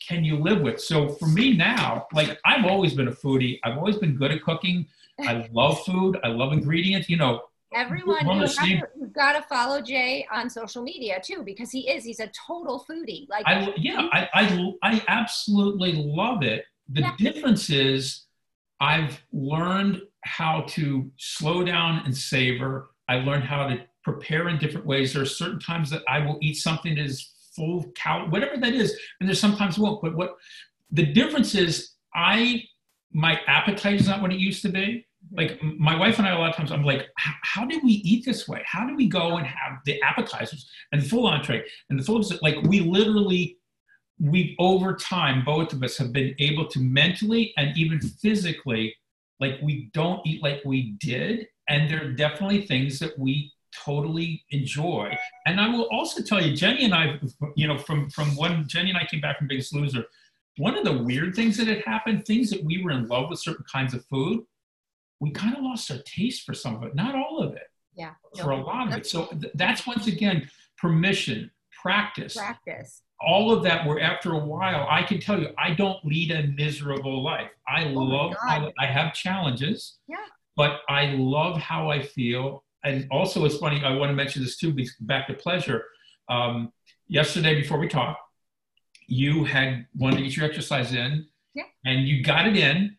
can 0.06 0.24
you 0.24 0.36
live 0.36 0.60
with? 0.60 0.80
So 0.80 1.08
for 1.08 1.26
me 1.26 1.56
now, 1.56 2.06
like 2.12 2.38
I've 2.44 2.64
always 2.64 2.94
been 2.94 3.08
a 3.08 3.12
foodie. 3.12 3.58
I've 3.64 3.76
always 3.76 3.96
been 3.96 4.16
good 4.16 4.32
at 4.32 4.42
cooking. 4.42 4.86
I 5.20 5.48
love 5.52 5.84
food. 5.84 6.18
I 6.22 6.28
love 6.28 6.52
ingredients. 6.52 7.08
You 7.08 7.16
know, 7.16 7.42
everyone 7.74 8.26
you 8.26 8.40
have 8.40 8.54
to, 8.54 8.82
you've 8.98 9.12
got 9.12 9.32
to 9.32 9.42
follow 9.42 9.80
Jay 9.80 10.26
on 10.32 10.48
social 10.48 10.82
media 10.82 11.20
too 11.22 11.42
because 11.44 11.70
he 11.70 11.88
is 11.90 12.04
he's 12.04 12.20
a 12.20 12.28
total 12.46 12.84
foodie. 12.88 13.28
Like 13.28 13.44
I, 13.46 13.72
yeah, 13.76 14.08
I, 14.12 14.28
I 14.34 14.72
I 14.82 15.02
absolutely 15.08 15.92
love 15.92 16.42
it. 16.42 16.64
The 16.88 17.00
yeah. 17.00 17.12
difference 17.18 17.70
is 17.70 18.26
I've 18.80 19.22
learned 19.32 20.02
how 20.22 20.64
to 20.68 21.10
slow 21.16 21.64
down 21.64 22.02
and 22.04 22.16
savor. 22.16 22.90
I 23.08 23.16
learned 23.16 23.44
how 23.44 23.68
to 23.68 23.80
prepare 24.04 24.48
in 24.48 24.58
different 24.58 24.86
ways. 24.86 25.12
There 25.12 25.22
are 25.22 25.26
certain 25.26 25.58
times 25.58 25.90
that 25.90 26.02
I 26.08 26.24
will 26.24 26.38
eat 26.40 26.56
something 26.56 26.94
that 26.94 27.04
is 27.04 27.32
full 27.56 27.84
cal, 27.94 28.28
whatever 28.28 28.56
that 28.58 28.74
is, 28.74 28.98
and 29.20 29.28
there's 29.28 29.40
sometimes 29.40 29.78
won't. 29.78 30.02
But 30.02 30.14
what 30.14 30.36
the 30.90 31.06
difference 31.06 31.54
is, 31.54 31.92
I 32.14 32.62
my 33.12 33.40
appetite 33.46 34.00
is 34.00 34.08
not 34.08 34.20
what 34.20 34.32
it 34.32 34.38
used 34.38 34.62
to 34.62 34.68
be. 34.68 35.06
Mm-hmm. 35.34 35.36
Like 35.36 35.62
my 35.62 35.98
wife 35.98 36.18
and 36.18 36.28
I, 36.28 36.32
a 36.32 36.38
lot 36.38 36.50
of 36.50 36.56
times, 36.56 36.70
I'm 36.70 36.84
like, 36.84 37.08
how 37.16 37.64
do 37.64 37.80
we 37.82 37.92
eat 37.92 38.24
this 38.24 38.46
way? 38.46 38.62
How 38.66 38.86
do 38.86 38.94
we 38.94 39.08
go 39.08 39.36
and 39.38 39.46
have 39.46 39.78
the 39.84 40.00
appetizers 40.02 40.68
and 40.92 41.02
the 41.02 41.08
full 41.08 41.26
entree 41.26 41.64
and 41.90 41.98
the 41.98 42.04
full 42.04 42.22
like 42.42 42.62
we 42.62 42.80
literally 42.80 43.58
we 44.18 44.56
over 44.58 44.94
time 44.94 45.44
both 45.44 45.72
of 45.72 45.82
us 45.82 45.98
have 45.98 46.12
been 46.12 46.34
able 46.38 46.66
to 46.66 46.80
mentally 46.80 47.52
and 47.58 47.76
even 47.76 48.00
physically 48.00 48.94
like 49.40 49.58
we 49.62 49.90
don't 49.92 50.26
eat 50.26 50.42
like 50.42 50.62
we 50.64 50.92
did 50.92 51.46
and 51.68 51.90
there 51.90 52.02
are 52.02 52.12
definitely 52.12 52.66
things 52.66 52.98
that 52.98 53.18
we 53.18 53.52
totally 53.84 54.44
enjoy. 54.50 55.16
And 55.46 55.60
i 55.60 55.68
will 55.68 55.88
also 55.90 56.22
tell 56.22 56.42
you 56.42 56.56
jenny 56.56 56.84
and 56.84 56.94
i 56.94 57.18
you 57.54 57.66
know 57.66 57.78
from 57.78 58.10
from 58.10 58.28
when 58.36 58.66
jenny 58.66 58.90
and 58.90 58.98
i 58.98 59.04
came 59.04 59.20
back 59.20 59.38
from 59.38 59.48
biggest 59.48 59.74
loser 59.74 60.04
one 60.58 60.76
of 60.76 60.84
the 60.84 61.02
weird 61.02 61.34
things 61.34 61.56
that 61.58 61.66
had 61.66 61.82
happened 61.84 62.24
things 62.26 62.50
that 62.50 62.64
we 62.64 62.82
were 62.82 62.90
in 62.90 63.06
love 63.06 63.30
with 63.30 63.38
certain 63.38 63.64
kinds 63.70 63.94
of 63.94 64.04
food 64.06 64.44
we 65.20 65.30
kind 65.30 65.56
of 65.56 65.62
lost 65.62 65.90
our 65.90 65.98
taste 66.04 66.44
for 66.44 66.54
some 66.54 66.76
of 66.76 66.82
it 66.82 66.94
not 66.94 67.14
all 67.14 67.42
of 67.42 67.54
it 67.54 67.70
yeah. 67.94 68.12
for 68.40 68.48
no, 68.48 68.56
a 68.56 68.62
lot 68.62 68.88
of 68.88 68.98
it. 68.98 69.06
so 69.06 69.26
th- 69.26 69.52
that's 69.54 69.86
once 69.86 70.06
again 70.06 70.48
permission 70.76 71.50
practice. 71.86 72.36
Practice. 72.36 73.02
All 73.20 73.52
of 73.52 73.62
that 73.62 73.86
where 73.86 74.00
after 74.00 74.32
a 74.32 74.38
while 74.38 74.86
i 74.90 75.02
can 75.02 75.20
tell 75.20 75.40
you 75.40 75.48
i 75.56 75.72
don't 75.72 76.04
lead 76.04 76.30
a 76.30 76.48
miserable 76.48 77.22
life. 77.22 77.50
I 77.66 77.84
oh 77.84 77.92
love 77.92 78.34
how 78.46 78.72
i 78.78 78.86
have 78.86 79.14
challenges 79.14 79.98
yeah. 80.06 80.16
but 80.54 80.80
i 80.88 81.14
love 81.16 81.56
how 81.56 81.90
i 81.90 82.02
feel 82.02 82.62
and 82.84 83.06
also 83.10 83.44
it's 83.44 83.56
funny 83.58 83.82
i 83.84 83.94
want 83.94 84.10
to 84.10 84.14
mention 84.14 84.42
this 84.42 84.56
too 84.56 84.74
back 85.00 85.26
to 85.26 85.34
pleasure 85.34 85.84
um, 86.28 86.72
yesterday 87.08 87.54
before 87.54 87.78
we 87.78 87.88
talked 87.88 88.20
you 89.06 89.44
had 89.44 89.86
wanted 89.96 90.16
to 90.16 90.22
get 90.22 90.36
your 90.36 90.44
exercise 90.44 90.92
in 90.92 91.26
yeah. 91.54 91.62
and 91.84 92.08
you 92.08 92.22
got 92.22 92.46
it 92.46 92.56
in 92.56 92.96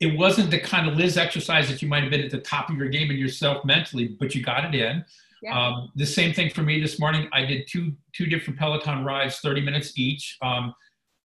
it 0.00 0.18
wasn't 0.18 0.50
the 0.50 0.58
kind 0.58 0.88
of 0.88 0.96
liz 0.96 1.18
exercise 1.18 1.68
that 1.68 1.82
you 1.82 1.88
might 1.88 2.02
have 2.02 2.10
been 2.10 2.22
at 2.22 2.30
the 2.30 2.40
top 2.40 2.70
of 2.70 2.76
your 2.76 2.88
game 2.88 3.10
in 3.10 3.16
yourself 3.16 3.64
mentally 3.64 4.16
but 4.18 4.34
you 4.34 4.42
got 4.42 4.64
it 4.64 4.74
in 4.74 5.04
yeah. 5.42 5.58
Um, 5.58 5.90
the 5.96 6.06
same 6.06 6.34
thing 6.34 6.50
for 6.50 6.62
me 6.62 6.80
this 6.80 6.98
morning. 6.98 7.28
I 7.32 7.44
did 7.44 7.66
two 7.66 7.92
two 8.12 8.26
different 8.26 8.58
Peloton 8.58 9.04
rides, 9.04 9.38
30 9.40 9.62
minutes 9.62 9.92
each. 9.96 10.36
Um, 10.42 10.74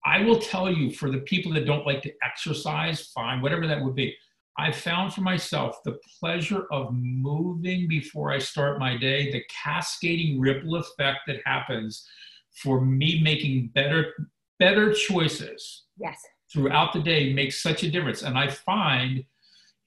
I 0.05 0.21
will 0.21 0.39
tell 0.39 0.71
you, 0.71 0.91
for 0.91 1.09
the 1.09 1.19
people 1.19 1.53
that 1.53 1.65
don't 1.65 1.85
like 1.85 2.01
to 2.03 2.13
exercise, 2.23 3.07
fine, 3.07 3.41
whatever 3.41 3.67
that 3.67 3.81
would 3.81 3.95
be. 3.95 4.15
I 4.57 4.71
found 4.71 5.13
for 5.13 5.21
myself 5.21 5.77
the 5.83 5.97
pleasure 6.19 6.65
of 6.71 6.93
moving 6.93 7.87
before 7.87 8.31
I 8.31 8.37
start 8.37 8.79
my 8.79 8.97
day, 8.97 9.31
the 9.31 9.43
cascading 9.63 10.39
ripple 10.39 10.75
effect 10.75 11.21
that 11.27 11.37
happens 11.45 12.07
for 12.61 12.81
me 12.81 13.21
making 13.23 13.71
better 13.73 14.13
better 14.59 14.93
choices. 14.93 15.85
Yes. 15.97 16.19
Throughout 16.51 16.93
the 16.93 17.01
day 17.01 17.33
makes 17.33 17.63
such 17.63 17.83
a 17.83 17.89
difference, 17.89 18.21
and 18.21 18.37
I 18.37 18.47
find 18.47 19.23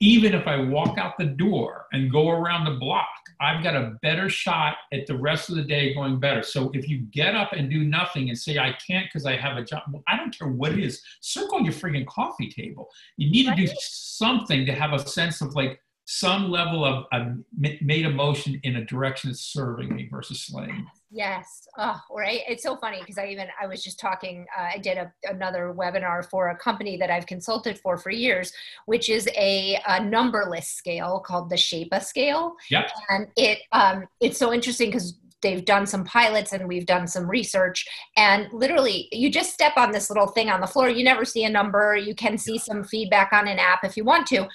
even 0.01 0.35
if 0.35 0.47
I 0.47 0.57
walk 0.61 0.99
out 0.99 1.17
the 1.19 1.25
door 1.25 1.87
and 1.93 2.13
go 2.13 2.31
around 2.31 2.65
the 2.65 2.79
block, 2.79 3.09
I've 3.41 3.63
got 3.63 3.75
a 3.75 3.97
better 4.03 4.29
shot 4.29 4.77
at 4.93 5.07
the 5.07 5.17
rest 5.17 5.49
of 5.49 5.57
the 5.57 5.63
day 5.63 5.95
going 5.95 6.21
better. 6.21 6.43
So 6.43 6.71
if 6.75 6.89
you 6.89 6.99
get 7.11 7.35
up 7.35 7.53
and 7.53 7.71
do 7.71 7.85
nothing 7.85 8.29
and 8.29 8.39
say, 8.39 8.59
I 8.59 8.77
can't 8.87 9.07
because 9.07 9.27
I 9.27 9.37
have 9.37 9.57
a 9.57 9.65
job, 9.65 9.83
well, 9.91 10.03
I 10.07 10.17
don't 10.17 10.37
care 10.37 10.49
what 10.49 10.73
it 10.73 10.81
is, 10.81 11.03
circle 11.21 11.63
your 11.63 11.73
freaking 11.73 12.07
coffee 12.07 12.51
table. 12.51 12.89
You 13.17 13.31
need 13.31 13.47
to 13.47 13.55
do 13.55 13.69
something 13.81 14.67
to 14.67 14.73
have 14.73 14.93
a 14.93 14.99
sense 14.99 15.41
of 15.41 15.55
like, 15.55 15.81
some 16.07 16.51
level 16.53 16.85
of, 16.85 17.05
of 17.13 17.37
made 17.59 18.07
a 18.07 18.11
motion 18.11 18.61
in 18.63 18.77
a 18.77 18.85
direction 18.85 19.29
that's 19.29 19.41
serving 19.41 19.93
me 19.93 20.09
versus 20.09 20.41
slaying. 20.45 20.87
Yes. 21.11 21.67
Oh, 21.77 22.01
right. 22.15 22.41
It's 22.49 22.63
so 22.63 22.77
funny 22.77 23.01
because 23.01 23.19
I 23.19 23.27
even 23.27 23.49
I 23.61 23.67
was 23.67 23.83
just 23.83 23.99
talking. 23.99 24.47
Uh, 24.57 24.69
I 24.75 24.79
did 24.79 24.99
a, 24.99 25.13
another 25.25 25.75
webinar 25.77 26.25
for 26.31 26.51
a 26.51 26.57
company 26.57 26.97
that 26.99 27.11
I've 27.11 27.27
consulted 27.27 27.79
for 27.81 27.99
for 27.99 28.11
years, 28.11 28.53
which 28.87 29.09
is 29.09 29.29
a, 29.37 29.81
a 29.89 30.03
numberless 30.03 30.69
scale 30.69 31.19
called 31.19 31.51
the 31.51 31.57
Shapa 31.57 32.01
scale. 32.01 32.55
Yep. 32.71 32.89
And 33.09 33.27
it 33.37 33.59
um, 33.73 34.07
it's 34.21 34.39
so 34.39 34.53
interesting 34.53 34.91
because 34.91 35.19
they've 35.43 35.65
done 35.65 35.87
some 35.87 36.05
pilots 36.05 36.53
and 36.53 36.69
we've 36.69 36.87
done 36.87 37.07
some 37.07 37.29
research 37.29 37.87
and 38.17 38.49
literally 38.53 39.09
you 39.13 39.31
just 39.31 39.53
step 39.53 39.73
on 39.77 39.93
this 39.93 40.09
little 40.09 40.27
thing 40.29 40.49
on 40.49 40.63
the 40.63 40.67
floor 40.67 40.89
you 40.89 41.05
never 41.05 41.27
see 41.27 41.45
a 41.45 41.49
number 41.49 41.95
you 41.95 42.15
can 42.15 42.39
see 42.39 42.57
some 42.57 42.83
feedback 42.83 43.33
on 43.35 43.47
an 43.47 43.59
app 43.59 43.85
if 43.85 43.99
you 43.99 44.03
want 44.05 44.27
to 44.27 44.49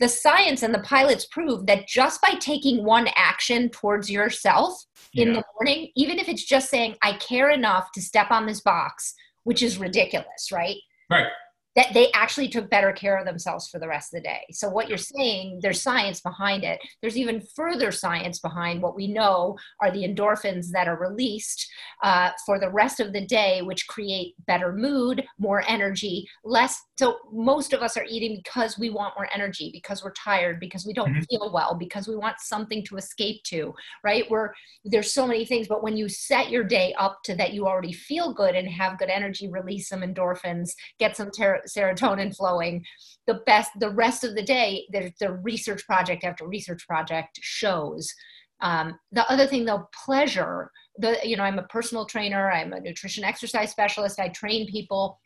the 0.00 0.08
science 0.08 0.62
and 0.62 0.74
the 0.74 0.80
pilots 0.80 1.26
prove 1.26 1.66
that 1.66 1.86
just 1.86 2.20
by 2.20 2.34
taking 2.40 2.84
one 2.84 3.08
action 3.16 3.68
towards 3.70 4.10
yourself 4.10 4.84
yeah. 5.12 5.24
in 5.26 5.32
the 5.32 5.44
morning, 5.54 5.90
even 5.96 6.18
if 6.18 6.28
it's 6.28 6.44
just 6.44 6.68
saying, 6.68 6.96
I 7.02 7.12
care 7.14 7.50
enough 7.50 7.92
to 7.92 8.02
step 8.02 8.30
on 8.30 8.46
this 8.46 8.60
box, 8.60 9.14
which 9.44 9.62
is 9.62 9.78
ridiculous, 9.78 10.50
right? 10.52 10.76
Right 11.10 11.28
that 11.76 11.92
they 11.92 12.10
actually 12.12 12.48
took 12.48 12.70
better 12.70 12.92
care 12.92 13.16
of 13.18 13.26
themselves 13.26 13.68
for 13.68 13.78
the 13.78 13.88
rest 13.88 14.14
of 14.14 14.22
the 14.22 14.28
day. 14.28 14.42
So 14.52 14.68
what 14.68 14.88
you're 14.88 14.98
saying, 14.98 15.60
there's 15.62 15.82
science 15.82 16.20
behind 16.20 16.64
it. 16.64 16.80
There's 17.00 17.16
even 17.16 17.42
further 17.56 17.90
science 17.90 18.38
behind 18.38 18.80
what 18.80 18.94
we 18.94 19.08
know 19.08 19.56
are 19.80 19.90
the 19.90 20.04
endorphins 20.04 20.70
that 20.70 20.88
are 20.88 20.98
released 20.98 21.68
uh, 22.02 22.30
for 22.46 22.60
the 22.60 22.70
rest 22.70 23.00
of 23.00 23.12
the 23.12 23.26
day, 23.26 23.62
which 23.62 23.88
create 23.88 24.34
better 24.46 24.72
mood, 24.72 25.24
more 25.38 25.64
energy, 25.66 26.28
less. 26.44 26.80
So 26.96 27.16
most 27.32 27.72
of 27.72 27.82
us 27.82 27.96
are 27.96 28.06
eating 28.08 28.40
because 28.44 28.78
we 28.78 28.90
want 28.90 29.14
more 29.16 29.28
energy, 29.34 29.70
because 29.72 30.04
we're 30.04 30.12
tired, 30.12 30.60
because 30.60 30.86
we 30.86 30.92
don't 30.92 31.12
mm-hmm. 31.12 31.22
feel 31.28 31.52
well, 31.52 31.74
because 31.74 32.06
we 32.06 32.16
want 32.16 32.36
something 32.38 32.84
to 32.84 32.96
escape 32.96 33.42
to, 33.44 33.74
right? 34.04 34.30
We're 34.30 34.50
there's 34.84 35.12
so 35.12 35.26
many 35.26 35.44
things, 35.44 35.66
but 35.66 35.82
when 35.82 35.96
you 35.96 36.08
set 36.08 36.50
your 36.50 36.62
day 36.62 36.94
up 36.98 37.18
to 37.24 37.34
that 37.36 37.52
you 37.52 37.66
already 37.66 37.92
feel 37.92 38.32
good 38.32 38.54
and 38.54 38.68
have 38.68 38.98
good 38.98 39.08
energy, 39.08 39.48
release 39.48 39.88
some 39.88 40.02
endorphins, 40.02 40.70
get 40.98 41.16
some 41.16 41.30
ter- 41.30 41.62
serotonin 41.68 42.34
flowing 42.34 42.84
the 43.26 43.40
best 43.46 43.70
the 43.80 43.90
rest 43.90 44.24
of 44.24 44.34
the 44.34 44.42
day 44.42 44.86
there's 44.90 45.12
the 45.20 45.32
research 45.32 45.84
project 45.86 46.24
after 46.24 46.46
research 46.46 46.86
project 46.86 47.38
shows 47.42 48.12
um, 48.60 48.98
the 49.12 49.30
other 49.30 49.46
thing 49.46 49.64
though 49.64 49.88
pleasure 50.04 50.70
the 50.98 51.18
you 51.24 51.36
know 51.36 51.42
i'm 51.44 51.58
a 51.58 51.64
personal 51.64 52.06
trainer 52.06 52.50
i'm 52.50 52.72
a 52.72 52.80
nutrition 52.80 53.24
exercise 53.24 53.70
specialist 53.70 54.20
i 54.20 54.28
train 54.28 54.70
people 54.70 55.18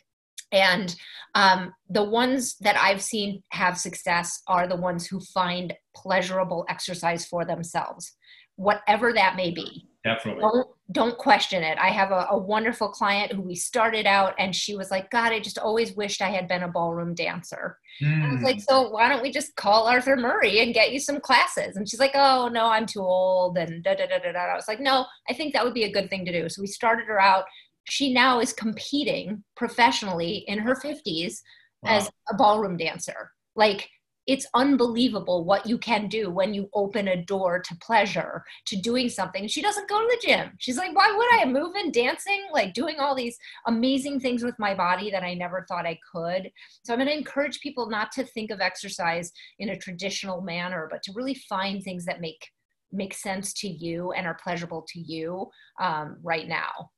and 0.52 0.94
um, 1.34 1.72
the 1.90 2.04
ones 2.04 2.56
that 2.60 2.76
I've 2.76 3.02
seen 3.02 3.42
have 3.50 3.76
success 3.78 4.42
are 4.46 4.66
the 4.66 4.76
ones 4.76 5.06
who 5.06 5.20
find 5.20 5.74
pleasurable 5.94 6.64
exercise 6.68 7.26
for 7.26 7.44
themselves, 7.44 8.14
whatever 8.56 9.12
that 9.12 9.36
may 9.36 9.50
be. 9.50 9.86
Definitely. 10.04 10.42
Don't, 10.42 10.68
don't 10.90 11.18
question 11.18 11.62
it. 11.62 11.76
I 11.78 11.88
have 11.88 12.12
a, 12.12 12.28
a, 12.30 12.38
wonderful 12.38 12.88
client 12.88 13.32
who 13.32 13.42
we 13.42 13.54
started 13.54 14.06
out 14.06 14.34
and 14.38 14.56
she 14.56 14.74
was 14.74 14.90
like, 14.90 15.10
God, 15.10 15.32
I 15.32 15.40
just 15.40 15.58
always 15.58 15.92
wished 15.92 16.22
I 16.22 16.30
had 16.30 16.48
been 16.48 16.62
a 16.62 16.68
ballroom 16.68 17.14
dancer. 17.14 17.78
Mm. 18.02 18.24
I 18.24 18.32
was 18.32 18.42
like, 18.42 18.56
hmm. 18.56 18.60
so 18.60 18.88
why 18.88 19.08
don't 19.08 19.22
we 19.22 19.30
just 19.30 19.54
call 19.54 19.86
Arthur 19.86 20.16
Murray 20.16 20.60
and 20.60 20.72
get 20.72 20.92
you 20.92 20.98
some 20.98 21.20
classes? 21.20 21.76
And 21.76 21.88
she's 21.88 22.00
like, 22.00 22.12
oh, 22.14 22.48
no, 22.48 22.66
I'm 22.66 22.86
too 22.86 23.02
old. 23.02 23.58
And 23.58 23.82
da 23.84 23.94
da 23.96 24.06
da 24.06 24.18
da 24.18 24.32
da. 24.32 24.38
I 24.38 24.54
was 24.54 24.68
like, 24.68 24.80
no, 24.80 25.04
I 25.28 25.34
think 25.34 25.52
that 25.52 25.64
would 25.64 25.74
be 25.74 25.84
a 25.84 25.92
good 25.92 26.08
thing 26.08 26.24
to 26.24 26.32
do. 26.32 26.48
So 26.48 26.62
we 26.62 26.66
started 26.66 27.06
her 27.06 27.20
out. 27.20 27.44
She 27.84 28.12
now 28.12 28.40
is 28.40 28.54
competing 28.54 29.44
professionally 29.56 30.44
in 30.46 30.58
her 30.58 30.74
50s 30.74 31.40
wow. 31.82 31.98
as 31.98 32.10
a 32.30 32.34
ballroom 32.34 32.78
dancer. 32.78 33.30
Like, 33.56 33.90
it's 34.28 34.46
unbelievable 34.52 35.42
what 35.42 35.66
you 35.66 35.78
can 35.78 36.06
do 36.06 36.30
when 36.30 36.52
you 36.52 36.68
open 36.74 37.08
a 37.08 37.24
door 37.24 37.60
to 37.60 37.74
pleasure, 37.76 38.44
to 38.66 38.76
doing 38.76 39.08
something. 39.08 39.48
She 39.48 39.62
doesn't 39.62 39.88
go 39.88 39.98
to 39.98 40.06
the 40.06 40.26
gym. 40.26 40.50
She's 40.58 40.76
like, 40.76 40.94
why 40.94 41.10
would 41.10 41.40
I? 41.40 41.46
move 41.46 41.68
Moving, 41.68 41.90
dancing, 41.90 42.46
like 42.52 42.72
doing 42.72 42.96
all 43.00 43.14
these 43.14 43.36
amazing 43.66 44.20
things 44.20 44.44
with 44.44 44.54
my 44.58 44.74
body 44.74 45.10
that 45.10 45.22
I 45.22 45.34
never 45.34 45.66
thought 45.66 45.86
I 45.86 45.98
could. 46.12 46.50
So 46.84 46.92
I'm 46.92 46.98
going 46.98 47.08
to 47.08 47.16
encourage 47.16 47.60
people 47.60 47.90
not 47.90 48.12
to 48.12 48.24
think 48.24 48.50
of 48.50 48.60
exercise 48.60 49.32
in 49.58 49.70
a 49.70 49.76
traditional 49.76 50.40
manner, 50.40 50.88
but 50.90 51.02
to 51.04 51.12
really 51.14 51.34
find 51.34 51.82
things 51.82 52.04
that 52.04 52.20
make 52.20 52.50
make 52.92 53.12
sense 53.12 53.52
to 53.52 53.68
you 53.68 54.12
and 54.12 54.26
are 54.26 54.38
pleasurable 54.42 54.86
to 54.88 55.00
you 55.00 55.48
um, 55.80 56.16
right 56.22 56.48
now. 56.48 56.90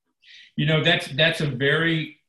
You 0.56 0.66
know, 0.66 0.84
that's 0.84 1.08
that's 1.08 1.40
a 1.40 1.46
very 1.46 2.19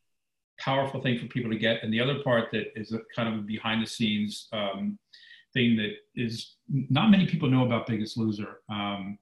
powerful 0.62 1.02
thing 1.02 1.18
for 1.18 1.26
people 1.26 1.52
to 1.52 1.58
get. 1.58 1.84
And 1.84 1.92
the 1.94 2.00
other 2.00 2.24
part 2.24 2.50
that 2.52 2.80
is 2.80 2.94
a 2.94 3.00
kind 3.16 3.28
of 3.28 3.40
a 3.40 3.44
behind 3.44 3.82
the 3.84 3.88
scenes 3.88 4.48
um, 4.54 4.98
thing 5.54 5.76
that 5.78 5.92
is 6.16 6.56
not 6.70 7.10
many 7.10 7.26
people 7.26 7.50
know 7.50 7.66
about 7.66 7.88
Biggest 7.88 8.18
Loser. 8.18 8.62
Um, 8.70 9.18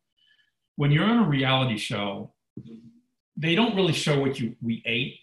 when 0.76 0.92
you're 0.92 1.06
on 1.06 1.20
a 1.26 1.28
reality 1.28 1.78
show, 1.78 2.34
they 3.38 3.56
don't 3.56 3.76
really 3.76 3.94
show 3.94 4.20
what 4.20 4.40
you 4.40 4.56
we 4.62 4.84
ate. 4.86 5.16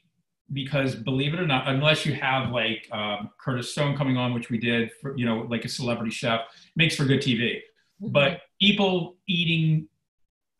because 0.52 0.94
believe 0.94 1.34
it 1.34 1.40
or 1.40 1.46
not, 1.46 1.68
unless 1.68 2.06
you 2.06 2.14
have 2.14 2.50
like 2.50 2.86
um, 2.92 3.30
Curtis 3.38 3.72
Stone 3.72 3.96
coming 3.96 4.16
on, 4.16 4.32
which 4.32 4.48
we 4.48 4.58
did, 4.58 4.90
for, 5.00 5.16
you 5.16 5.26
know, 5.26 5.46
like 5.50 5.64
a 5.64 5.68
celebrity 5.68 6.10
chef, 6.10 6.40
makes 6.76 6.96
for 6.96 7.04
good 7.04 7.20
TV. 7.20 7.56
Mm-hmm. 8.02 8.12
But 8.12 8.42
people 8.60 9.16
eating 9.26 9.88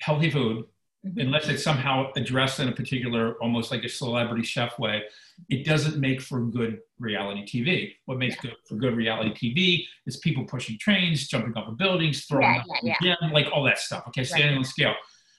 healthy 0.01 0.31
food, 0.31 0.65
mm-hmm. 1.07 1.21
unless 1.21 1.49
it's 1.49 1.63
somehow 1.63 2.11
addressed 2.17 2.61
in 2.61 2.69
a 2.69 2.73
particular, 2.73 3.35
almost 3.43 3.71
like 3.71 3.85
a 3.85 3.89
celebrity 3.89 4.43
chef 4.43 4.79
way, 4.79 5.03
it 5.49 5.65
doesn't 5.65 5.99
make 5.99 6.21
for 6.21 6.41
good 6.41 6.81
reality 6.99 7.45
TV. 7.45 7.93
What 8.07 8.19
makes 8.19 8.37
yeah. 8.37 8.51
good 8.51 8.57
for 8.69 8.75
good 8.77 8.97
reality 8.97 9.33
TV 9.33 9.87
is 10.07 10.17
people 10.19 10.45
pushing 10.45 10.79
trains, 10.79 11.27
jumping 11.29 11.55
off 11.55 11.69
of 11.69 11.79
buildings, 11.79 12.25
throwing 12.25 12.55
yeah, 12.55 12.61
up 12.61 12.67
yeah, 12.83 13.17
gym, 13.21 13.33
like 13.33 13.47
all 13.53 13.63
that 13.65 13.79
stuff. 13.79 14.05
Okay, 14.09 14.25
standing 14.25 14.51
right. 14.51 14.59
on 14.59 14.65
scale. 14.65 14.95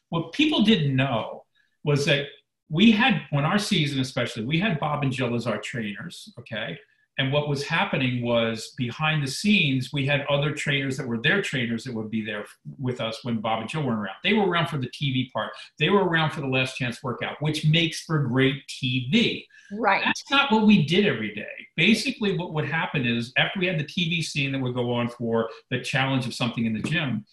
What 0.10 0.32
people 0.32 0.64
didn't 0.64 0.96
know 0.96 1.44
was 1.84 2.06
that 2.06 2.28
we 2.70 2.92
had 2.92 3.22
when 3.30 3.46
our 3.46 3.58
season 3.58 4.00
especially 4.00 4.46
we 4.46 4.60
had 4.60 4.80
bob 4.80 5.04
and 5.04 5.12
jill 5.12 5.36
as 5.36 5.48
our 5.48 5.58
trainers 5.58 6.34
okay 6.38 6.78
and 7.18 7.34
what 7.34 7.50
was 7.50 7.64
happening 7.64 8.24
was 8.24 8.74
behind 8.78 9.24
the 9.24 9.28
scenes 9.28 9.92
we 9.92 10.06
had 10.06 10.26
other 10.30 10.52
trainers 10.52 10.98
that 10.98 11.08
were 11.08 11.22
their 11.22 11.42
trainers 11.42 11.84
that 11.84 11.94
would 11.94 12.12
be 12.12 12.24
there 12.24 12.46
with 12.80 13.02
us 13.02 13.24
when 13.24 13.40
bob 13.40 13.62
and 13.62 13.70
jill 13.70 13.84
weren't 13.84 14.00
around 14.00 14.16
they 14.24 14.34
were 14.34 14.48
around 14.48 14.68
for 14.68 14.78
the 14.78 14.90
tv 14.90 15.32
part 15.32 15.52
they 15.80 15.90
were 15.90 16.04
around 16.04 16.32
for 16.32 16.42
the 16.42 16.48
last 16.48 16.78
chance 16.78 17.04
workout 17.04 17.36
which 17.40 17.66
makes 17.66 18.02
for 18.02 18.20
great 18.20 18.62
tv 18.68 19.46
right 19.74 20.04
that's 20.06 20.30
not 20.32 20.52
what 20.52 20.66
we 20.66 20.86
did 20.86 21.06
every 21.06 21.34
day 21.34 21.46
basically 21.76 22.38
what 22.38 22.54
would 22.54 22.66
happen 22.66 23.06
is 23.06 23.34
after 23.38 23.60
we 23.60 23.68
had 23.68 23.80
the 23.80 23.84
tv 23.84 24.24
scene 24.24 24.52
that 24.52 24.62
would 24.62 24.76
go 24.76 24.92
on 24.92 25.10
for 25.10 25.50
the 25.72 25.82
challenge 25.82 26.26
of 26.26 26.34
something 26.34 26.66
in 26.66 26.74
the 26.74 26.82
gym 26.82 27.26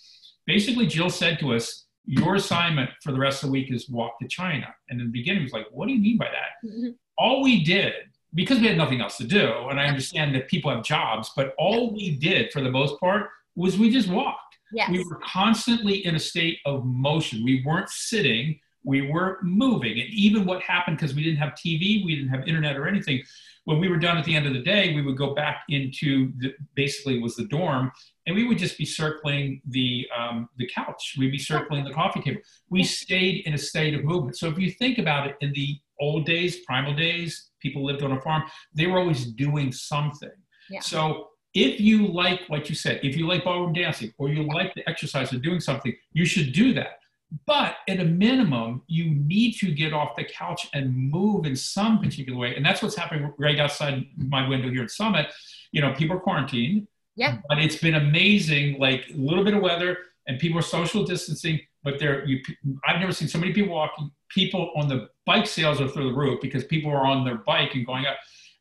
basically 0.47 0.87
jill 0.87 1.11
said 1.11 1.39
to 1.39 1.53
us 1.53 1.85
your 2.07 2.35
assignment 2.35 2.91
for 3.03 3.12
the 3.12 3.18
rest 3.18 3.43
of 3.43 3.49
the 3.49 3.53
week 3.53 3.72
is 3.72 3.89
walk 3.89 4.18
to 4.20 4.28
China. 4.28 4.66
And 4.89 5.01
in 5.01 5.07
the 5.07 5.12
beginning, 5.12 5.41
he 5.41 5.45
was 5.45 5.53
like, 5.53 5.66
what 5.70 5.87
do 5.87 5.95
you 5.95 6.01
mean 6.01 6.18
by 6.18 6.26
that? 6.26 6.68
Mm-hmm. 6.68 6.91
All 7.16 7.43
we 7.43 7.64
did, 7.64 7.95
because 8.35 8.61
we 8.61 8.66
had 8.66 8.76
nothing 8.76 9.01
else 9.01 9.16
to 9.18 9.24
do, 9.24 9.68
and 9.70 9.78
I 9.78 9.87
understand 9.87 10.35
that 10.35 10.49
people 10.49 10.70
have 10.70 10.82
jobs, 10.82 11.30
but 11.37 11.55
all 11.59 11.95
we 11.95 12.16
did 12.16 12.53
for 12.53 12.61
the 12.61 12.70
most 12.70 12.99
part 13.01 13.28
was 13.57 13.78
we 13.78 13.91
just 13.91 14.09
walked. 14.09 14.41
Yes. 14.72 14.91
We 14.91 15.05
were 15.05 15.20
constantly 15.24 16.05
in 16.05 16.16
a 16.16 16.18
state 16.18 16.59
of 16.66 16.85
motion. 16.85 17.45
We 17.45 17.62
weren't 17.64 17.89
sitting, 17.89 18.59
we 18.85 19.11
were 19.11 19.39
moving. 19.43 20.01
And 20.01 20.09
even 20.11 20.45
what 20.45 20.62
happened, 20.62 20.99
because 20.99 21.14
we 21.14 21.22
didn't 21.22 21.39
have 21.39 21.51
TV, 21.51 22.05
we 22.05 22.16
didn't 22.16 22.30
have 22.30 22.47
internet 22.47 22.76
or 22.76 22.87
anything, 22.87 23.22
when 23.64 23.80
we 23.80 23.89
were 23.89 23.97
done 23.97 24.18
at 24.18 24.24
the 24.24 24.37
end 24.37 24.47
of 24.47 24.53
the 24.53 24.62
day, 24.62 24.95
we 24.95 25.03
would 25.03 25.16
go 25.16 25.35
back 25.35 25.62
into 25.70 26.32
the, 26.39 26.53
basically 26.74 27.18
was 27.18 27.35
the 27.35 27.47
dorm, 27.47 27.91
and 28.26 28.37
we 28.37 28.47
would 28.47 28.59
just 28.59 28.76
be 28.76 28.85
circling 28.85 29.62
the 29.68 30.07
um, 30.16 30.49
the 30.59 30.68
couch. 30.68 31.14
We'd 31.18 31.32
be 31.32 31.39
circling 31.39 31.85
the 31.85 31.93
coffee 31.93 32.20
table. 32.20 32.41
We 32.68 32.85
stayed 32.85 33.47
in 33.47 33.55
a 33.55 33.59
state 33.59 33.95
of 33.95 34.05
movement. 34.05 34.37
So 34.37 34.49
if 34.49 34.59
you 34.59 34.70
think 34.70 34.99
about 34.99 35.26
it, 35.26 35.37
in 35.41 35.53
the 35.55 35.78
old 36.01 36.26
days, 36.26 36.61
primal 36.61 36.95
days, 36.95 37.51
people 37.61 37.84
lived 37.84 38.03
on 38.03 38.12
a 38.12 38.20
farm. 38.20 38.45
They 38.74 38.86
were 38.86 38.99
always 38.99 39.26
doing 39.26 39.72
something. 39.72 40.30
Yeah. 40.70 40.80
So 40.80 41.28
if 41.55 41.80
you 41.80 42.09
like 42.09 42.40
what 42.49 42.68
you 42.68 42.74
said, 42.74 43.01
if 43.03 43.16
you 43.16 43.26
like 43.26 43.45
ballroom 43.45 43.72
dancing 43.72 44.12
or 44.18 44.28
you 44.28 44.42
like 44.42 44.74
the 44.74 44.88
exercise 44.88 45.32
of 45.32 45.42
doing 45.42 45.61
something, 45.61 45.95
you 46.12 46.24
should 46.24 46.53
do 46.53 46.74
that. 46.74 46.99
But 47.47 47.76
at 47.88 48.01
a 48.01 48.05
minimum, 48.05 48.82
you 48.86 49.11
need 49.11 49.53
to 49.55 49.72
get 49.72 49.92
off 49.92 50.14
the 50.16 50.24
couch 50.24 50.68
and 50.72 50.95
move 50.95 51.47
in 51.47 51.57
some 51.57 52.01
particular 52.01 52.38
way. 52.38 52.55
And 52.55 52.64
that's 52.64 52.82
what's 52.82 52.97
happening 52.97 53.32
right 53.38 53.59
outside 53.59 54.05
my 54.16 54.47
window 54.49 54.70
here 54.70 54.84
at 54.84 54.90
Summit. 54.90 55.26
You 55.72 55.80
know, 55.80 55.95
people 55.95 56.16
are 56.16 56.20
quarantined. 56.20 56.86
Yeah. 57.16 57.38
But 57.49 57.59
it's 57.59 57.76
been 57.76 57.95
amazing, 57.95 58.78
like 58.78 59.07
a 59.11 59.16
little 59.16 59.45
bit 59.45 59.55
of 59.55 59.62
weather 59.62 59.99
and 60.26 60.38
people 60.38 60.59
are 60.59 60.62
social 60.62 61.05
distancing, 61.05 61.61
but 61.85 61.99
they're 61.99 62.24
you 62.24 62.41
I've 62.87 62.99
never 62.99 63.12
seen 63.12 63.28
so 63.28 63.39
many 63.39 63.53
people 63.53 63.74
walking, 63.74 64.11
people 64.30 64.72
on 64.74 64.89
the 64.89 65.09
bike 65.26 65.47
sales 65.47 65.80
are 65.80 65.89
through 65.89 66.09
the 66.11 66.16
roof 66.16 66.41
because 66.41 66.64
people 66.64 66.91
are 66.91 67.07
on 67.07 67.24
their 67.24 67.37
bike 67.37 67.74
and 67.74 67.87
going 67.87 68.07
up. 68.07 68.16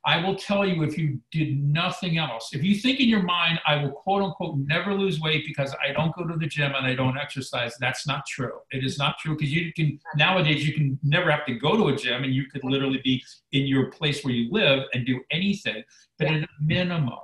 I 0.05 0.21
will 0.21 0.35
tell 0.35 0.65
you 0.65 0.83
if 0.83 0.97
you 0.97 1.17
did 1.31 1.63
nothing 1.63 2.17
else, 2.17 2.49
if 2.51 2.61
you 2.61 2.75
think 2.75 2.99
in 2.99 3.07
your 3.07 3.23
mind, 3.23 3.61
I 3.65 3.81
will 3.81 3.91
quote 3.91 4.21
unquote 4.21 4.57
never 4.57 4.93
lose 4.93 5.21
weight 5.21 5.45
because 5.45 5.73
I 5.81 5.93
don't 5.93 6.13
go 6.13 6.27
to 6.27 6.35
the 6.35 6.45
gym 6.45 6.73
and 6.75 6.85
I 6.85 6.93
don't 6.93 7.17
exercise, 7.17 7.73
that's 7.79 8.05
not 8.05 8.25
true. 8.27 8.59
It 8.71 8.83
is 8.83 8.97
not 8.97 9.17
true 9.17 9.37
because 9.37 9.53
you 9.53 9.71
can 9.71 9.97
nowadays 10.17 10.67
you 10.67 10.73
can 10.73 10.99
never 11.03 11.31
have 11.31 11.45
to 11.45 11.53
go 11.53 11.77
to 11.77 11.87
a 11.87 11.95
gym 11.95 12.25
and 12.25 12.33
you 12.33 12.47
could 12.47 12.65
literally 12.65 12.99
be 13.01 13.23
in 13.53 13.65
your 13.65 13.91
place 13.91 14.25
where 14.25 14.33
you 14.33 14.51
live 14.51 14.83
and 14.93 15.05
do 15.05 15.21
anything. 15.31 15.83
But 16.19 16.27
at 16.27 16.43
a 16.43 16.47
minimum, 16.59 17.19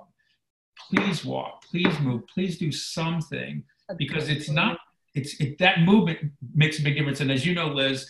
please 0.89 1.25
walk, 1.25 1.63
please 1.69 1.99
move, 1.99 2.27
please 2.27 2.57
do 2.57 2.71
something 2.71 3.63
because 3.97 4.29
it's 4.29 4.49
not 4.49 4.77
it's 5.15 5.39
it, 5.39 5.57
that 5.59 5.81
movement 5.81 6.19
makes 6.53 6.79
a 6.79 6.83
big 6.83 6.95
difference. 6.95 7.21
And 7.21 7.31
as 7.31 7.45
you 7.45 7.53
know, 7.53 7.67
Liz, 7.67 8.09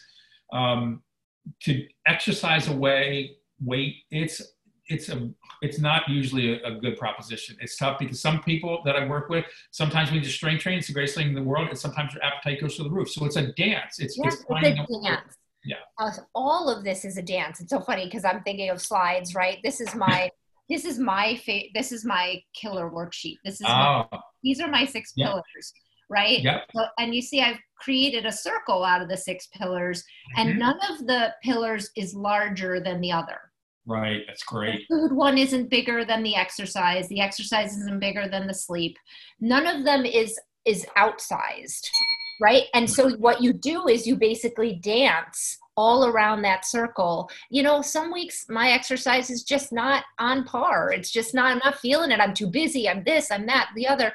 um, 0.53 1.01
to 1.63 1.85
exercise 2.05 2.67
away 2.67 3.37
weight, 3.61 3.95
it's 4.11 4.41
it's 4.87 5.09
a 5.09 5.29
it's 5.61 5.79
not 5.79 6.07
usually 6.07 6.61
a, 6.61 6.67
a, 6.67 6.79
good 6.79 6.97
proposition. 6.97 7.55
It's 7.61 7.77
tough 7.77 7.99
because 7.99 8.19
some 8.19 8.41
people 8.41 8.81
that 8.85 8.95
I 8.95 9.07
work 9.07 9.29
with, 9.29 9.45
sometimes 9.71 10.11
we 10.11 10.19
just 10.19 10.35
strength 10.35 10.61
train, 10.61 10.79
it's 10.79 10.87
the 10.87 10.93
greatest 10.93 11.15
thing 11.15 11.27
in 11.27 11.35
the 11.35 11.43
world, 11.43 11.69
and 11.69 11.77
sometimes 11.77 12.13
your 12.13 12.23
appetite 12.23 12.61
goes 12.61 12.75
to 12.77 12.83
the 12.83 12.89
roof. 12.89 13.09
So 13.09 13.25
it's 13.25 13.35
a 13.35 13.51
dance. 13.53 13.99
It's, 13.99 14.17
yes, 14.17 14.33
it's, 14.33 14.45
it's 14.49 14.67
a 14.67 14.75
dance. 15.01 15.37
Yeah. 15.63 15.75
Uh, 15.97 16.11
all 16.33 16.69
of 16.69 16.83
this 16.83 17.05
is 17.05 17.17
a 17.17 17.21
dance. 17.21 17.59
It's 17.59 17.69
so 17.69 17.81
funny 17.81 18.05
because 18.05 18.25
I'm 18.25 18.41
thinking 18.43 18.69
of 18.69 18.81
slides, 18.81 19.35
right? 19.35 19.59
This 19.63 19.81
is 19.81 19.93
my 19.93 20.31
this 20.69 20.85
is 20.85 20.99
my 20.99 21.35
fa- 21.45 21.69
this 21.73 21.91
is 21.91 22.05
my 22.05 22.41
killer 22.53 22.89
worksheet. 22.89 23.37
This 23.43 23.55
is 23.55 23.67
my, 23.67 24.05
oh. 24.11 24.19
these 24.43 24.59
are 24.61 24.69
my 24.69 24.85
six 24.85 25.11
yeah. 25.15 25.27
pillars, 25.27 25.73
right? 26.09 26.41
Yep. 26.41 26.65
So, 26.75 26.85
and 26.97 27.13
you 27.13 27.21
see, 27.21 27.41
I've 27.41 27.59
created 27.75 28.25
a 28.25 28.31
circle 28.31 28.83
out 28.83 29.01
of 29.01 29.09
the 29.09 29.17
six 29.17 29.47
pillars, 29.47 30.01
mm-hmm. 30.01 30.49
and 30.49 30.59
none 30.59 30.79
of 30.89 31.07
the 31.07 31.33
pillars 31.43 31.91
is 31.95 32.13
larger 32.13 32.79
than 32.79 33.01
the 33.01 33.11
other. 33.11 33.39
Right, 33.85 34.21
that's 34.27 34.43
great. 34.43 34.85
The 34.89 34.97
food 34.97 35.13
one 35.13 35.37
isn't 35.37 35.69
bigger 35.69 36.05
than 36.05 36.21
the 36.21 36.35
exercise. 36.35 37.07
The 37.07 37.21
exercise 37.21 37.75
isn't 37.75 37.99
bigger 37.99 38.27
than 38.27 38.45
the 38.45 38.53
sleep. 38.53 38.97
None 39.39 39.65
of 39.65 39.83
them 39.83 40.05
is 40.05 40.39
is 40.65 40.85
outsized, 40.97 41.87
right? 42.39 42.65
And 42.75 42.87
so 42.87 43.11
what 43.17 43.41
you 43.41 43.53
do 43.53 43.87
is 43.87 44.05
you 44.05 44.15
basically 44.15 44.75
dance 44.75 45.57
all 45.75 46.05
around 46.05 46.41
that 46.41 46.65
circle. 46.65 47.31
You 47.49 47.63
know, 47.63 47.81
some 47.81 48.11
weeks 48.11 48.45
my 48.49 48.69
exercise 48.69 49.29
is 49.31 49.43
just 49.43 49.71
not 49.71 50.03
on 50.19 50.43
par. 50.43 50.91
It's 50.91 51.09
just 51.09 51.33
not 51.33 51.51
I'm 51.51 51.61
not 51.63 51.79
feeling 51.79 52.11
it. 52.11 52.19
I'm 52.19 52.33
too 52.33 52.47
busy. 52.47 52.87
I'm 52.87 53.03
this, 53.05 53.31
I'm 53.31 53.47
that, 53.47 53.69
the 53.75 53.87
other 53.87 54.13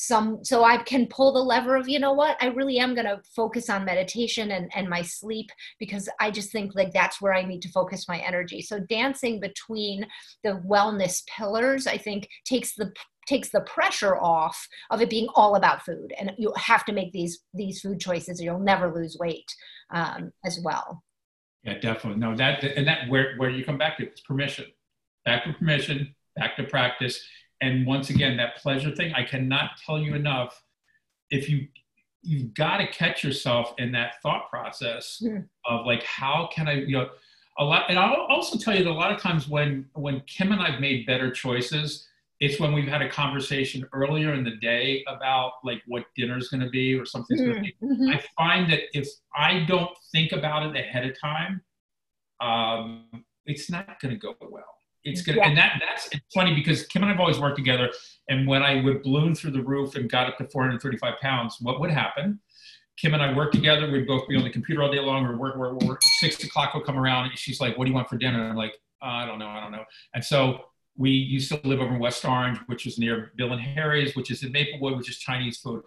some 0.00 0.44
so 0.44 0.62
i 0.62 0.76
can 0.76 1.06
pull 1.06 1.32
the 1.32 1.40
lever 1.40 1.74
of 1.74 1.88
you 1.88 1.98
know 1.98 2.12
what? 2.12 2.36
I 2.40 2.46
really 2.46 2.78
am 2.78 2.94
going 2.94 3.06
to 3.06 3.20
focus 3.34 3.68
on 3.68 3.84
meditation 3.84 4.52
and, 4.52 4.70
and 4.74 4.88
my 4.88 5.02
sleep 5.02 5.50
because 5.80 6.08
i 6.20 6.30
just 6.30 6.52
think 6.52 6.74
like 6.76 6.92
that's 6.92 7.20
where 7.20 7.34
i 7.34 7.42
need 7.44 7.62
to 7.62 7.68
focus 7.70 8.08
my 8.08 8.18
energy. 8.18 8.62
So 8.62 8.78
dancing 8.78 9.40
between 9.40 10.06
the 10.44 10.62
wellness 10.66 11.26
pillars 11.26 11.86
i 11.86 11.98
think 11.98 12.28
takes 12.44 12.74
the 12.74 12.92
takes 13.26 13.50
the 13.50 13.60
pressure 13.60 14.16
off 14.16 14.68
of 14.90 15.02
it 15.02 15.10
being 15.10 15.28
all 15.34 15.56
about 15.56 15.84
food. 15.84 16.14
And 16.18 16.32
you 16.38 16.52
have 16.56 16.84
to 16.86 16.92
make 16.92 17.12
these 17.12 17.40
these 17.52 17.80
food 17.80 18.00
choices 18.00 18.40
or 18.40 18.44
you'll 18.44 18.58
never 18.58 18.92
lose 18.92 19.16
weight 19.20 19.54
um, 19.90 20.32
as 20.44 20.58
well. 20.64 21.02
Yeah 21.64 21.78
definitely. 21.78 22.20
No 22.20 22.34
that 22.36 22.64
and 22.64 22.86
that 22.86 23.08
where 23.08 23.36
where 23.36 23.50
you 23.50 23.64
come 23.64 23.78
back 23.78 23.98
to 23.98 24.04
it's 24.04 24.22
permission. 24.22 24.66
Back 25.24 25.44
to 25.44 25.52
permission 25.52 26.14
back 26.36 26.56
to 26.56 26.64
practice 26.64 27.20
and 27.60 27.86
once 27.86 28.10
again 28.10 28.36
that 28.36 28.56
pleasure 28.56 28.94
thing 28.94 29.12
i 29.14 29.22
cannot 29.22 29.70
tell 29.84 29.98
you 29.98 30.14
enough 30.14 30.62
if 31.30 31.48
you 31.48 31.66
you've 32.22 32.52
got 32.54 32.78
to 32.78 32.86
catch 32.88 33.22
yourself 33.22 33.74
in 33.78 33.92
that 33.92 34.20
thought 34.22 34.48
process 34.50 35.22
mm. 35.22 35.44
of 35.66 35.86
like 35.86 36.02
how 36.02 36.48
can 36.52 36.68
i 36.68 36.72
you 36.72 36.92
know 36.92 37.08
a 37.58 37.64
lot 37.64 37.84
and 37.88 37.98
i'll 37.98 38.26
also 38.28 38.58
tell 38.58 38.76
you 38.76 38.84
that 38.84 38.90
a 38.90 38.92
lot 38.92 39.12
of 39.12 39.20
times 39.20 39.48
when 39.48 39.86
when 39.94 40.20
kim 40.26 40.52
and 40.52 40.60
i've 40.60 40.80
made 40.80 41.06
better 41.06 41.30
choices 41.30 42.06
it's 42.40 42.60
when 42.60 42.72
we've 42.72 42.86
had 42.88 43.02
a 43.02 43.08
conversation 43.08 43.84
earlier 43.92 44.32
in 44.32 44.44
the 44.44 44.56
day 44.56 45.04
about 45.08 45.54
like 45.64 45.82
what 45.86 46.04
dinner's 46.16 46.48
going 46.48 46.60
to 46.60 46.70
be 46.70 46.94
or 46.94 47.04
something's 47.04 47.40
mm-hmm. 47.40 47.52
going 47.52 47.64
to 47.64 47.72
be 47.80 47.86
mm-hmm. 47.86 48.08
i 48.10 48.22
find 48.36 48.70
that 48.70 48.80
if 48.92 49.08
i 49.36 49.64
don't 49.66 49.90
think 50.12 50.32
about 50.32 50.64
it 50.66 50.76
ahead 50.76 51.04
of 51.04 51.18
time 51.20 51.60
um, 52.40 53.06
it's 53.46 53.68
not 53.68 53.98
going 54.00 54.14
to 54.14 54.20
go 54.20 54.36
well 54.40 54.77
it's 55.04 55.22
good. 55.22 55.36
Yeah. 55.36 55.48
And 55.48 55.56
that 55.56 55.80
that's 55.86 56.08
it's 56.12 56.34
funny 56.34 56.54
because 56.54 56.86
Kim 56.86 57.02
and 57.02 57.10
I've 57.10 57.20
always 57.20 57.38
worked 57.38 57.56
together. 57.56 57.90
And 58.28 58.46
when 58.46 58.62
I 58.62 58.82
would 58.82 59.02
balloon 59.02 59.34
through 59.34 59.52
the 59.52 59.62
roof 59.62 59.94
and 59.94 60.10
got 60.10 60.26
up 60.28 60.36
to 60.38 60.44
435 60.48 61.14
pounds, 61.20 61.56
what 61.60 61.80
would 61.80 61.90
happen? 61.90 62.40
Kim 62.98 63.14
and 63.14 63.22
I 63.22 63.32
work 63.34 63.52
together. 63.52 63.90
We'd 63.90 64.06
both 64.06 64.26
be 64.28 64.36
on 64.36 64.42
the 64.42 64.50
computer 64.50 64.82
all 64.82 64.90
day 64.90 65.00
long. 65.00 65.24
Or 65.24 65.36
work, 65.36 65.56
work, 65.56 65.80
work. 65.82 66.02
Six 66.20 66.42
o'clock 66.42 66.74
would 66.74 66.84
come 66.84 66.98
around, 66.98 67.26
and 67.26 67.38
she's 67.38 67.60
like, 67.60 67.78
"What 67.78 67.84
do 67.84 67.90
you 67.90 67.94
want 67.94 68.08
for 68.08 68.18
dinner?" 68.18 68.40
And 68.40 68.50
I'm 68.50 68.56
like, 68.56 68.74
"I 69.00 69.24
don't 69.24 69.38
know, 69.38 69.46
I 69.46 69.60
don't 69.60 69.72
know." 69.72 69.84
And 70.14 70.24
so 70.24 70.64
we 70.96 71.10
used 71.10 71.48
to 71.50 71.60
live 71.62 71.80
over 71.80 71.94
in 71.94 72.00
West 72.00 72.24
Orange, 72.24 72.58
which 72.66 72.86
is 72.86 72.98
near 72.98 73.32
Bill 73.36 73.52
and 73.52 73.60
Harry's, 73.60 74.16
which 74.16 74.32
is 74.32 74.42
in 74.42 74.50
Maplewood, 74.50 74.98
which 74.98 75.08
is 75.08 75.16
Chinese 75.18 75.58
food. 75.58 75.82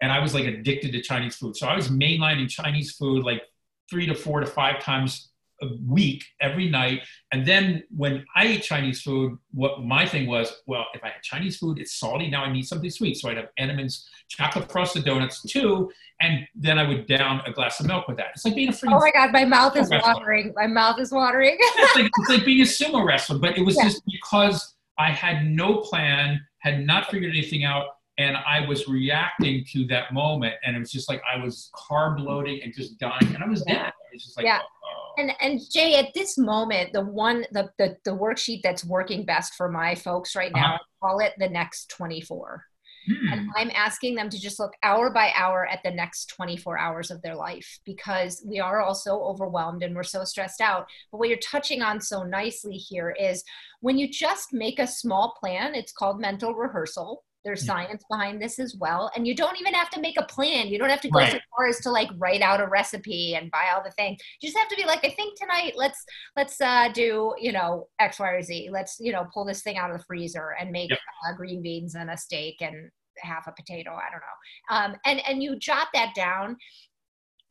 And 0.00 0.10
I 0.10 0.18
was 0.20 0.34
like 0.34 0.46
addicted 0.46 0.92
to 0.92 1.02
Chinese 1.02 1.36
food. 1.36 1.54
So 1.56 1.68
I 1.68 1.76
was 1.76 1.88
mainlining 1.88 2.48
Chinese 2.48 2.92
food 2.92 3.24
like 3.24 3.42
three 3.90 4.06
to 4.06 4.14
four 4.14 4.40
to 4.40 4.46
five 4.46 4.80
times 4.80 5.30
a 5.64 5.76
week 5.86 6.24
every 6.40 6.68
night. 6.68 7.02
And 7.32 7.46
then 7.46 7.82
when 7.94 8.24
I 8.36 8.46
ate 8.46 8.62
Chinese 8.62 9.02
food, 9.02 9.38
what 9.52 9.82
my 9.82 10.06
thing 10.06 10.26
was, 10.26 10.62
well, 10.66 10.86
if 10.94 11.02
I 11.02 11.08
had 11.08 11.22
Chinese 11.22 11.56
food, 11.56 11.78
it's 11.78 11.98
salty. 11.98 12.28
Now 12.30 12.44
I 12.44 12.52
need 12.52 12.64
something 12.64 12.90
sweet. 12.90 13.16
So 13.16 13.28
I'd 13.28 13.36
have 13.36 13.48
Entenmann's 13.58 14.08
chocolate 14.28 14.70
frosted 14.70 15.04
donuts 15.04 15.42
too. 15.42 15.90
And 16.20 16.46
then 16.54 16.78
I 16.78 16.86
would 16.86 17.06
down 17.06 17.40
a 17.46 17.52
glass 17.52 17.80
of 17.80 17.86
milk 17.86 18.08
with 18.08 18.16
that. 18.18 18.28
It's 18.34 18.44
like 18.44 18.54
being 18.54 18.68
a 18.68 18.72
free. 18.72 18.90
Oh 18.92 18.98
my 18.98 19.10
God, 19.10 19.32
my 19.32 19.44
mouth 19.44 19.76
is 19.76 19.90
wrestler. 19.90 20.14
watering. 20.14 20.52
My 20.56 20.66
mouth 20.66 21.00
is 21.00 21.12
watering. 21.12 21.56
it's, 21.58 21.96
like, 21.96 22.10
it's 22.18 22.28
like 22.28 22.44
being 22.44 22.60
a 22.60 22.64
sumo 22.64 23.04
wrestler, 23.04 23.38
but 23.38 23.58
it 23.58 23.62
was 23.62 23.76
yeah. 23.76 23.84
just 23.84 24.02
because 24.06 24.74
I 24.98 25.10
had 25.10 25.46
no 25.46 25.78
plan, 25.78 26.40
had 26.58 26.86
not 26.86 27.10
figured 27.10 27.32
anything 27.32 27.64
out 27.64 27.86
and 28.18 28.36
I 28.36 28.66
was 28.66 28.86
reacting 28.86 29.64
to 29.72 29.86
that 29.86 30.12
moment, 30.12 30.54
and 30.64 30.76
it 30.76 30.78
was 30.78 30.92
just 30.92 31.08
like 31.08 31.22
I 31.30 31.42
was 31.42 31.70
carb 31.74 32.20
loading 32.20 32.60
and 32.62 32.72
just 32.72 32.98
dying, 32.98 33.34
and 33.34 33.42
I 33.42 33.48
was 33.48 33.62
dead. 33.62 33.92
It's 34.12 34.24
just 34.24 34.36
like, 34.36 34.46
yeah. 34.46 34.60
Oh. 34.62 35.14
And 35.18 35.32
and 35.40 35.60
Jay, 35.70 35.96
at 35.96 36.14
this 36.14 36.38
moment, 36.38 36.92
the 36.92 37.04
one 37.04 37.44
the 37.52 37.70
the, 37.78 37.96
the 38.04 38.12
worksheet 38.12 38.60
that's 38.62 38.84
working 38.84 39.24
best 39.24 39.54
for 39.54 39.68
my 39.68 39.94
folks 39.94 40.36
right 40.36 40.52
now, 40.54 40.74
uh-huh. 40.74 40.78
I 41.02 41.06
call 41.06 41.20
it 41.20 41.32
the 41.38 41.48
next 41.48 41.88
twenty 41.88 42.20
four. 42.20 42.64
Hmm. 43.06 43.32
And 43.32 43.50
I'm 43.54 43.70
asking 43.74 44.14
them 44.14 44.30
to 44.30 44.40
just 44.40 44.58
look 44.58 44.72
hour 44.82 45.10
by 45.10 45.30
hour 45.36 45.66
at 45.66 45.80
the 45.84 45.90
next 45.90 46.26
24 46.28 46.78
hours 46.78 47.10
of 47.10 47.20
their 47.20 47.34
life 47.34 47.78
because 47.84 48.42
we 48.46 48.60
are 48.60 48.80
all 48.80 48.94
so 48.94 49.22
overwhelmed 49.22 49.82
and 49.82 49.94
we're 49.94 50.02
so 50.04 50.24
stressed 50.24 50.62
out. 50.62 50.86
But 51.12 51.18
what 51.18 51.28
you're 51.28 51.36
touching 51.38 51.82
on 51.82 52.00
so 52.00 52.22
nicely 52.22 52.76
here 52.76 53.10
is 53.10 53.44
when 53.80 53.98
you 53.98 54.08
just 54.08 54.54
make 54.54 54.78
a 54.78 54.86
small 54.86 55.36
plan, 55.38 55.74
it's 55.74 55.92
called 55.92 56.18
mental 56.18 56.54
rehearsal 56.54 57.24
there's 57.44 57.64
yeah. 57.64 57.74
science 57.74 58.04
behind 58.10 58.40
this 58.40 58.58
as 58.58 58.74
well. 58.76 59.10
And 59.14 59.26
you 59.26 59.34
don't 59.34 59.60
even 59.60 59.74
have 59.74 59.90
to 59.90 60.00
make 60.00 60.18
a 60.18 60.24
plan. 60.24 60.68
You 60.68 60.78
don't 60.78 60.88
have 60.88 61.00
to 61.02 61.10
go 61.10 61.18
right. 61.18 61.32
so 61.32 61.38
far 61.56 61.66
as 61.66 61.78
to 61.80 61.90
like 61.90 62.08
write 62.16 62.40
out 62.40 62.60
a 62.60 62.66
recipe 62.66 63.34
and 63.34 63.50
buy 63.50 63.70
all 63.74 63.82
the 63.82 63.90
things. 63.92 64.18
You 64.40 64.48
just 64.48 64.58
have 64.58 64.68
to 64.68 64.76
be 64.76 64.84
like, 64.84 65.04
I 65.04 65.10
think 65.10 65.38
tonight 65.38 65.74
let's 65.76 66.04
let's 66.36 66.60
uh, 66.60 66.88
do 66.92 67.34
you 67.38 67.52
know 67.52 67.88
X, 67.98 68.18
Y, 68.18 68.28
or 68.28 68.42
Z. 68.42 68.68
Let's 68.72 68.96
you 69.00 69.12
know 69.12 69.26
pull 69.32 69.44
this 69.44 69.62
thing 69.62 69.76
out 69.76 69.90
of 69.90 69.98
the 69.98 70.04
freezer 70.04 70.54
and 70.58 70.70
make 70.70 70.90
yep. 70.90 70.98
uh, 71.28 71.36
green 71.36 71.62
beans 71.62 71.94
and 71.94 72.10
a 72.10 72.16
steak 72.16 72.56
and 72.60 72.90
half 73.18 73.46
a 73.46 73.52
potato. 73.52 73.90
I 73.90 74.10
don't 74.10 74.20
know. 74.20 74.94
Um, 74.94 75.00
and 75.04 75.20
and 75.28 75.42
you 75.42 75.58
jot 75.58 75.88
that 75.94 76.14
down. 76.14 76.56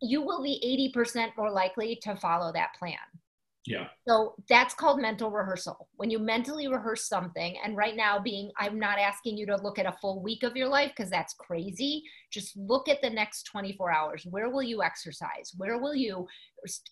You 0.01 0.21
will 0.21 0.43
be 0.43 0.91
80% 0.93 1.29
more 1.37 1.49
likely 1.49 1.97
to 2.01 2.15
follow 2.17 2.51
that 2.51 2.75
plan. 2.77 2.97
Yeah. 3.65 3.87
So 4.07 4.35
that's 4.49 4.73
called 4.73 4.99
mental 4.99 5.31
rehearsal. 5.31 5.87
When 5.95 6.09
you 6.09 6.19
mentally 6.19 6.67
rehearse 6.67 7.07
something, 7.07 7.55
and 7.63 7.77
right 7.77 7.95
now, 7.95 8.19
being, 8.19 8.51
I'm 8.57 8.77
not 8.77 8.99
asking 8.99 9.37
you 9.37 9.45
to 9.47 9.55
look 9.55 9.79
at 9.79 9.85
a 9.85 9.95
full 10.01 10.21
week 10.21 10.43
of 10.43 10.57
your 10.57 10.67
life 10.67 10.91
because 10.95 11.09
that's 11.09 11.33
crazy. 11.33 12.03
Just 12.29 12.57
look 12.57 12.89
at 12.89 13.01
the 13.01 13.09
next 13.09 13.43
24 13.43 13.91
hours. 13.91 14.27
Where 14.29 14.49
will 14.49 14.63
you 14.63 14.83
exercise? 14.83 15.53
Where 15.55 15.77
will 15.79 15.95
you 15.95 16.27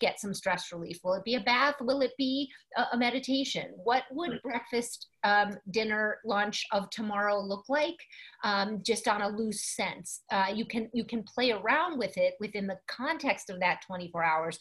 get 0.00 0.18
some 0.18 0.32
stress 0.32 0.72
relief? 0.72 1.00
Will 1.04 1.14
it 1.14 1.24
be 1.24 1.34
a 1.34 1.40
bath? 1.40 1.74
Will 1.80 2.00
it 2.00 2.12
be 2.16 2.48
a, 2.76 2.84
a 2.92 2.96
meditation? 2.96 3.72
What 3.84 4.04
would 4.10 4.40
breakfast, 4.42 5.08
um, 5.24 5.58
dinner, 5.70 6.18
lunch 6.24 6.64
of 6.72 6.88
tomorrow 6.88 7.38
look 7.38 7.68
like? 7.68 7.96
Um, 8.44 8.80
just 8.82 9.08
on 9.08 9.20
a 9.20 9.28
loose 9.28 9.76
sense. 9.76 10.22
Uh, 10.30 10.46
you 10.54 10.64
can 10.64 10.88
you 10.94 11.04
can 11.04 11.22
play 11.22 11.50
around 11.50 11.98
with 11.98 12.16
it 12.16 12.34
within 12.40 12.66
the 12.66 12.78
context 12.88 13.50
of 13.50 13.60
that 13.60 13.82
24 13.86 14.24
hours 14.24 14.58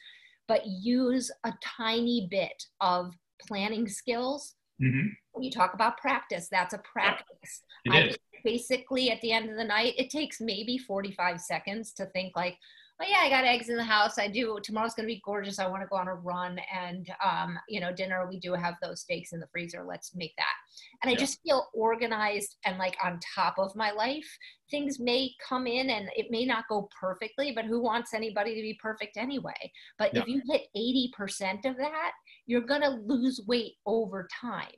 but 0.52 0.66
use 0.66 1.32
a 1.46 1.54
tiny 1.64 2.28
bit 2.30 2.62
of 2.82 3.14
planning 3.48 3.88
skills. 3.88 4.56
Mm-hmm. 4.84 5.08
When 5.32 5.44
you 5.46 5.50
talk 5.50 5.74
about 5.74 5.98
practice, 5.98 6.50
that's 6.52 6.74
a 6.74 6.80
practice. 6.80 7.64
Basically, 8.44 9.12
at 9.12 9.22
the 9.22 9.32
end 9.32 9.50
of 9.50 9.56
the 9.56 9.64
night, 9.64 9.94
it 9.98 10.10
takes 10.10 10.42
maybe 10.42 10.78
45 10.78 11.40
seconds 11.40 11.94
to 11.94 12.06
think 12.08 12.36
like, 12.36 12.58
yeah, 13.08 13.20
I 13.22 13.30
got 13.30 13.46
eggs 13.46 13.70
in 13.70 13.78
the 13.78 13.84
house. 13.84 14.18
I 14.18 14.28
do. 14.28 14.60
Tomorrow's 14.64 14.94
going 14.94 15.08
to 15.08 15.14
be 15.14 15.22
gorgeous. 15.24 15.60
I 15.60 15.68
want 15.68 15.82
to 15.82 15.88
go 15.88 15.96
on 15.96 16.08
a 16.08 16.16
run. 16.16 16.60
And, 16.74 17.10
um, 17.24 17.58
you 17.70 17.80
know, 17.80 17.94
dinner, 17.94 18.28
we 18.28 18.40
do 18.40 18.54
have 18.54 18.76
those 18.82 19.02
steaks 19.02 19.34
in 19.34 19.40
the 19.40 19.48
freezer. 19.48 19.84
Let's 19.88 20.16
make 20.16 20.36
that. 20.38 20.54
And 21.02 21.12
I 21.12 21.16
just 21.16 21.42
feel 21.42 21.68
organized 21.74 22.58
and 22.66 22.78
like 22.78 22.98
on 23.04 23.20
top 23.36 23.56
of 23.58 23.76
my 23.76 23.92
life. 23.92 24.28
Things 24.70 25.00
may 25.00 25.32
come 25.48 25.68
in 25.68 25.90
and 25.90 26.10
it 26.16 26.28
may 26.30 26.46
not 26.46 26.64
go 26.70 26.90
perfectly, 26.98 27.52
but 27.52 27.66
who 27.66 27.82
wants 27.82 28.14
anybody 28.14 28.56
to 28.56 28.62
be 28.62 28.78
perfect 28.82 29.18
anyway? 29.18 29.72
But 30.00 30.14
yeah. 30.14 30.22
if 30.22 30.28
you 30.28 30.42
hit 30.50 30.68
80% 30.76 31.66
of 31.70 31.78
that, 31.78 32.12
you're 32.46 32.62
going 32.62 32.82
to 32.82 33.02
lose 33.06 33.42
weight 33.48 33.74
over 33.86 34.28
time 34.40 34.70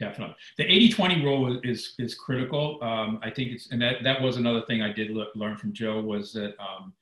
definitely. 0.00 0.34
The 0.56 0.64
80-20 0.64 1.22
rule 1.22 1.60
is 1.62 1.94
is 1.98 2.14
critical. 2.14 2.78
Um, 2.82 3.20
I 3.22 3.30
think 3.30 3.52
it's 3.52 3.70
and 3.70 3.80
that 3.82 3.96
that 4.02 4.20
was 4.20 4.38
another 4.38 4.62
thing 4.66 4.80
I 4.80 4.90
did 4.92 5.10
learn 5.34 5.56
from 5.58 5.74
Joe 5.74 6.00
was 6.00 6.32
that 6.32 6.54
um, 6.58 6.94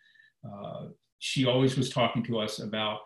she 1.18 1.46
always 1.46 1.76
was 1.76 1.90
talking 1.90 2.22
to 2.24 2.38
us 2.38 2.60
about 2.60 3.00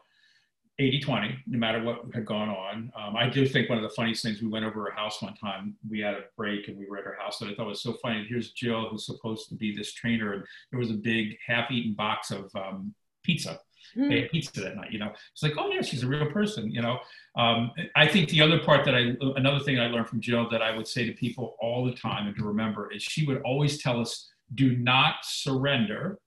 80-20, 0.81 1.37
no 1.47 1.59
matter 1.59 1.83
what 1.83 2.01
had 2.15 2.25
gone 2.25 2.49
on. 2.49 2.91
Um, 2.99 3.17
I 3.17 3.29
do 3.29 3.47
think 3.47 3.69
one 3.69 3.79
of 3.79 3.85
the 3.85 3.95
funniest 3.95 4.23
things, 4.23 4.41
we 4.41 4.49
went 4.49 4.65
over 4.65 4.85
her 4.85 4.93
house 4.93 5.21
one 5.21 5.35
time, 5.35 5.77
we 5.89 6.01
had 6.01 6.15
a 6.15 6.23
break 6.37 6.69
and 6.69 6.79
we 6.79 6.87
were 6.89 6.99
at 6.99 7.05
her 7.05 7.17
house, 7.21 7.41
and 7.41 7.51
I 7.51 7.55
thought 7.55 7.67
was 7.67 7.83
so 7.83 7.95
funny. 8.03 8.27
Here's 8.29 8.53
Jill, 8.53 8.89
who's 8.89 9.07
supposed 9.07 9.49
to 9.51 9.55
be 9.55 9.75
this 9.75 9.93
trainer, 9.93 10.33
and 10.33 10.45
there 10.71 10.81
was 10.81 10.91
a 10.91 10.95
big 10.95 11.37
half-eaten 11.47 11.95
box 11.95 12.31
of 12.31 12.51
um, 12.55 12.95
pizza. 13.23 13.61
Mm. 13.97 14.09
They 14.09 14.21
had 14.23 14.31
pizza 14.31 14.61
that 14.63 14.77
night, 14.77 14.93
you 14.93 14.99
know. 14.99 15.13
It's 15.33 15.43
like, 15.43 15.55
oh 15.59 15.69
yeah, 15.69 15.83
she's 15.83 16.03
a 16.03 16.09
real 16.09 16.31
person, 16.31 16.71
you 16.71 16.81
know. 16.81 16.99
Um, 17.37 17.71
I 17.95 18.07
think 18.07 18.31
the 18.31 18.41
other 18.41 18.59
part 18.59 18.85
that 18.87 18.95
I, 18.95 19.15
another 19.37 19.61
thing 19.61 19.79
I 19.79 19.89
learned 19.89 20.09
from 20.09 20.21
Jill 20.21 20.49
that 20.51 20.63
I 20.63 20.75
would 20.75 20.87
say 20.87 21.05
to 21.05 21.13
people 21.13 21.57
all 21.61 21.85
the 21.85 21.93
time 21.93 22.27
and 22.27 22.37
to 22.37 22.45
remember 22.45 22.91
is 22.91 23.03
she 23.03 23.27
would 23.27 23.43
always 23.43 23.83
tell 23.83 24.01
us, 24.01 24.31
do 24.55 24.77
not 24.77 25.17
surrender 25.23 26.19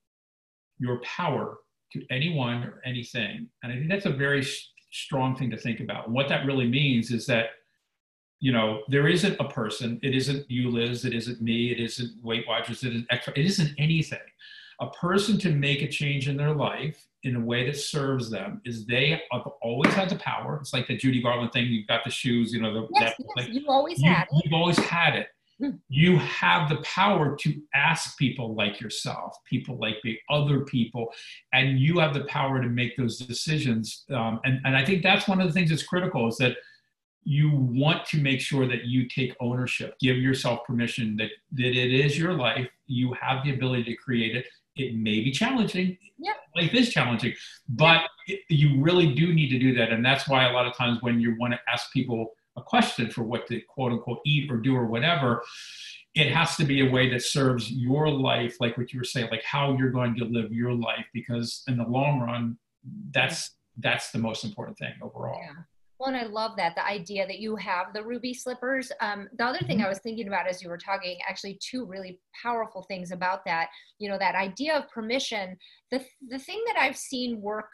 your 0.79 0.99
power 1.01 1.57
to 1.93 2.05
anyone 2.09 2.63
or 2.63 2.81
anything. 2.85 3.47
And 3.63 3.71
I 3.71 3.75
think 3.75 3.89
that's 3.89 4.05
a 4.05 4.11
very 4.11 4.41
sh- 4.41 4.69
strong 4.91 5.35
thing 5.35 5.49
to 5.51 5.57
think 5.57 5.79
about. 5.79 6.09
What 6.09 6.29
that 6.29 6.45
really 6.45 6.67
means 6.67 7.11
is 7.11 7.25
that, 7.27 7.47
you 8.39 8.51
know, 8.51 8.81
there 8.89 9.07
isn't 9.07 9.39
a 9.39 9.47
person, 9.47 9.99
it 10.03 10.13
isn't 10.13 10.49
you, 10.49 10.69
Liz, 10.69 11.05
it 11.05 11.13
isn't 11.13 11.41
me, 11.41 11.71
it 11.71 11.79
isn't 11.79 12.23
Weight 12.23 12.45
Watchers, 12.47 12.83
it 12.83 12.89
isn't 12.89 13.07
extra, 13.09 13.33
it 13.37 13.45
isn't 13.45 13.73
anything. 13.77 14.19
A 14.81 14.89
person 14.89 15.37
to 15.39 15.51
make 15.51 15.81
a 15.81 15.87
change 15.87 16.27
in 16.27 16.35
their 16.35 16.53
life 16.53 17.07
in 17.23 17.37
a 17.37 17.39
way 17.39 17.65
that 17.65 17.77
serves 17.77 18.29
them 18.29 18.61
is 18.65 18.85
they 18.85 19.21
have 19.31 19.47
always 19.61 19.93
had 19.93 20.09
the 20.09 20.17
power. 20.17 20.57
It's 20.61 20.73
like 20.73 20.87
the 20.87 20.97
Judy 20.97 21.21
Garland 21.21 21.53
thing. 21.53 21.67
You've 21.67 21.87
got 21.87 22.03
the 22.03 22.11
shoes, 22.11 22.53
you 22.53 22.61
know, 22.61 22.73
the, 22.73 22.87
yes, 22.93 23.15
that, 23.17 23.25
yes, 23.37 23.47
like, 23.47 23.53
you 23.53 23.65
always 23.69 24.01
you, 24.01 24.09
had 24.09 24.27
it. 24.31 24.41
You've 24.43 24.53
always 24.53 24.77
had 24.77 25.15
it 25.15 25.29
you 25.87 26.17
have 26.19 26.69
the 26.69 26.77
power 26.77 27.35
to 27.37 27.61
ask 27.73 28.17
people 28.17 28.55
like 28.55 28.81
yourself, 28.81 29.37
people 29.45 29.77
like 29.79 29.95
the 30.03 30.19
other 30.29 30.61
people, 30.61 31.13
and 31.53 31.79
you 31.79 31.99
have 31.99 32.13
the 32.13 32.25
power 32.25 32.61
to 32.61 32.67
make 32.67 32.97
those 32.97 33.17
decisions. 33.19 34.03
Um, 34.11 34.39
and, 34.43 34.59
and 34.65 34.75
I 34.75 34.83
think 34.83 35.01
that's 35.01 35.27
one 35.27 35.39
of 35.39 35.47
the 35.47 35.53
things 35.53 35.69
that's 35.69 35.83
critical 35.83 36.27
is 36.27 36.37
that 36.37 36.57
you 37.23 37.49
want 37.51 38.05
to 38.05 38.17
make 38.17 38.39
sure 38.39 38.67
that 38.67 38.85
you 38.85 39.07
take 39.07 39.33
ownership, 39.39 39.95
give 39.99 40.17
yourself 40.17 40.59
permission 40.65 41.15
that, 41.17 41.29
that 41.53 41.75
it 41.75 41.93
is 41.93 42.17
your 42.17 42.33
life. 42.33 42.67
You 42.85 43.13
have 43.19 43.43
the 43.43 43.53
ability 43.53 43.85
to 43.85 43.95
create 43.95 44.35
it. 44.35 44.45
It 44.75 44.95
may 44.95 45.21
be 45.21 45.31
challenging. 45.31 45.97
Yeah. 46.17 46.33
Life 46.55 46.73
is 46.73 46.89
challenging, 46.89 47.33
but 47.69 48.01
it, 48.27 48.41
you 48.49 48.81
really 48.81 49.15
do 49.15 49.33
need 49.33 49.49
to 49.49 49.59
do 49.59 49.73
that. 49.75 49.91
And 49.91 50.05
that's 50.05 50.27
why 50.27 50.47
a 50.47 50.53
lot 50.53 50.67
of 50.67 50.75
times 50.75 51.01
when 51.01 51.19
you 51.19 51.35
want 51.39 51.53
to 51.53 51.59
ask 51.67 51.91
people, 51.91 52.33
a 52.57 52.61
question 52.61 53.09
for 53.09 53.23
what 53.23 53.47
to 53.47 53.61
quote 53.61 53.91
unquote 53.91 54.19
eat 54.25 54.51
or 54.51 54.57
do 54.57 54.75
or 54.75 54.85
whatever 54.85 55.43
it 56.13 56.31
has 56.31 56.55
to 56.55 56.63
be 56.63 56.87
a 56.87 56.89
way 56.89 57.09
that 57.09 57.21
serves 57.21 57.71
your 57.71 58.09
life 58.09 58.55
like 58.59 58.77
what 58.77 58.91
you 58.93 58.99
were 58.99 59.05
saying 59.05 59.27
like 59.31 59.43
how 59.43 59.75
you're 59.77 59.91
going 59.91 60.15
to 60.15 60.25
live 60.25 60.51
your 60.51 60.73
life 60.73 61.05
because 61.13 61.63
in 61.67 61.77
the 61.77 61.83
long 61.83 62.19
run 62.19 62.57
that's 63.11 63.51
that's 63.79 64.11
the 64.11 64.19
most 64.19 64.43
important 64.43 64.77
thing 64.77 64.93
overall 65.01 65.39
yeah. 65.41 65.53
Well, 65.97 66.09
and 66.09 66.17
I 66.17 66.25
love 66.25 66.57
that 66.57 66.75
the 66.75 66.85
idea 66.85 67.25
that 67.25 67.39
you 67.39 67.55
have 67.55 67.93
the 67.93 68.03
ruby 68.03 68.33
slippers. 68.33 68.91
Um, 68.99 69.29
the 69.37 69.45
other 69.45 69.59
thing 69.59 69.77
mm-hmm. 69.77 69.85
I 69.85 69.89
was 69.89 69.99
thinking 69.99 70.27
about 70.27 70.45
as 70.45 70.61
you 70.61 70.67
were 70.67 70.77
talking, 70.77 71.17
actually, 71.27 71.57
two 71.61 71.85
really 71.85 72.19
powerful 72.43 72.83
things 72.83 73.11
about 73.11 73.45
that. 73.45 73.69
You 73.97 74.09
know, 74.09 74.17
that 74.17 74.35
idea 74.35 74.77
of 74.77 74.89
permission. 74.89 75.55
The 75.91 76.03
the 76.27 76.39
thing 76.39 76.61
that 76.67 76.77
I've 76.77 76.97
seen 76.97 77.41
work 77.41 77.69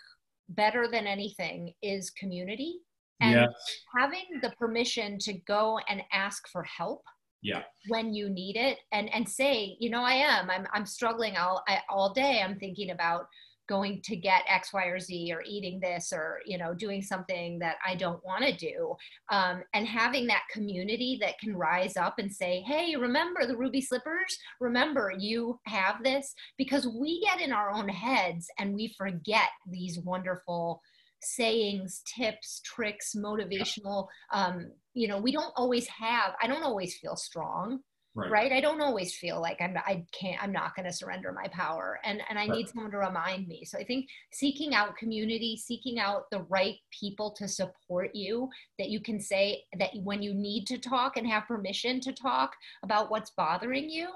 better 0.50 0.88
than 0.88 1.08
anything 1.08 1.74
is 1.82 2.12
community 2.12 2.82
and 3.22 3.32
yes. 3.32 3.50
having 3.98 4.26
the 4.42 4.52
permission 4.60 5.18
to 5.20 5.34
go 5.48 5.80
and 5.88 6.02
ask 6.12 6.48
for 6.50 6.64
help 6.64 7.04
yeah. 7.42 7.64
when 7.88 8.14
you 8.14 8.30
need 8.30 8.56
it 8.56 8.80
and 8.92 9.14
and 9.14 9.28
say 9.28 9.76
you 9.80 9.90
know 9.90 10.04
i 10.04 10.14
am. 10.14 10.50
I'm, 10.50 10.68
I'm 10.74 10.86
struggling 10.86 11.38
all 11.38 11.64
I, 11.68 11.80
all 11.90 12.14
day. 12.14 12.42
I'm 12.44 12.60
thinking 12.60 12.92
about 12.92 13.26
going 13.70 14.02
to 14.04 14.16
get 14.16 14.44
x 14.48 14.74
y 14.74 14.86
or 14.86 15.00
z 15.00 15.32
or 15.34 15.44
eating 15.48 15.80
this 15.80 16.12
or 16.12 16.40
you 16.46 16.58
know 16.58 16.74
doing 16.74 17.02
something 17.02 17.58
that 17.60 17.78
i 17.86 17.96
don't 17.96 18.24
want 18.26 18.44
to 18.44 18.56
do. 18.56 18.94
Um, 19.32 19.64
and 19.74 19.88
having 19.88 20.28
that 20.28 20.44
community 20.52 21.18
that 21.22 21.40
can 21.40 21.56
rise 21.56 21.96
up 21.98 22.16
and 22.20 22.32
say 22.32 22.64
hey 22.68 22.96
remember 22.96 23.46
the 23.46 23.58
ruby 23.58 23.82
slippers? 23.82 24.38
Remember 24.60 25.14
you 25.18 25.60
have 25.66 26.04
this? 26.04 26.34
Because 26.58 26.88
we 26.88 27.22
get 27.22 27.42
in 27.42 27.54
our 27.54 27.72
own 27.72 27.88
heads 27.88 28.48
and 28.60 28.76
we 28.76 28.94
forget 28.98 29.50
these 29.68 30.00
wonderful 30.00 30.82
sayings, 31.22 32.02
tips, 32.06 32.62
tricks, 32.66 33.16
motivational. 33.16 34.08
Um, 34.34 34.72
you 34.94 35.08
know, 35.08 35.20
we 35.20 35.32
don't 35.32 35.54
always 35.56 35.88
have, 35.88 36.34
I 36.42 36.48
don't 36.48 36.64
always 36.64 36.98
feel 36.98 37.16
strong. 37.16 37.80
Right. 38.14 38.30
right. 38.30 38.52
I 38.52 38.60
don't 38.60 38.82
always 38.82 39.16
feel 39.16 39.40
like 39.40 39.62
I'm 39.62 39.78
I 39.78 40.04
can't 40.12 40.44
I'm 40.44 40.52
not 40.52 40.76
going 40.76 40.86
to 40.86 40.92
surrender 40.92 41.32
my 41.32 41.48
power 41.48 41.98
and 42.04 42.22
and 42.30 42.38
I 42.38 42.42
right. 42.42 42.58
need 42.58 42.68
someone 42.68 42.92
to 42.92 42.98
remind 42.98 43.48
me. 43.48 43.64
So 43.64 43.78
I 43.78 43.86
think 43.86 44.08
seeking 44.34 44.76
out 44.76 44.98
community, 44.98 45.56
seeking 45.56 45.98
out 45.98 46.24
the 46.30 46.42
right 46.50 46.76
people 47.00 47.32
to 47.38 47.48
support 47.48 48.14
you 48.14 48.50
that 48.78 48.90
you 48.90 49.00
can 49.00 49.22
say 49.22 49.64
that 49.80 49.92
when 50.04 50.22
you 50.22 50.34
need 50.34 50.68
to 50.68 50.78
talk 50.78 51.16
and 51.16 51.26
have 51.26 51.48
permission 51.48 52.02
to 52.02 52.12
talk 52.12 52.52
about 52.84 53.10
what's 53.10 53.32
bothering 53.32 53.90
you, 53.90 54.10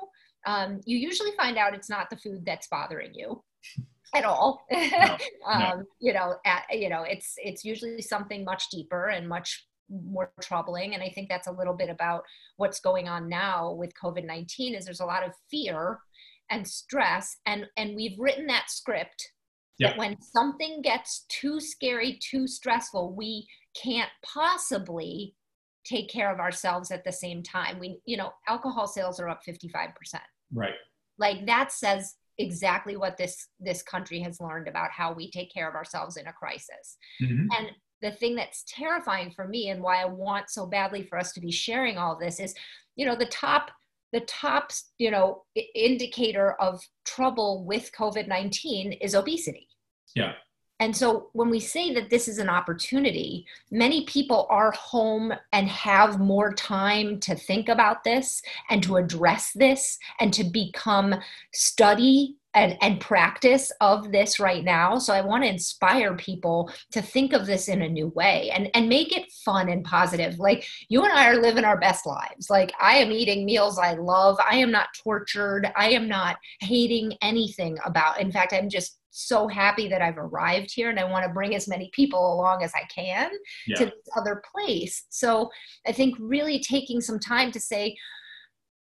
um, 0.45 0.81
you 0.85 0.97
usually 0.97 1.31
find 1.37 1.57
out 1.57 1.73
it's 1.73 1.89
not 1.89 2.09
the 2.09 2.17
food 2.17 2.45
that's 2.45 2.67
bothering 2.67 3.13
you 3.13 3.41
at 4.15 4.25
all. 4.25 4.65
No, 4.71 5.17
um, 5.47 5.59
no. 5.59 5.83
You 5.99 6.13
know, 6.13 6.35
at, 6.45 6.63
you 6.71 6.89
know, 6.89 7.03
it's 7.03 7.35
it's 7.37 7.63
usually 7.63 8.01
something 8.01 8.43
much 8.43 8.69
deeper 8.69 9.07
and 9.07 9.27
much 9.27 9.67
more 9.89 10.31
troubling 10.41 10.95
and 10.95 11.03
i 11.03 11.09
think 11.09 11.29
that's 11.29 11.45
a 11.45 11.51
little 11.51 11.75
bit 11.75 11.91
about 11.91 12.23
what's 12.57 12.79
going 12.79 13.07
on 13.07 13.29
now 13.29 13.71
with 13.71 13.91
covid-19 13.93 14.75
is 14.75 14.83
there's 14.83 14.99
a 14.99 15.05
lot 15.05 15.23
of 15.23 15.31
fear 15.51 15.99
and 16.49 16.67
stress 16.67 17.37
and 17.45 17.67
and 17.77 17.95
we've 17.95 18.17
written 18.17 18.47
that 18.47 18.65
script 18.67 19.31
that 19.79 19.95
when 19.95 20.19
something 20.19 20.81
gets 20.81 21.25
too 21.29 21.59
scary 21.59 22.17
too 22.19 22.47
stressful 22.47 23.13
we 23.15 23.45
can't 23.79 24.09
possibly 24.23 25.35
take 25.85 26.09
care 26.09 26.33
of 26.33 26.39
ourselves 26.39 26.91
at 26.91 27.03
the 27.03 27.11
same 27.11 27.43
time. 27.43 27.79
We 27.79 27.99
you 28.05 28.17
know 28.17 28.31
alcohol 28.47 28.87
sales 28.87 29.19
are 29.19 29.29
up 29.29 29.41
55% 29.47 29.93
right. 30.53 30.73
Like 31.17 31.45
that 31.45 31.71
says 31.71 32.15
exactly 32.37 32.97
what 32.97 33.17
this 33.17 33.47
this 33.59 33.81
country 33.81 34.19
has 34.19 34.41
learned 34.41 34.67
about 34.67 34.91
how 34.91 35.13
we 35.13 35.31
take 35.31 35.53
care 35.53 35.69
of 35.69 35.75
ourselves 35.75 36.17
in 36.17 36.27
a 36.27 36.33
crisis 36.33 36.97
mm-hmm. 37.21 37.47
and 37.57 37.71
the 38.01 38.11
thing 38.11 38.35
that's 38.35 38.63
terrifying 38.67 39.31
for 39.31 39.47
me 39.47 39.69
and 39.69 39.81
why 39.81 40.01
I 40.01 40.05
want 40.05 40.49
so 40.49 40.65
badly 40.65 41.03
for 41.03 41.17
us 41.17 41.31
to 41.33 41.41
be 41.41 41.51
sharing 41.51 41.97
all 41.97 42.17
this 42.17 42.39
is, 42.39 42.53
you 42.95 43.05
know, 43.05 43.15
the 43.15 43.25
top 43.25 43.71
the 44.13 44.21
top, 44.21 44.71
you 44.97 45.11
know, 45.11 45.43
indicator 45.73 46.53
of 46.61 46.79
trouble 47.03 47.65
with 47.65 47.91
COVID-19 47.99 48.97
is 49.01 49.13
obesity. 49.13 49.67
Yeah. 50.15 50.33
And 50.79 50.95
so 50.95 51.29
when 51.31 51.49
we 51.49 51.59
say 51.59 51.93
that 51.93 52.09
this 52.09 52.27
is 52.27 52.37
an 52.37 52.49
opportunity, 52.49 53.45
many 53.71 54.05
people 54.05 54.45
are 54.49 54.71
home 54.71 55.33
and 55.53 55.69
have 55.69 56.19
more 56.19 56.53
time 56.53 57.19
to 57.21 57.35
think 57.35 57.69
about 57.69 58.03
this 58.03 58.41
and 58.69 58.83
to 58.83 58.97
address 58.97 59.51
this 59.53 59.97
and 60.19 60.33
to 60.33 60.43
become 60.43 61.15
study 61.53 62.35
and, 62.55 62.77
and 62.81 63.01
practice 63.01 63.71
of 63.81 64.11
this 64.11 64.39
right 64.39 64.63
now. 64.63 64.97
So 64.97 65.13
I 65.13 65.21
want 65.21 65.43
to 65.43 65.49
inspire 65.49 66.15
people 66.15 66.71
to 66.91 67.01
think 67.01 67.33
of 67.33 67.45
this 67.45 67.67
in 67.67 67.81
a 67.81 67.89
new 67.89 68.07
way 68.09 68.49
and, 68.51 68.69
and 68.73 68.89
make 68.89 69.15
it 69.15 69.31
fun 69.31 69.69
and 69.69 69.83
positive. 69.83 70.39
Like 70.39 70.65
you 70.87 71.03
and 71.03 71.11
I 71.11 71.29
are 71.29 71.41
living 71.41 71.65
our 71.65 71.77
best 71.77 72.05
lives. 72.05 72.49
Like 72.49 72.71
I 72.81 72.95
am 72.95 73.11
eating 73.11 73.45
meals 73.45 73.77
I 73.77 73.93
love. 73.93 74.37
I 74.39 74.57
am 74.57 74.71
not 74.71 74.87
tortured. 75.03 75.71
I 75.75 75.89
am 75.89 76.07
not 76.07 76.37
hating 76.61 77.17
anything 77.21 77.77
about. 77.85 78.21
In 78.21 78.31
fact, 78.31 78.53
I'm 78.53 78.69
just 78.69 78.99
so 79.15 79.47
happy 79.47 79.87
that 79.87 80.01
I've 80.01 80.17
arrived 80.17 80.71
here 80.73 80.89
and 80.89 80.99
I 80.99 81.05
want 81.05 81.25
to 81.25 81.33
bring 81.33 81.55
as 81.55 81.67
many 81.67 81.89
people 81.93 82.33
along 82.33 82.63
as 82.63 82.73
I 82.75 82.83
can 82.93 83.31
yeah. 83.65 83.77
to 83.77 83.85
this 83.85 83.93
other 84.17 84.43
place. 84.53 85.05
So 85.09 85.49
I 85.87 85.93
think 85.93 86.15
really 86.19 86.59
taking 86.59 86.99
some 86.99 87.19
time 87.19 87.51
to 87.53 87.59
say, 87.59 87.95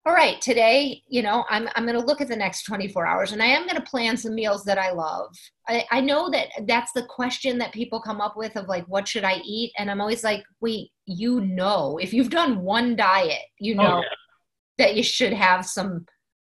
all 0.06 0.14
right, 0.14 0.40
today, 0.40 1.04
you 1.08 1.22
know, 1.22 1.46
I'm, 1.50 1.68
I'm 1.76 1.86
going 1.86 2.00
to 2.00 2.06
look 2.06 2.22
at 2.22 2.28
the 2.28 2.36
next 2.36 2.64
24 2.64 3.06
hours 3.06 3.32
and 3.32 3.42
I 3.42 3.48
am 3.48 3.64
going 3.64 3.76
to 3.76 3.82
plan 3.82 4.16
some 4.18 4.34
meals 4.34 4.64
that 4.66 4.78
I 4.78 4.92
love. 4.92 5.36
I, 5.68 5.86
I 5.92 6.02
know 6.02 6.30
that 6.30 6.48
that's 6.68 6.92
the 6.94 7.04
question 7.04 7.58
that 7.58 7.74
people 7.74 8.00
come 8.00 8.22
up 8.22 8.38
with 8.38 8.56
of 8.56 8.68
like, 8.68 8.86
what 8.88 9.08
should 9.08 9.24
I 9.24 9.42
eat? 9.44 9.74
And 9.78 9.90
I'm 9.90 10.00
always 10.00 10.24
like, 10.24 10.44
wait, 10.62 10.92
you 11.06 11.42
know, 11.42 11.98
if 11.98 12.14
you've 12.14 12.30
done 12.30 12.62
one 12.62 12.96
diet, 12.96 13.42
you 13.60 13.74
oh, 13.74 13.84
know 13.84 13.98
oh, 13.98 14.02
yeah. 14.02 14.86
that 14.86 14.96
you 14.96 15.04
should 15.04 15.34
have 15.34 15.66
some 15.66 16.06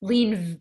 lean 0.02 0.60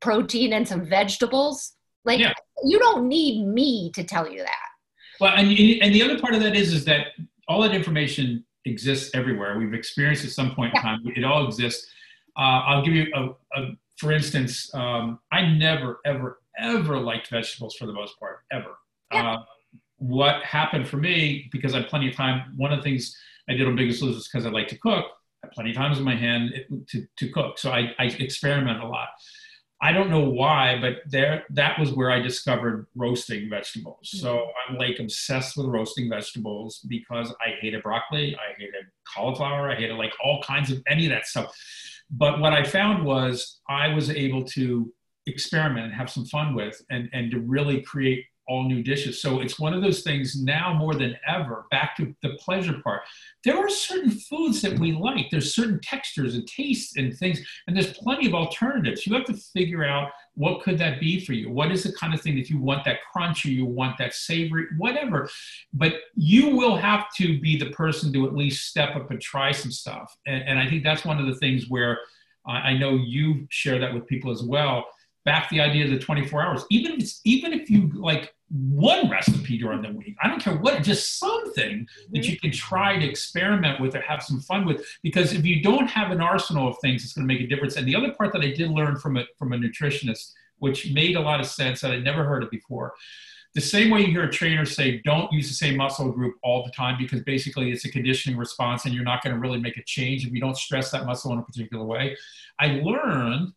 protein 0.00 0.52
and 0.52 0.68
some 0.68 0.84
vegetables. 0.84 1.72
Like, 2.04 2.20
yeah. 2.20 2.32
you 2.64 2.78
don't 2.78 3.08
need 3.08 3.46
me 3.46 3.90
to 3.92 4.04
tell 4.04 4.30
you 4.30 4.38
that. 4.38 4.68
Well, 5.20 5.34
and, 5.36 5.48
and 5.48 5.94
the 5.94 6.02
other 6.02 6.18
part 6.18 6.34
of 6.34 6.42
that 6.42 6.56
is, 6.56 6.72
is 6.72 6.84
that 6.86 7.08
all 7.48 7.62
that 7.62 7.74
information 7.74 8.44
exists 8.64 9.10
everywhere. 9.14 9.58
We've 9.58 9.74
experienced 9.74 10.24
at 10.24 10.30
some 10.30 10.54
point 10.54 10.74
in 10.74 10.80
time. 10.80 11.00
It 11.04 11.24
all 11.24 11.46
exists. 11.46 11.88
Uh, 12.36 12.62
I'll 12.66 12.84
give 12.84 12.94
you 12.94 13.06
a, 13.14 13.60
a 13.60 13.70
for 13.98 14.12
instance. 14.12 14.72
Um, 14.74 15.20
I 15.30 15.46
never, 15.46 16.00
ever, 16.04 16.40
ever 16.58 16.98
liked 16.98 17.28
vegetables 17.28 17.76
for 17.76 17.86
the 17.86 17.92
most 17.92 18.18
part, 18.18 18.40
ever. 18.50 18.78
Yeah. 19.12 19.32
Uh, 19.32 19.42
what 19.98 20.42
happened 20.42 20.88
for 20.88 20.96
me 20.96 21.48
because 21.52 21.74
I 21.74 21.78
had 21.78 21.88
plenty 21.88 22.08
of 22.08 22.16
time. 22.16 22.52
One 22.56 22.72
of 22.72 22.78
the 22.78 22.82
things 22.82 23.16
I 23.48 23.52
did 23.52 23.66
on 23.66 23.76
Biggest 23.76 24.02
Loser 24.02 24.14
Losers 24.14 24.28
because 24.28 24.46
I 24.46 24.50
like 24.50 24.68
to 24.68 24.78
cook. 24.78 25.04
I 25.42 25.46
had 25.46 25.52
plenty 25.52 25.70
of 25.70 25.76
times 25.76 25.98
in 25.98 26.04
my 26.04 26.16
hand 26.16 26.52
to, 26.88 27.06
to 27.16 27.28
cook, 27.30 27.58
so 27.58 27.70
I, 27.70 27.94
I 27.98 28.06
experiment 28.06 28.82
a 28.82 28.86
lot. 28.86 29.08
I 29.84 29.92
don't 29.92 30.10
know 30.10 30.28
why, 30.28 30.78
but 30.80 30.98
there 31.10 31.44
that 31.50 31.78
was 31.78 31.92
where 31.92 32.12
I 32.12 32.20
discovered 32.20 32.86
roasting 32.94 33.50
vegetables. 33.50 33.98
So 34.02 34.36
mm-hmm. 34.36 34.72
I'm 34.74 34.78
like 34.78 35.00
obsessed 35.00 35.56
with 35.56 35.66
roasting 35.66 36.08
vegetables 36.08 36.78
because 36.88 37.34
I 37.40 37.54
hated 37.60 37.82
broccoli, 37.82 38.36
I 38.36 38.54
hated 38.56 38.84
cauliflower, 39.12 39.72
I 39.72 39.74
hated 39.74 39.96
like 39.96 40.12
all 40.24 40.40
kinds 40.42 40.70
of 40.70 40.80
any 40.86 41.06
of 41.06 41.10
that 41.10 41.26
stuff. 41.26 41.52
But 42.12 42.38
what 42.38 42.52
I 42.52 42.62
found 42.62 43.04
was 43.04 43.60
I 43.68 43.88
was 43.88 44.08
able 44.08 44.44
to 44.44 44.92
experiment 45.26 45.86
and 45.86 45.94
have 45.94 46.10
some 46.10 46.26
fun 46.26 46.54
with 46.54 46.80
and, 46.90 47.08
and 47.12 47.30
to 47.32 47.40
really 47.40 47.82
create 47.82 48.24
all 48.48 48.64
new 48.64 48.82
dishes. 48.82 49.20
So 49.20 49.40
it's 49.40 49.58
one 49.58 49.72
of 49.72 49.82
those 49.82 50.02
things 50.02 50.40
now 50.42 50.74
more 50.74 50.94
than 50.94 51.16
ever, 51.26 51.66
back 51.70 51.96
to 51.96 52.14
the 52.22 52.30
pleasure 52.40 52.80
part. 52.82 53.02
There 53.44 53.56
are 53.56 53.68
certain 53.68 54.10
foods 54.10 54.62
that 54.62 54.78
we 54.78 54.92
like, 54.92 55.30
there's 55.30 55.54
certain 55.54 55.80
textures 55.80 56.34
and 56.34 56.46
tastes 56.46 56.96
and 56.96 57.16
things, 57.16 57.40
and 57.66 57.76
there's 57.76 57.92
plenty 57.94 58.26
of 58.26 58.34
alternatives. 58.34 59.06
You 59.06 59.14
have 59.14 59.24
to 59.26 59.34
figure 59.34 59.84
out 59.84 60.10
what 60.34 60.62
could 60.62 60.78
that 60.78 60.98
be 60.98 61.24
for 61.24 61.34
you? 61.34 61.50
What 61.50 61.70
is 61.70 61.82
the 61.82 61.92
kind 61.92 62.14
of 62.14 62.20
thing 62.20 62.36
that 62.36 62.48
you 62.48 62.58
want 62.58 62.84
that 62.84 63.00
crunch 63.12 63.44
or 63.44 63.50
you 63.50 63.66
want 63.66 63.98
that 63.98 64.14
savory, 64.14 64.66
whatever. 64.78 65.28
But 65.74 65.94
you 66.14 66.56
will 66.56 66.76
have 66.76 67.06
to 67.16 67.38
be 67.40 67.58
the 67.58 67.70
person 67.70 68.12
to 68.14 68.26
at 68.26 68.34
least 68.34 68.66
step 68.68 68.96
up 68.96 69.10
and 69.10 69.20
try 69.20 69.52
some 69.52 69.70
stuff. 69.70 70.16
And, 70.26 70.42
and 70.44 70.58
I 70.58 70.68
think 70.68 70.84
that's 70.84 71.04
one 71.04 71.18
of 71.18 71.26
the 71.26 71.36
things 71.36 71.68
where 71.68 71.98
I 72.44 72.74
know 72.74 72.96
you 72.96 73.46
share 73.50 73.78
that 73.78 73.94
with 73.94 74.06
people 74.06 74.32
as 74.32 74.42
well 74.42 74.86
back 75.24 75.48
the 75.50 75.60
idea 75.60 75.84
of 75.84 75.90
the 75.90 75.98
24 75.98 76.42
hours. 76.42 76.64
Even 76.70 76.92
if 76.92 77.00
it's, 77.00 77.20
even 77.24 77.52
if 77.52 77.70
you 77.70 77.90
like 77.94 78.34
one 78.50 79.08
recipe 79.08 79.56
during 79.58 79.82
the 79.82 79.92
week, 79.92 80.16
I 80.22 80.28
don't 80.28 80.42
care 80.42 80.56
what, 80.56 80.82
just 80.82 81.18
something 81.18 81.86
that 82.10 82.20
mm-hmm. 82.20 82.30
you 82.30 82.38
can 82.38 82.50
try 82.50 82.98
to 82.98 83.06
experiment 83.06 83.80
with 83.80 83.94
or 83.94 84.00
have 84.00 84.22
some 84.22 84.40
fun 84.40 84.66
with. 84.66 84.84
Because 85.02 85.32
if 85.32 85.44
you 85.46 85.62
don't 85.62 85.88
have 85.88 86.10
an 86.10 86.20
arsenal 86.20 86.68
of 86.68 86.76
things, 86.80 87.04
it's 87.04 87.12
going 87.12 87.26
to 87.26 87.32
make 87.32 87.42
a 87.42 87.46
difference. 87.46 87.76
And 87.76 87.86
the 87.86 87.96
other 87.96 88.12
part 88.12 88.32
that 88.32 88.42
I 88.42 88.52
did 88.52 88.70
learn 88.70 88.96
from 88.96 89.16
a 89.16 89.24
from 89.38 89.52
a 89.52 89.56
nutritionist, 89.56 90.32
which 90.58 90.92
made 90.92 91.16
a 91.16 91.20
lot 91.20 91.40
of 91.40 91.46
sense 91.46 91.80
that 91.80 91.92
I'd 91.92 92.04
never 92.04 92.24
heard 92.24 92.42
it 92.42 92.50
before. 92.50 92.94
The 93.54 93.60
same 93.60 93.90
way 93.90 94.00
you 94.00 94.06
hear 94.06 94.24
a 94.24 94.30
trainer 94.30 94.64
say, 94.64 95.02
don't 95.04 95.30
use 95.30 95.46
the 95.46 95.54
same 95.54 95.76
muscle 95.76 96.10
group 96.10 96.36
all 96.42 96.64
the 96.64 96.70
time 96.70 96.96
because 96.98 97.20
basically 97.20 97.70
it's 97.70 97.84
a 97.84 97.90
conditioning 97.90 98.38
response 98.38 98.86
and 98.86 98.94
you're 98.94 99.04
not 99.04 99.22
going 99.22 99.34
to 99.34 99.40
really 99.40 99.60
make 99.60 99.76
a 99.76 99.82
change 99.84 100.26
if 100.26 100.32
you 100.32 100.40
don't 100.40 100.56
stress 100.56 100.90
that 100.90 101.04
muscle 101.04 101.32
in 101.34 101.38
a 101.38 101.42
particular 101.42 101.84
way. 101.84 102.16
I 102.58 102.80
learned 102.82 103.52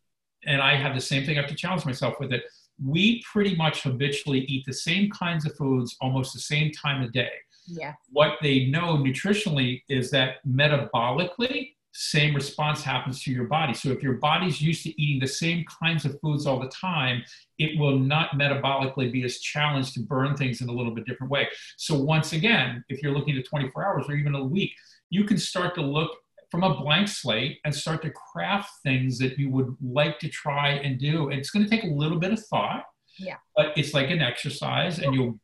and 0.46 0.62
I 0.62 0.76
have 0.76 0.96
the 0.96 1.02
same 1.02 1.26
thing. 1.26 1.38
I 1.38 1.42
have 1.42 1.50
to 1.50 1.56
challenge 1.56 1.86
myself 1.86 2.20
with 2.20 2.34
it. 2.34 2.44
We 2.84 3.24
pretty 3.32 3.56
much 3.56 3.84
habitually 3.84 4.42
eat 4.42 4.66
the 4.66 4.74
same 4.74 5.10
kinds 5.10 5.46
of 5.46 5.56
foods 5.56 5.96
almost 6.02 6.34
the 6.34 6.40
same 6.40 6.72
time 6.72 7.04
of 7.04 7.12
day. 7.12 7.32
Yeah. 7.68 7.94
What 8.12 8.38
they 8.42 8.66
know 8.66 8.98
nutritionally 8.98 9.82
is 9.90 10.12
that 10.12 10.36
metabolically, 10.48 11.72
same 11.94 12.36
response 12.36 12.84
happens 12.84 13.24
to 13.24 13.32
your 13.32 13.46
body. 13.46 13.74
So 13.74 13.90
if 13.90 14.04
your 14.04 14.16
body's 14.16 14.62
used 14.62 14.84
to 14.84 15.02
eating 15.02 15.22
the 15.22 15.28
same 15.28 15.64
kinds 15.82 16.04
of 16.04 16.20
foods 16.20 16.46
all 16.46 16.60
the 16.60 16.68
time, 16.68 17.24
it 17.58 17.80
will 17.80 17.98
not 17.98 18.32
metabolically 18.32 19.12
be 19.12 19.24
as 19.24 19.40
challenged 19.40 19.94
to 19.94 20.02
burn 20.02 20.36
things 20.36 20.60
in 20.62 20.68
a 20.68 20.74
little 20.74 20.94
bit 20.94 21.06
different 21.06 21.32
way. 21.32 21.48
So 21.78 21.96
once 21.98 22.34
again, 22.34 22.84
if 22.90 23.02
you're 23.02 23.14
looking 23.14 23.38
at 23.38 23.46
24 23.48 23.86
hours 23.86 24.06
or 24.10 24.16
even 24.16 24.36
a 24.36 24.44
week, 24.44 24.74
you 25.10 25.24
can 25.24 25.38
start 25.38 25.74
to 25.76 25.82
look 25.82 26.12
from 26.56 26.64
a 26.64 26.82
blank 26.82 27.10
slate 27.10 27.60
and 27.66 27.76
start 27.76 28.02
to 28.02 28.10
craft 28.12 28.72
things 28.82 29.18
that 29.18 29.38
you 29.38 29.50
would 29.50 29.76
like 29.84 30.20
to 30.20 30.30
try 30.30 30.70
and 30.70 30.98
do. 30.98 31.30
And 31.30 31.38
it's 31.38 31.50
going 31.50 31.66
to 31.66 31.70
take 31.70 31.84
a 31.84 31.94
little 31.94 32.18
bit 32.18 32.32
of 32.32 32.40
thought. 32.46 32.86
Yeah. 33.20 33.36
But 33.58 33.78
it's 33.78 33.94
like 33.94 34.10
an 34.10 34.22
exercise, 34.22 35.00
and 35.00 35.14
you'll 35.14 35.38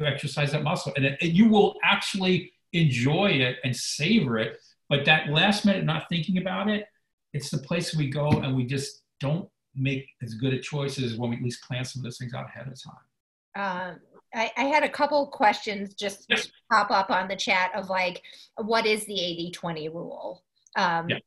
exercise 0.00 0.50
that 0.52 0.64
muscle, 0.64 0.92
and, 0.96 1.04
it, 1.04 1.18
and 1.20 1.32
you 1.32 1.48
will 1.48 1.76
actually 1.84 2.52
enjoy 2.72 3.30
it 3.30 3.58
and 3.64 3.74
savor 3.74 4.38
it. 4.38 4.58
But 4.88 5.04
that 5.04 5.28
last 5.28 5.64
minute, 5.64 5.84
not 5.84 6.08
thinking 6.08 6.38
about 6.38 6.68
it, 6.68 6.86
it's 7.32 7.50
the 7.50 7.58
place 7.58 7.94
we 7.94 8.08
go, 8.08 8.28
and 8.28 8.56
we 8.56 8.64
just 8.64 9.02
don't 9.20 9.48
make 9.74 10.08
as 10.22 10.34
good 10.34 10.52
a 10.52 10.60
choices 10.60 11.16
when 11.16 11.30
we 11.30 11.36
at 11.36 11.42
least 11.42 11.62
plan 11.62 11.84
some 11.84 12.00
of 12.00 12.04
those 12.04 12.18
things 12.18 12.34
out 12.34 12.46
ahead 12.46 12.66
of 12.66 12.74
time. 12.82 13.90
Um, 13.90 14.00
I, 14.34 14.50
I, 14.56 14.64
had 14.64 14.82
a 14.82 14.88
couple 14.88 15.26
questions 15.28 15.94
just 15.94 16.26
yes. 16.28 16.48
pop 16.70 16.90
up 16.90 17.10
on 17.10 17.26
the 17.26 17.36
chat 17.36 17.70
of 17.74 17.88
like, 17.88 18.22
what 18.56 18.84
is 18.84 19.06
the 19.06 19.18
80 19.18 19.50
20 19.52 19.88
rule? 19.88 20.42
Um, 20.76 21.08
yeah. 21.08 21.18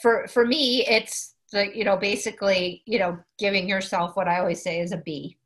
For 0.00 0.26
for 0.28 0.46
me, 0.46 0.86
it's 0.86 1.34
the 1.52 1.76
you 1.76 1.84
know 1.84 1.96
basically 1.96 2.82
you 2.86 2.98
know 2.98 3.18
giving 3.38 3.68
yourself 3.68 4.16
what 4.16 4.28
I 4.28 4.40
always 4.40 4.62
say 4.62 4.80
is 4.80 4.92
a 4.92 4.96
B. 4.98 5.36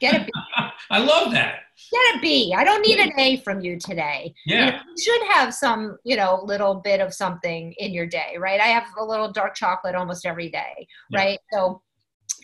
Get 0.00 0.14
a 0.14 0.24
B. 0.24 0.30
I 0.90 0.98
love 0.98 1.32
that. 1.32 1.60
Get 1.92 2.16
a 2.16 2.20
B. 2.20 2.54
I 2.56 2.64
don't 2.64 2.80
need 2.86 2.98
an 2.98 3.12
A 3.18 3.36
from 3.38 3.60
you 3.60 3.78
today. 3.78 4.34
Yeah. 4.46 4.64
You, 4.66 4.72
know, 4.72 4.78
you 4.96 5.02
should 5.02 5.28
have 5.28 5.52
some, 5.54 5.98
you 6.04 6.16
know, 6.16 6.40
little 6.44 6.76
bit 6.76 7.00
of 7.00 7.12
something 7.12 7.74
in 7.78 7.92
your 7.92 8.06
day, 8.06 8.36
right? 8.38 8.60
I 8.60 8.68
have 8.68 8.84
a 8.98 9.04
little 9.04 9.30
dark 9.30 9.54
chocolate 9.54 9.94
almost 9.94 10.24
every 10.24 10.48
day, 10.50 10.86
Yeah. 11.10 11.18
right? 11.18 11.38
So 11.52 11.82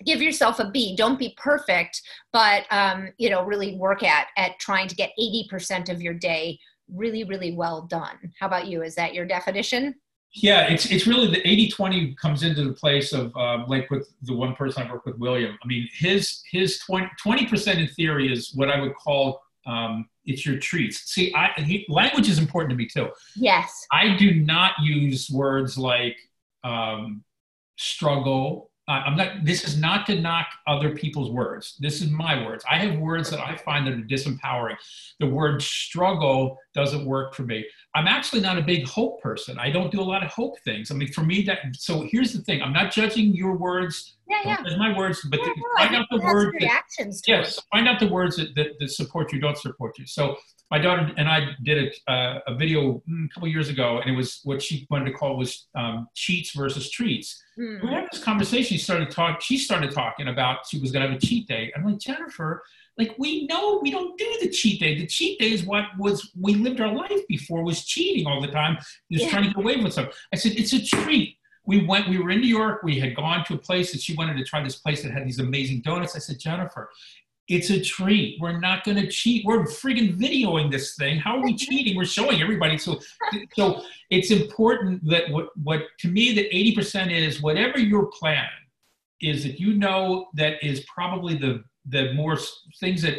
give 0.04 0.20
yourself 0.20 0.58
a 0.58 0.70
B. 0.70 0.94
Don't 0.96 1.18
be 1.18 1.34
perfect, 1.38 2.02
but 2.32 2.64
um, 2.70 3.08
you 3.18 3.30
know, 3.30 3.42
really 3.44 3.76
work 3.76 4.02
at 4.02 4.26
at 4.36 4.58
trying 4.58 4.88
to 4.88 4.94
get 4.94 5.12
80% 5.18 5.88
of 5.88 6.02
your 6.02 6.14
day 6.14 6.58
really, 6.92 7.24
really 7.24 7.52
well 7.52 7.82
done. 7.82 8.32
How 8.38 8.46
about 8.46 8.66
you? 8.66 8.82
Is 8.82 8.94
that 8.96 9.14
your 9.14 9.24
definition? 9.26 9.94
Yeah, 10.32 10.66
it's 10.66 10.90
it's 10.90 11.06
really 11.06 11.28
the 11.28 11.40
80-20 11.40 12.16
comes 12.18 12.42
into 12.42 12.64
the 12.64 12.74
place 12.74 13.14
of 13.14 13.34
uh, 13.36 13.64
like 13.66 13.90
with 13.90 14.12
the 14.22 14.34
one 14.34 14.54
person 14.54 14.82
I 14.82 14.92
work 14.92 15.06
with, 15.06 15.16
William. 15.16 15.56
I 15.62 15.66
mean, 15.66 15.88
his 15.92 16.42
his 16.50 16.78
20 16.78 17.46
percent 17.46 17.78
in 17.78 17.88
theory 17.88 18.30
is 18.30 18.52
what 18.54 18.70
I 18.70 18.80
would 18.80 18.94
call 18.94 19.40
um, 19.66 20.08
it's 20.24 20.46
your 20.46 20.58
treats. 20.58 21.10
See, 21.12 21.34
I 21.34 21.52
he, 21.60 21.86
language 21.88 22.28
is 22.28 22.38
important 22.38 22.70
to 22.70 22.76
me 22.76 22.86
too. 22.86 23.10
Yes. 23.34 23.86
I 23.92 24.16
do 24.16 24.34
not 24.34 24.72
use 24.82 25.30
words 25.30 25.76
like 25.76 26.16
um, 26.64 27.24
struggle. 27.76 28.70
I'm 28.88 29.16
not. 29.16 29.44
This 29.44 29.64
is 29.64 29.76
not 29.80 30.06
to 30.06 30.20
knock 30.20 30.46
other 30.68 30.94
people's 30.94 31.30
words. 31.30 31.76
This 31.80 32.00
is 32.00 32.08
my 32.10 32.46
words. 32.46 32.64
I 32.70 32.78
have 32.78 32.98
words 33.00 33.28
that 33.30 33.40
I 33.40 33.56
find 33.56 33.84
that 33.86 33.94
are 33.94 33.96
disempowering. 33.96 34.76
The 35.18 35.26
word 35.26 35.60
struggle 35.60 36.56
doesn't 36.72 37.04
work 37.04 37.34
for 37.34 37.42
me. 37.42 37.66
I'm 37.96 38.06
actually 38.06 38.42
not 38.42 38.58
a 38.58 38.62
big 38.62 38.86
hope 38.86 39.20
person. 39.20 39.58
I 39.58 39.70
don't 39.70 39.90
do 39.90 40.00
a 40.00 40.04
lot 40.04 40.22
of 40.22 40.30
hope 40.30 40.58
things. 40.60 40.90
I 40.90 40.94
mean, 40.94 41.10
for 41.12 41.22
me, 41.24 41.42
that. 41.42 41.58
So 41.72 42.02
here's 42.02 42.32
the 42.32 42.42
thing. 42.42 42.62
I'm 42.62 42.72
not 42.72 42.92
judging 42.92 43.34
your 43.34 43.56
words. 43.56 44.16
Yeah, 44.28 44.40
yeah. 44.44 44.56
Judge 44.62 44.76
my 44.78 44.96
words, 44.96 45.20
but 45.30 45.40
Yeah, 45.40 45.46
the- 45.46 45.54
no, 45.56 45.84
find 45.84 45.96
out 45.96 46.06
the 46.10 46.20
words. 46.20 46.52
that- 46.52 46.60
reactions 46.60 47.20
to 47.22 47.32
it. 47.32 47.36
Yes, 47.38 47.60
find 47.72 47.88
out 47.88 47.98
the 47.98 48.08
words 48.08 48.36
that, 48.36 48.54
that, 48.54 48.78
that 48.78 48.90
support 48.90 49.32
you, 49.32 49.40
don't 49.40 49.58
support 49.58 49.98
you. 49.98 50.06
So 50.06 50.36
my 50.70 50.78
daughter 50.78 51.12
and 51.16 51.28
I 51.28 51.50
did 51.62 51.92
a, 52.08 52.10
uh, 52.12 52.40
a 52.48 52.54
video 52.56 53.02
mm, 53.08 53.26
a 53.26 53.28
couple 53.28 53.48
years 53.48 53.68
ago, 53.68 54.00
and 54.00 54.12
it 54.12 54.16
was 54.16 54.40
what 54.42 54.60
she 54.60 54.86
wanted 54.90 55.06
to 55.06 55.12
call 55.12 55.36
was 55.36 55.68
um, 55.76 56.08
cheats 56.14 56.50
versus 56.56 56.90
treats. 56.90 57.40
Mm. 57.58 57.84
We 57.84 57.90
had 57.90 58.08
this 58.10 58.22
conversation. 58.22 58.76
She 58.76 58.82
started 58.82 59.10
talk. 59.10 59.40
She 59.40 59.58
started 59.58 59.92
talking 59.92 60.28
about 60.28 60.66
she 60.68 60.78
was 60.80 60.90
going 60.90 61.04
to 61.04 61.12
have 61.12 61.16
a 61.16 61.24
cheat 61.24 61.46
day. 61.46 61.72
I'm 61.76 61.84
like 61.84 61.98
Jennifer, 62.00 62.62
like 62.98 63.14
we 63.18 63.46
know 63.46 63.78
we 63.80 63.90
don't 63.90 64.18
do 64.18 64.38
the 64.40 64.48
cheat 64.48 64.80
day. 64.80 64.98
The 64.98 65.06
cheat 65.06 65.38
day 65.38 65.52
is 65.52 65.64
what 65.64 65.84
was 65.98 66.32
we 66.40 66.54
lived 66.54 66.80
our 66.80 66.92
life 66.92 67.26
before 67.28 67.62
was 67.62 67.84
cheating 67.84 68.26
all 68.26 68.40
the 68.40 68.48
time, 68.48 68.76
just 69.12 69.24
Yeah. 69.26 69.30
trying 69.30 69.44
to 69.44 69.48
get 69.50 69.58
away 69.58 69.76
with 69.76 69.92
something. 69.92 70.12
I 70.32 70.36
said 70.36 70.52
it's 70.56 70.72
a 70.72 70.84
treat. 70.84 71.36
We 71.64 71.84
went. 71.84 72.08
We 72.08 72.18
were 72.18 72.30
in 72.30 72.40
New 72.40 72.46
York. 72.48 72.82
We 72.82 72.98
had 72.98 73.14
gone 73.14 73.44
to 73.46 73.54
a 73.54 73.58
place 73.58 73.92
that 73.92 74.00
she 74.00 74.14
wanted 74.14 74.36
to 74.36 74.44
try. 74.44 74.62
This 74.62 74.76
place 74.76 75.02
that 75.02 75.12
had 75.12 75.26
these 75.26 75.40
amazing 75.40 75.82
donuts. 75.82 76.14
I 76.14 76.20
said, 76.20 76.38
Jennifer, 76.38 76.90
it's 77.48 77.70
a 77.70 77.80
treat. 77.80 78.40
We're 78.40 78.58
not 78.58 78.84
going 78.84 78.96
to 78.96 79.06
cheat. 79.06 79.44
We're 79.44 79.64
friggin' 79.64 80.18
videoing 80.18 80.70
this 80.70 80.96
thing. 80.96 81.18
How 81.18 81.38
are 81.38 81.44
we 81.44 81.56
cheating? 81.56 81.96
We're 81.96 82.04
showing 82.04 82.42
everybody. 82.42 82.76
So, 82.78 83.00
so 83.54 83.82
it's 84.10 84.30
important 84.30 85.08
that 85.08 85.30
what, 85.30 85.48
what 85.62 85.82
to 86.00 86.08
me 86.08 86.34
that 86.34 86.50
80% 86.50 87.12
is 87.12 87.42
whatever 87.42 87.78
your 87.78 88.06
plan 88.06 88.48
is 89.20 89.44
that 89.44 89.58
you 89.58 89.74
know 89.74 90.28
that 90.34 90.62
is 90.62 90.84
probably 90.92 91.36
the 91.36 91.64
the 91.88 92.12
more 92.14 92.36
things 92.80 93.02
that 93.02 93.18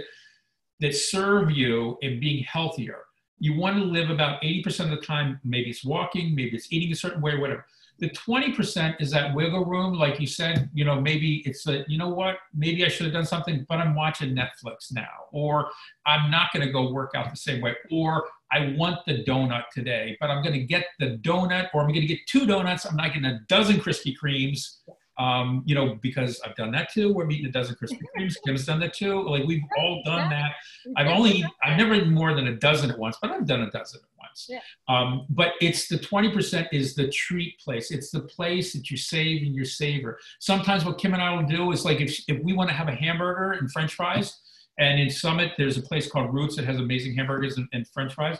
that 0.80 0.93
serve 0.93 1.51
you 1.51 1.97
in 2.01 2.19
being 2.19 2.43
healthier. 2.43 2.99
You 3.39 3.55
want 3.57 3.78
to 3.78 3.84
live 3.84 4.09
about 4.09 4.41
80% 4.41 4.86
of 4.86 4.89
the 4.91 4.97
time. 4.97 5.39
Maybe 5.43 5.69
it's 5.69 5.86
walking, 5.86 6.36
maybe 6.36 6.55
it's 6.55 6.71
eating 6.71 6.91
a 6.91 6.95
certain 6.95 7.21
way, 7.21 7.36
whatever. 7.38 7.65
The 7.99 8.09
20% 8.11 9.01
is 9.01 9.09
that 9.11 9.33
wiggle 9.33 9.65
room, 9.65 9.93
like 9.93 10.19
you 10.19 10.27
said, 10.27 10.69
you 10.73 10.85
know, 10.85 11.01
maybe 11.01 11.41
it's 11.45 11.67
a, 11.67 11.83
you 11.87 11.97
know 11.97 12.09
what, 12.09 12.37
maybe 12.53 12.85
I 12.85 12.89
should 12.89 13.05
have 13.05 13.13
done 13.13 13.25
something, 13.25 13.65
but 13.67 13.79
I'm 13.79 13.95
watching 13.95 14.35
Netflix 14.35 14.91
now, 14.91 15.07
or 15.31 15.69
I'm 16.05 16.29
not 16.29 16.53
going 16.53 16.65
to 16.65 16.71
go 16.71 16.91
work 16.91 17.11
out 17.15 17.31
the 17.31 17.37
same 17.37 17.59
way, 17.61 17.75
or 17.91 18.27
I 18.51 18.75
want 18.77 18.99
the 19.05 19.23
donut 19.23 19.63
today, 19.73 20.15
but 20.21 20.29
I'm 20.29 20.43
going 20.43 20.53
to 20.53 20.63
get 20.63 20.85
the 20.99 21.17
donut, 21.17 21.69
or 21.73 21.81
I'm 21.81 21.87
going 21.87 22.01
to 22.01 22.07
get 22.07 22.19
two 22.27 22.45
donuts. 22.45 22.85
I'm 22.85 22.95
not 22.95 23.07
getting 23.07 23.25
a 23.25 23.39
dozen 23.47 23.77
Krispy 23.77 24.15
Kremes, 24.21 24.77
um, 25.18 25.63
you 25.65 25.76
know, 25.76 25.95
because 26.01 26.39
I've 26.45 26.55
done 26.55 26.72
that 26.72 26.91
too. 26.91 27.13
We're 27.13 27.30
eating 27.30 27.47
a 27.47 27.51
dozen 27.51 27.76
Krispy 27.76 28.01
Kremes. 28.18 28.36
Kim's 28.45 28.65
done 28.65 28.80
that 28.82 28.93
too. 28.93 29.28
Like 29.28 29.45
we've 29.45 29.63
all 29.78 30.01
done 30.05 30.30
that. 30.30 30.53
I've 30.95 31.07
only, 31.07 31.43
I've 31.63 31.78
never 31.78 31.95
eaten 31.95 32.13
more 32.13 32.34
than 32.34 32.47
a 32.47 32.55
dozen 32.55 32.91
at 32.91 32.97
once, 32.97 33.18
but 33.22 33.32
I've 33.32 33.45
done 33.45 33.61
a 33.61 33.72
dozen 33.72 34.01
at 34.03 34.09
once. 34.20 34.47
Yeah. 34.47 34.59
Um, 34.88 35.26
but 35.30 35.53
it's 35.61 35.88
the 35.88 35.97
20% 35.97 36.68
is 36.72 36.95
the 36.95 37.09
treat 37.09 37.59
place. 37.59 37.91
It's 37.91 38.11
the 38.11 38.22
place 38.22 38.74
that 38.74 38.91
you 38.91 38.97
save 38.97 39.41
and 39.41 39.55
you 39.55 39.65
savor. 39.65 40.20
Sometimes 40.39 40.86
what 40.86 40.97
Kim 40.97 41.13
and 41.13 41.22
I 41.22 41.34
will 41.36 41.47
do 41.47 41.72
is 41.72 41.84
like 41.84 41.99
if, 41.99 42.20
if 42.28 42.43
we 42.43 42.53
want 42.53 42.70
to 42.70 42.76
have 42.76 42.88
a 42.88 42.95
hamburger 42.95 43.53
and 43.53 43.72
french 43.72 43.95
fries, 43.95 44.39
and 44.80 44.99
in 44.99 45.09
Summit, 45.09 45.53
there's 45.57 45.78
a 45.78 45.82
place 45.82 46.09
called 46.09 46.34
Roots 46.34 46.55
that 46.55 46.65
has 46.65 46.78
amazing 46.78 47.15
hamburgers 47.15 47.57
and, 47.57 47.68
and 47.74 47.88
french 47.88 48.13
fries. 48.13 48.38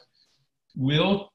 We'll, 0.76 1.32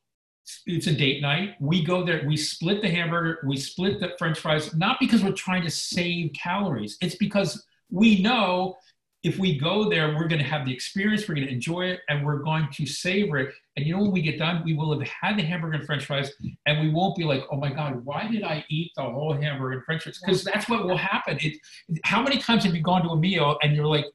it's 0.66 0.86
a 0.86 0.94
date 0.94 1.22
night. 1.22 1.54
We 1.60 1.84
go 1.84 2.04
there, 2.04 2.24
we 2.26 2.36
split 2.36 2.82
the 2.82 2.88
hamburger, 2.88 3.40
we 3.46 3.56
split 3.56 4.00
the 4.00 4.12
french 4.18 4.38
fries, 4.38 4.74
not 4.74 4.98
because 5.00 5.22
we're 5.22 5.32
trying 5.32 5.62
to 5.62 5.70
save 5.70 6.32
calories. 6.32 6.96
It's 7.00 7.16
because 7.16 7.64
we 7.90 8.22
know 8.22 8.76
if 9.22 9.38
we 9.38 9.56
go 9.56 9.88
there, 9.88 10.08
we're 10.16 10.26
going 10.26 10.42
to 10.42 10.48
have 10.48 10.66
the 10.66 10.72
experience, 10.72 11.28
we're 11.28 11.36
going 11.36 11.46
to 11.46 11.52
enjoy 11.52 11.82
it, 11.82 12.00
and 12.08 12.26
we're 12.26 12.40
going 12.42 12.66
to 12.72 12.84
savor 12.84 13.38
it. 13.38 13.54
And 13.76 13.86
you 13.86 13.94
know, 13.94 14.02
when 14.02 14.10
we 14.10 14.20
get 14.20 14.36
done, 14.36 14.62
we 14.64 14.74
will 14.74 14.98
have 14.98 15.08
had 15.08 15.38
the 15.38 15.42
hamburger 15.42 15.74
and 15.74 15.86
french 15.86 16.06
fries, 16.06 16.32
and 16.66 16.80
we 16.80 16.90
won't 16.90 17.14
be 17.16 17.22
like, 17.22 17.44
oh 17.50 17.56
my 17.56 17.72
God, 17.72 18.04
why 18.04 18.26
did 18.26 18.42
I 18.42 18.64
eat 18.68 18.90
the 18.96 19.02
whole 19.02 19.32
hamburger 19.32 19.76
and 19.76 19.84
french 19.84 20.02
fries? 20.02 20.18
Because 20.18 20.42
that's 20.42 20.68
what 20.68 20.86
will 20.86 20.96
happen. 20.96 21.38
It, 21.40 21.58
how 22.02 22.20
many 22.20 22.38
times 22.38 22.64
have 22.64 22.74
you 22.74 22.82
gone 22.82 23.02
to 23.04 23.10
a 23.10 23.16
meal 23.16 23.58
and 23.62 23.76
you're 23.76 23.86
like, 23.86 24.06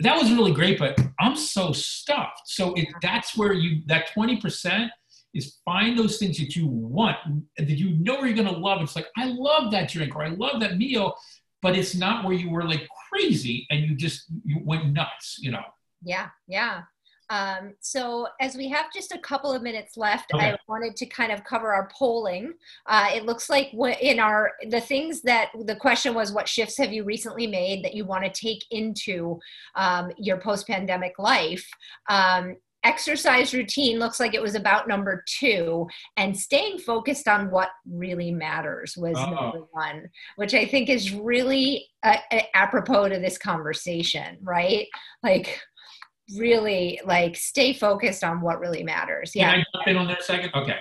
that 0.00 0.16
was 0.16 0.32
really 0.32 0.52
great, 0.52 0.78
but 0.78 0.98
I'm 1.20 1.36
so 1.36 1.72
stuffed. 1.72 2.42
So 2.46 2.72
it, 2.74 2.88
that's 3.02 3.36
where 3.36 3.52
you, 3.52 3.82
that 3.86 4.08
20% 4.16 4.88
is 5.34 5.58
find 5.64 5.98
those 5.98 6.18
things 6.18 6.38
that 6.38 6.56
you 6.56 6.66
want, 6.66 7.16
that 7.56 7.68
you 7.68 7.96
know 7.98 8.24
you're 8.24 8.34
going 8.34 8.52
to 8.52 8.58
love. 8.58 8.82
It's 8.82 8.96
like, 8.96 9.08
I 9.16 9.26
love 9.26 9.70
that 9.72 9.88
drink 9.90 10.16
or 10.16 10.24
I 10.24 10.28
love 10.28 10.60
that 10.60 10.76
meal, 10.76 11.14
but 11.62 11.76
it's 11.76 11.94
not 11.94 12.24
where 12.24 12.34
you 12.34 12.50
were 12.50 12.64
like 12.64 12.88
crazy 13.10 13.66
and 13.70 13.80
you 13.80 13.94
just, 13.94 14.24
you 14.44 14.60
went 14.64 14.92
nuts, 14.92 15.38
you 15.40 15.50
know? 15.50 15.62
Yeah, 16.02 16.28
yeah. 16.48 16.82
Um, 17.28 17.74
so 17.80 18.26
as 18.40 18.56
we 18.56 18.68
have 18.70 18.92
just 18.92 19.12
a 19.12 19.18
couple 19.18 19.52
of 19.52 19.62
minutes 19.62 19.96
left, 19.96 20.34
Okay. 20.34 20.50
I 20.50 20.58
wanted 20.66 20.96
to 20.96 21.06
kind 21.06 21.30
of 21.30 21.44
cover 21.44 21.72
our 21.72 21.88
polling. 21.96 22.54
Uh, 22.86 23.10
it 23.14 23.24
looks 23.24 23.48
like 23.48 23.68
what 23.70 24.02
in 24.02 24.18
our 24.18 24.50
the 24.68 24.80
things 24.80 25.22
that 25.22 25.50
the 25.64 25.76
question 25.76 26.12
was, 26.12 26.32
what 26.32 26.48
shifts 26.48 26.76
have 26.78 26.92
you 26.92 27.04
recently 27.04 27.46
made 27.46 27.84
that 27.84 27.94
you 27.94 28.04
want 28.04 28.24
to 28.24 28.30
take 28.30 28.64
into 28.72 29.38
um, 29.76 30.10
your 30.18 30.40
post-pandemic 30.40 31.20
life? 31.20 31.64
Um, 32.08 32.56
exercise 32.84 33.52
routine 33.52 33.98
looks 33.98 34.18
like 34.18 34.34
it 34.34 34.40
was 34.42 34.54
about 34.54 34.88
number 34.88 35.22
two 35.26 35.86
and 36.16 36.36
staying 36.36 36.78
focused 36.78 37.28
on 37.28 37.50
what 37.50 37.68
really 37.86 38.30
matters 38.32 38.96
was 38.96 39.16
Oh. 39.18 39.30
number 39.34 39.60
one 39.72 40.08
which 40.36 40.54
i 40.54 40.64
think 40.64 40.88
is 40.88 41.12
really 41.12 41.86
uh, 42.02 42.16
apropos 42.54 43.08
to 43.10 43.18
this 43.18 43.36
conversation 43.36 44.38
right 44.42 44.86
like 45.22 45.60
really 46.38 47.00
like 47.04 47.36
stay 47.36 47.72
focused 47.72 48.22
on 48.24 48.40
what 48.40 48.60
really 48.60 48.82
matters 48.82 49.32
yeah 49.34 49.50
Can 49.50 49.60
I 49.60 49.64
jump 49.74 49.88
in 49.88 49.96
on 49.96 50.06
that 50.08 50.22
second? 50.22 50.50
Okay. 50.54 50.78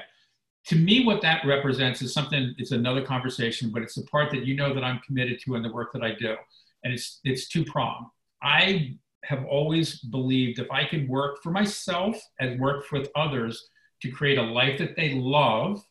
To 0.68 0.76
me, 0.76 1.04
what 1.04 1.22
that 1.24 1.44
represents 1.48 2.04
is 2.04 2.14
something, 2.14 2.54
it's 2.60 2.72
another 2.72 3.02
conversation, 3.02 3.72
but 3.72 3.82
it's 3.82 3.96
the 3.96 4.04
part 4.04 4.30
that 4.32 4.46
you 4.46 4.56
know 4.56 4.72
that 4.76 4.84
I'm 4.84 5.00
committed 5.00 5.40
to 5.46 5.56
in 5.56 5.64
the 5.64 5.72
work 5.72 5.92
that 5.94 6.04
I 6.04 6.14
do. 6.14 6.36
And 6.84 6.94
it's 6.94 7.20
it's 7.24 7.48
two 7.48 7.66
pronged. 7.66 8.06
I 8.44 8.94
have 9.30 9.46
always 9.46 10.00
believed 10.00 10.60
if 10.60 10.70
I 10.72 10.86
could 10.86 11.08
work 11.08 11.42
for 11.42 11.52
myself 11.52 12.20
and 12.40 12.60
work 12.60 12.92
with 12.92 13.10
others 13.16 13.70
to 14.02 14.12
create 14.12 14.38
a 14.38 14.44
life 14.44 14.78
that 14.80 14.96
they 14.96 15.14
love 15.14 15.84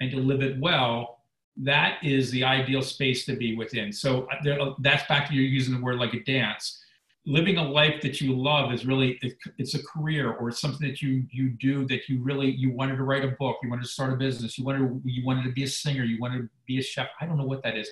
and 0.00 0.10
to 0.10 0.18
live 0.18 0.42
it 0.42 0.60
well, 0.60 1.22
that 1.56 1.98
is 2.04 2.30
the 2.30 2.44
ideal 2.44 2.82
space 2.82 3.24
to 3.24 3.34
be 3.34 3.56
within. 3.56 3.92
So 3.92 4.28
uh, 4.30 4.36
there, 4.44 4.58
that's 4.80 5.08
back 5.08 5.28
to 5.28 5.34
you 5.34 5.42
using 5.42 5.74
the 5.74 5.80
word 5.80 5.96
like 5.96 6.14
a 6.14 6.22
dance 6.24 6.78
living 7.28 7.58
a 7.58 7.62
life 7.62 8.00
that 8.00 8.22
you 8.22 8.34
love 8.34 8.72
is 8.72 8.86
really 8.86 9.20
it's 9.58 9.74
a 9.74 9.82
career 9.84 10.32
or 10.32 10.48
it's 10.48 10.60
something 10.60 10.88
that 10.88 11.02
you 11.02 11.24
you 11.30 11.50
do 11.50 11.86
that 11.86 12.08
you 12.08 12.22
really 12.22 12.50
you 12.50 12.72
wanted 12.72 12.96
to 12.96 13.02
write 13.02 13.22
a 13.22 13.36
book 13.38 13.58
you 13.62 13.68
wanted 13.68 13.82
to 13.82 13.88
start 13.88 14.12
a 14.12 14.16
business 14.16 14.56
you 14.56 14.64
wanted 14.64 15.00
you 15.04 15.24
wanted 15.26 15.44
to 15.44 15.52
be 15.52 15.64
a 15.64 15.68
singer 15.68 16.04
you 16.04 16.18
wanted 16.18 16.38
to 16.38 16.48
be 16.66 16.78
a 16.78 16.82
chef 16.82 17.08
i 17.20 17.26
don't 17.26 17.36
know 17.36 17.44
what 17.44 17.62
that 17.62 17.76
is 17.76 17.90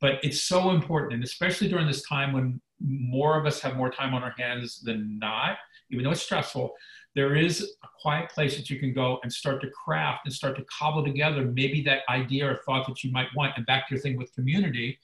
but 0.00 0.22
it's 0.22 0.40
so 0.40 0.70
important 0.70 1.14
and 1.14 1.24
especially 1.24 1.68
during 1.68 1.86
this 1.86 2.02
time 2.02 2.32
when 2.32 2.60
more 2.80 3.38
of 3.38 3.46
us 3.46 3.60
have 3.60 3.76
more 3.76 3.90
time 3.90 4.14
on 4.14 4.22
our 4.22 4.34
hands 4.38 4.80
than 4.82 5.18
not 5.18 5.56
even 5.90 6.04
though 6.04 6.10
it's 6.10 6.22
stressful 6.22 6.74
there 7.16 7.34
is 7.34 7.62
a 7.82 7.88
quiet 8.00 8.30
place 8.30 8.56
that 8.56 8.68
you 8.68 8.78
can 8.78 8.92
go 8.92 9.18
and 9.22 9.32
start 9.32 9.62
to 9.62 9.70
craft 9.70 10.26
and 10.26 10.34
start 10.34 10.54
to 10.54 10.64
cobble 10.64 11.02
together 11.02 11.46
maybe 11.46 11.82
that 11.82 12.00
idea 12.10 12.46
or 12.46 12.60
thought 12.66 12.86
that 12.86 13.02
you 13.02 13.10
might 13.10 13.28
want. 13.34 13.54
And 13.56 13.64
back 13.64 13.88
to 13.88 13.94
your 13.94 14.02
thing 14.02 14.18
with 14.18 14.32
community 14.34 14.98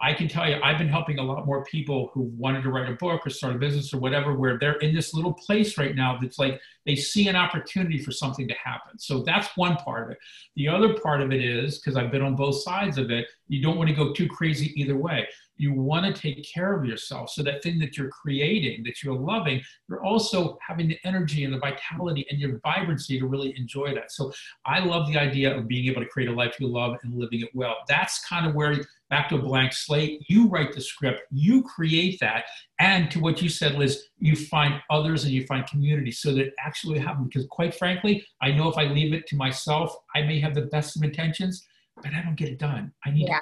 I 0.00 0.14
can 0.14 0.28
tell 0.28 0.48
you, 0.48 0.60
I've 0.62 0.78
been 0.78 0.88
helping 0.88 1.18
a 1.18 1.22
lot 1.22 1.44
more 1.44 1.64
people 1.64 2.10
who 2.14 2.30
wanted 2.36 2.62
to 2.62 2.70
write 2.70 2.88
a 2.88 2.94
book 2.94 3.26
or 3.26 3.30
start 3.30 3.56
a 3.56 3.58
business 3.58 3.92
or 3.92 3.98
whatever, 3.98 4.36
where 4.36 4.58
they're 4.58 4.74
in 4.74 4.94
this 4.94 5.12
little 5.12 5.32
place 5.32 5.76
right 5.76 5.94
now 5.94 6.18
that's 6.20 6.38
like 6.38 6.60
they 6.86 6.94
see 6.94 7.28
an 7.28 7.36
opportunity 7.36 7.98
for 7.98 8.12
something 8.12 8.46
to 8.46 8.54
happen. 8.54 8.98
So 8.98 9.22
that's 9.22 9.48
one 9.56 9.76
part 9.76 10.04
of 10.04 10.10
it. 10.10 10.18
The 10.56 10.68
other 10.68 10.94
part 10.94 11.20
of 11.20 11.32
it 11.32 11.42
is, 11.44 11.78
because 11.78 11.96
I've 11.96 12.12
been 12.12 12.22
on 12.22 12.36
both 12.36 12.62
sides 12.62 12.96
of 12.96 13.10
it, 13.10 13.26
you 13.48 13.62
don't 13.62 13.76
want 13.76 13.88
to 13.88 13.94
go 13.94 14.12
too 14.12 14.28
crazy 14.28 14.72
either 14.80 14.96
way. 14.96 15.26
you 15.58 15.72
want 15.72 16.06
to 16.06 16.20
take 16.20 16.46
care 16.50 16.72
of 16.72 16.84
yourself. 16.84 17.30
So 17.30 17.42
that 17.42 17.62
thing 17.62 17.78
that 17.80 17.98
you're 17.98 18.08
creating, 18.08 18.84
that 18.84 19.02
you're 19.02 19.18
loving, 19.18 19.60
you're 19.88 20.02
also 20.02 20.56
having 20.66 20.88
the 20.88 20.98
energy 21.04 21.44
and 21.44 21.52
the 21.52 21.58
vitality 21.58 22.24
and 22.30 22.38
your 22.38 22.60
vibrancy 22.60 23.18
to 23.18 23.26
really 23.26 23.54
enjoy 23.58 23.92
that. 23.94 24.12
So 24.12 24.32
I 24.64 24.78
love 24.78 25.08
the 25.08 25.18
idea 25.18 25.54
of 25.56 25.68
being 25.68 25.86
able 25.90 26.00
to 26.00 26.08
create 26.08 26.28
a 26.28 26.32
life 26.32 26.54
you 26.60 26.68
love 26.68 26.96
and 27.02 27.14
living 27.14 27.42
it 27.42 27.50
well. 27.52 27.76
That's 27.88 28.24
kind 28.24 28.46
of 28.46 28.54
where 28.54 28.72
back 29.10 29.28
to 29.28 29.36
a 29.36 29.42
blank 29.42 29.72
slate. 29.72 30.24
You 30.28 30.48
write 30.48 30.72
the 30.72 30.80
script, 30.80 31.22
you 31.30 31.62
create 31.62 32.18
that. 32.20 32.44
And 32.80 33.10
to 33.10 33.20
what 33.20 33.42
you 33.42 33.48
said, 33.48 33.74
Liz, 33.74 34.04
you 34.18 34.36
find 34.36 34.80
others 34.90 35.24
and 35.24 35.32
you 35.32 35.46
find 35.46 35.66
community 35.66 36.10
so 36.10 36.32
that 36.32 36.46
it 36.46 36.54
actually 36.64 36.98
happens. 36.98 37.28
Because 37.28 37.46
quite 37.48 37.74
frankly, 37.74 38.24
I 38.40 38.52
know 38.52 38.68
if 38.68 38.76
I 38.76 38.84
leave 38.84 39.12
it 39.12 39.26
to 39.28 39.36
myself, 39.36 39.94
I 40.14 40.22
may 40.22 40.40
have 40.40 40.54
the 40.54 40.62
best 40.62 40.96
of 40.96 41.02
intentions, 41.02 41.66
but 42.02 42.12
I 42.14 42.22
don't 42.22 42.36
get 42.36 42.48
it 42.48 42.58
done. 42.58 42.92
I 43.04 43.10
need 43.10 43.28
yeah. 43.28 43.40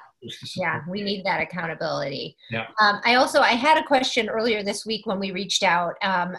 yeah, 0.56 0.80
we 0.88 1.02
need 1.02 1.24
that 1.24 1.40
accountability. 1.40 2.36
Yeah. 2.50 2.66
Um, 2.80 3.00
I 3.04 3.14
also 3.14 3.40
I 3.40 3.52
had 3.52 3.78
a 3.78 3.86
question 3.86 4.28
earlier 4.28 4.62
this 4.62 4.86
week 4.86 5.06
when 5.06 5.18
we 5.18 5.30
reached 5.30 5.62
out, 5.62 5.94
um, 6.02 6.36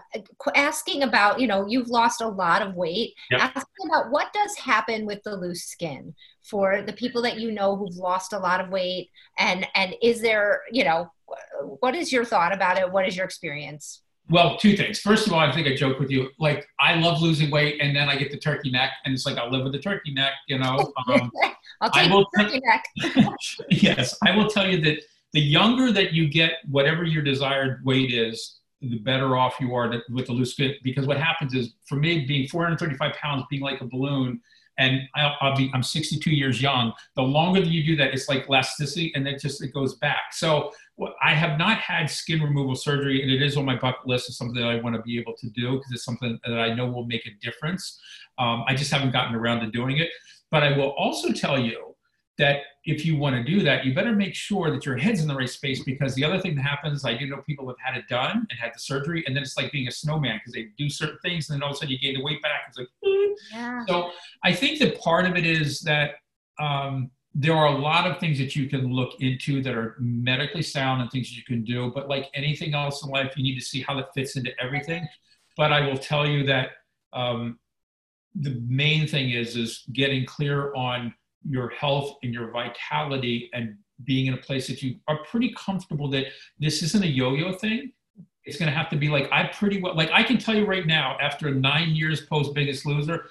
asking 0.56 1.04
about 1.04 1.40
you 1.40 1.48
know 1.48 1.68
you've 1.68 1.90
lost 1.90 2.22
a 2.22 2.28
lot 2.28 2.62
of 2.62 2.76
weight. 2.76 3.14
Yep. 3.32 3.42
Asking 3.42 3.88
about 3.88 4.12
what 4.12 4.34
does 4.34 4.56
happen 4.58 5.06
with 5.06 5.22
the 5.24 5.36
loose 5.36 5.64
skin 5.64 6.14
for 6.44 6.82
the 6.82 6.94
people 6.94 7.22
that 7.24 7.40
you 7.40 7.52
know 7.52 7.76
who've 7.76 7.96
lost 7.96 8.34
a 8.34 8.40
lot 8.40 8.62
of 8.62 8.70
weight, 8.70 9.10
and 9.38 9.68
and 9.76 9.96
is 10.02 10.22
there 10.22 10.62
you 10.72 10.84
know 10.84 11.12
what 11.80 11.96
is 11.96 12.12
your 12.12 12.26
thought 12.26 12.54
about 12.54 12.78
it? 12.78 12.92
What 12.92 13.08
is 13.08 13.16
your 13.16 13.26
experience? 13.26 14.02
Well, 14.30 14.58
two 14.58 14.76
things. 14.76 15.00
First 15.00 15.26
of 15.26 15.34
all, 15.34 15.40
I 15.40 15.52
think 15.52 15.68
I 15.68 15.76
joke 15.76 16.00
with 16.00 16.12
you. 16.12 16.30
Like, 16.38 16.68
I 16.80 16.96
love 16.96 17.22
losing 17.22 17.50
weight, 17.50 17.80
and 17.82 17.96
then 17.96 18.10
I 18.10 18.18
get 18.18 18.30
the 18.30 18.38
turkey 18.38 18.70
neck, 18.70 18.92
and 19.06 19.14
it's 19.14 19.26
like 19.26 19.38
I'll 19.38 19.50
live 19.50 19.64
with 19.64 19.72
the 19.72 19.80
turkey 19.80 20.14
neck. 20.14 20.34
You 20.48 20.60
know, 20.60 20.94
um, 21.08 21.32
I'll 21.82 21.90
take 21.92 22.12
I 22.12 22.14
will 22.14 22.28
the 22.34 22.44
turkey 22.44 22.62
neck. 22.64 22.86
yes, 23.70 24.18
I 24.26 24.36
will 24.36 24.50
tell 24.50 24.70
you 24.70 24.82
that 24.82 25.00
the 25.34 25.40
younger 25.40 25.92
that 25.94 26.14
you 26.14 26.30
get, 26.30 26.54
whatever 26.70 27.04
your 27.04 27.24
desired 27.24 27.84
weight 27.86 28.12
is, 28.12 28.60
the 28.82 29.00
better 29.00 29.38
off 29.38 29.56
you 29.60 29.74
are 29.74 29.90
to, 29.90 30.02
with 30.12 30.28
the 30.28 30.34
loose 30.34 30.54
fit. 30.54 30.84
Because 30.84 31.08
what 31.08 31.18
happens 31.18 31.54
is, 31.54 31.74
for 31.86 31.96
me, 31.96 32.26
being 32.26 32.48
435 32.48 33.14
pounds, 33.14 33.46
being 33.50 33.62
like 33.62 33.82
a 33.82 33.86
balloon, 33.86 34.42
and 34.78 35.02
I'll, 35.16 35.36
I'll, 35.42 35.56
be 35.56 35.72
I'm 35.74 35.84
62 35.84 36.30
years 36.30 36.62
young. 36.62 36.94
The 37.16 37.24
longer 37.24 37.62
that 37.62 37.70
you 37.70 37.84
do 37.84 37.96
that, 37.98 38.14
it's 38.14 38.30
like 38.30 38.48
elasticity, 38.48 39.12
and 39.16 39.28
it 39.28 39.40
just 39.42 39.64
it 39.64 39.74
goes 39.74 39.96
back. 39.96 40.34
So 40.34 40.72
I 41.22 41.34
have 41.34 41.58
not 41.58 41.80
had 41.80 42.10
skin 42.10 42.42
removal 42.42 42.76
surgery, 42.76 43.22
and 43.22 43.32
it 43.32 43.42
is 43.42 43.58
on 43.58 43.66
my 43.66 43.76
bucket 43.76 44.08
list. 44.08 44.30
It's 44.30 44.38
something 44.38 44.62
that 44.62 44.70
I 44.70 44.80
want 44.82 44.96
to 44.96 45.02
be 45.02 45.20
able 45.20 45.36
to 45.38 45.50
do 45.50 45.74
because 45.74 45.92
it's 45.92 46.06
something 46.06 46.40
that 46.46 46.60
I 46.60 46.74
know 46.74 46.88
will 46.88 47.06
make 47.06 47.26
a 47.26 47.32
difference. 47.42 48.00
Um, 48.38 48.64
I 48.68 48.76
just 48.76 48.92
haven't 48.92 49.12
gotten 49.12 49.36
around 49.36 49.62
to 49.62 49.72
doing 49.72 49.98
it. 49.98 50.10
But 50.50 50.64
I 50.64 50.78
will 50.78 50.92
also 50.92 51.32
tell 51.34 51.60
you 51.60 51.96
that 52.38 52.62
if 52.88 53.06
you 53.06 53.18
want 53.18 53.36
to 53.36 53.44
do 53.44 53.62
that, 53.64 53.86
you 53.86 53.94
better 53.94 54.16
make 54.16 54.34
sure 54.34 54.72
that 54.72 54.86
your 54.86 54.96
head's 54.96 55.22
in 55.22 55.28
the 55.28 55.36
right 55.36 55.50
space 55.50 55.84
because 55.84 56.16
the 56.16 56.24
other 56.24 56.40
thing 56.40 56.56
that 56.56 56.62
happens, 56.62 57.04
I 57.04 57.16
do 57.16 57.28
know 57.28 57.44
people 57.46 57.68
have 57.68 57.76
had 57.84 57.98
it 57.98 58.08
done 58.08 58.48
and 58.50 58.60
had 58.60 58.72
the 58.74 58.80
surgery, 58.80 59.26
and 59.28 59.36
then 59.36 59.44
it's 59.44 59.58
like 59.58 59.74
being 59.74 59.90
a 59.90 59.92
snowman 59.92 60.38
because 60.38 60.54
they 60.54 60.70
do 60.78 60.90
certain 60.90 61.20
things, 61.22 61.50
and 61.50 61.56
then 61.56 61.64
all 61.64 61.72
of 61.72 61.76
a 61.76 61.80
sudden 61.80 61.92
you 61.92 62.00
gain 62.00 62.16
the 62.16 62.24
weight 62.24 62.42
back. 62.42 62.62
It's 62.70 62.78
like, 62.78 62.88
yeah. 63.52 63.86
so 63.88 64.12
I 64.46 64.54
think 64.54 64.80
that 64.80 64.98
part 65.02 65.26
of 65.26 65.36
it 65.36 65.46
is 65.46 65.82
that 65.82 66.12
um, 66.62 67.12
there 67.36 67.54
are 67.54 67.68
a 67.68 67.78
lot 67.78 68.10
of 68.10 68.20
things 68.22 68.38
that 68.38 68.56
you 68.56 68.70
can 68.70 68.90
look 68.92 69.20
into 69.20 69.62
that 69.64 69.76
are 69.76 69.98
medically 70.00 70.62
sound 70.62 71.02
and 71.02 71.12
things 71.12 71.30
that 71.30 71.36
you 71.36 71.44
can 71.44 71.66
do. 71.66 71.92
But 71.94 72.08
like 72.08 72.30
anything 72.34 72.74
else 72.74 73.04
in 73.04 73.10
life, 73.10 73.34
you 73.36 73.44
need 73.44 73.60
to 73.60 73.66
see 73.66 73.82
how 73.82 73.96
that 73.98 74.14
fits 74.16 74.38
into 74.38 74.52
everything. 74.64 75.06
But 75.58 75.74
I 75.74 75.82
will 75.82 75.98
tell 75.98 76.26
you 76.26 76.46
that 76.46 76.70
um, 77.12 77.60
the 78.34 78.62
main 78.66 79.08
thing 79.08 79.32
is 79.32 79.58
is 79.58 79.84
getting 79.92 80.26
clear 80.26 80.74
on 80.74 81.14
your 81.50 81.70
health 81.70 82.18
and 82.24 82.34
your 82.34 82.52
vitality 82.52 83.50
and 83.54 83.76
being 84.04 84.28
in 84.28 84.34
a 84.34 84.38
place 84.38 84.68
that 84.68 84.82
you 84.82 84.96
are 85.08 85.24
pretty 85.24 85.54
comfortable 85.58 86.10
that 86.10 86.26
this 86.60 86.84
isn't 86.84 87.04
a 87.04 87.08
yo-yo 87.08 87.54
thing 87.54 87.92
it's 88.44 88.58
going 88.58 88.70
to 88.70 88.78
have 88.78 88.90
to 88.90 88.96
be 88.96 89.10
like 89.10 89.28
i 89.32 89.46
pretty 89.48 89.82
well 89.82 89.96
like 89.96 90.10
i 90.12 90.22
can 90.22 90.38
tell 90.38 90.56
you 90.56 90.66
right 90.66 90.86
now 90.86 91.18
after 91.20 91.54
nine 91.54 91.96
years 91.96 92.22
post 92.22 92.54
biggest 92.54 92.86
loser 92.86 93.26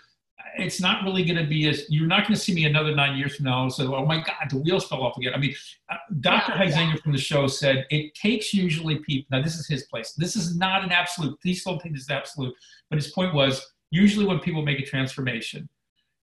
it's 0.59 0.81
not 0.81 1.05
really 1.05 1.25
going 1.25 1.37
to 1.37 1.47
be 1.47 1.69
as 1.69 1.89
you're 1.89 2.07
not 2.07 2.23
going 2.23 2.35
to 2.35 2.41
see 2.41 2.55
me 2.55 2.64
another 2.64 2.95
nine 2.95 3.17
years 3.17 3.37
from 3.37 3.47
now. 3.47 3.69
So, 3.69 3.95
oh 3.95 4.05
my 4.05 4.17
God, 4.19 4.51
the 4.51 4.59
wheels 4.59 4.87
fell 4.89 5.03
off 5.03 5.17
again. 5.17 5.35
I 5.35 5.39
mean, 5.39 5.55
uh, 5.91 5.97
Dr. 6.21 6.53
Yeah, 6.57 6.64
yeah. 6.64 6.95
from 6.97 7.12
the 7.12 7.19
show 7.19 7.47
said 7.47 7.87
it 7.91 8.14
takes 8.14 8.55
usually 8.55 8.99
people. 9.01 9.27
Now, 9.31 9.43
this 9.43 9.57
is 9.57 9.67
his 9.67 9.85
place. 9.85 10.12
This 10.12 10.37
is 10.37 10.57
not 10.57 10.83
an 10.83 10.93
absolute. 10.93 11.41
Please 11.41 11.62
don't 11.62 11.81
think 11.81 11.95
this 11.95 12.05
is 12.05 12.11
absolute. 12.11 12.55
But 12.91 12.97
his 12.97 13.09
point 13.09 13.35
was 13.35 13.75
usually 13.91 14.27
when 14.27 14.41
people 14.41 14.62
make 14.62 14.81
a 14.81 14.85
transformation, 14.85 15.69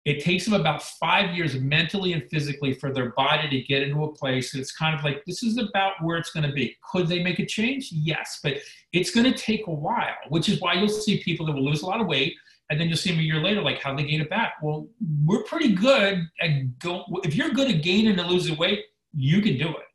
it 0.06 0.22
takes 0.22 0.44
them 0.44 0.54
about 0.54 0.84
five 0.84 1.34
years 1.34 1.56
mentally 1.56 2.12
and 2.12 2.30
physically 2.30 2.74
for 2.74 2.92
their 2.92 3.12
body 3.12 3.48
to 3.50 3.62
get 3.62 3.84
into 3.84 4.04
a 4.04 4.14
place. 4.14 4.54
It's 4.54 4.76
kind 4.76 4.98
of 4.98 5.04
like 5.04 5.24
this 5.26 5.44
is 5.44 5.58
about 5.58 5.94
where 6.02 6.18
it's 6.18 6.32
going 6.32 6.48
to 6.48 6.52
be. 6.52 6.76
Could 6.92 7.08
they 7.08 7.24
make 7.24 7.40
a 7.40 7.46
change? 7.46 7.90
Yes, 7.92 8.40
but 8.44 8.56
it's 8.92 9.12
going 9.12 9.32
to 9.32 9.38
take 9.38 9.68
a 9.68 9.72
while, 9.72 10.16
which 10.28 10.50
is 10.50 10.60
why 10.60 10.74
you'll 10.74 10.90
see 10.90 11.24
people 11.24 11.46
that 11.46 11.54
will 11.54 11.64
lose 11.64 11.84
a 11.84 11.86
lot 11.86 12.02
of 12.02 12.08
weight 12.08 12.36
and 12.70 12.80
then 12.80 12.88
you'll 12.88 12.98
see 12.98 13.12
them 13.12 13.20
a 13.20 13.24
year 13.24 13.42
later, 13.42 13.62
like 13.62 13.82
how 13.82 13.96
they 13.96 14.04
gain 14.04 14.22
it 14.22 14.30
back. 14.30 14.56
Well, 14.62 14.88
we're 15.26 15.44
pretty 15.44 15.74
good 15.74 16.28
at 16.42 16.80
go. 16.80 17.06
If 17.24 17.36
you're 17.36 17.50
good 17.50 17.70
at 17.70 17.82
gaining 17.82 18.20
and 18.20 18.30
losing 18.30 18.58
weight, 18.58 18.86
you 19.14 19.42
can 19.42 19.58
do 19.58 19.70
it. 19.70 19.86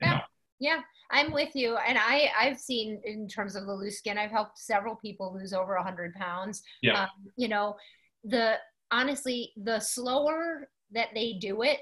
Yeah, 0.00 0.14
know? 0.14 0.20
yeah, 0.60 0.80
I'm 1.10 1.32
with 1.32 1.50
you. 1.54 1.76
And 1.76 1.98
I 1.98 2.30
I've 2.38 2.58
seen 2.58 3.00
in 3.04 3.26
terms 3.26 3.56
of 3.56 3.66
the 3.66 3.74
loose 3.74 3.98
skin, 3.98 4.16
I've 4.16 4.30
helped 4.30 4.58
several 4.58 4.96
people 4.96 5.34
lose 5.34 5.52
over 5.52 5.74
a 5.74 5.82
hundred 5.82 6.14
pounds. 6.14 6.62
Yeah. 6.82 7.02
Um, 7.02 7.08
you 7.36 7.48
know, 7.48 7.76
the 8.24 8.56
honestly, 8.90 9.52
the 9.56 9.80
slower 9.80 10.68
that 10.92 11.08
they 11.14 11.34
do 11.34 11.62
it, 11.62 11.80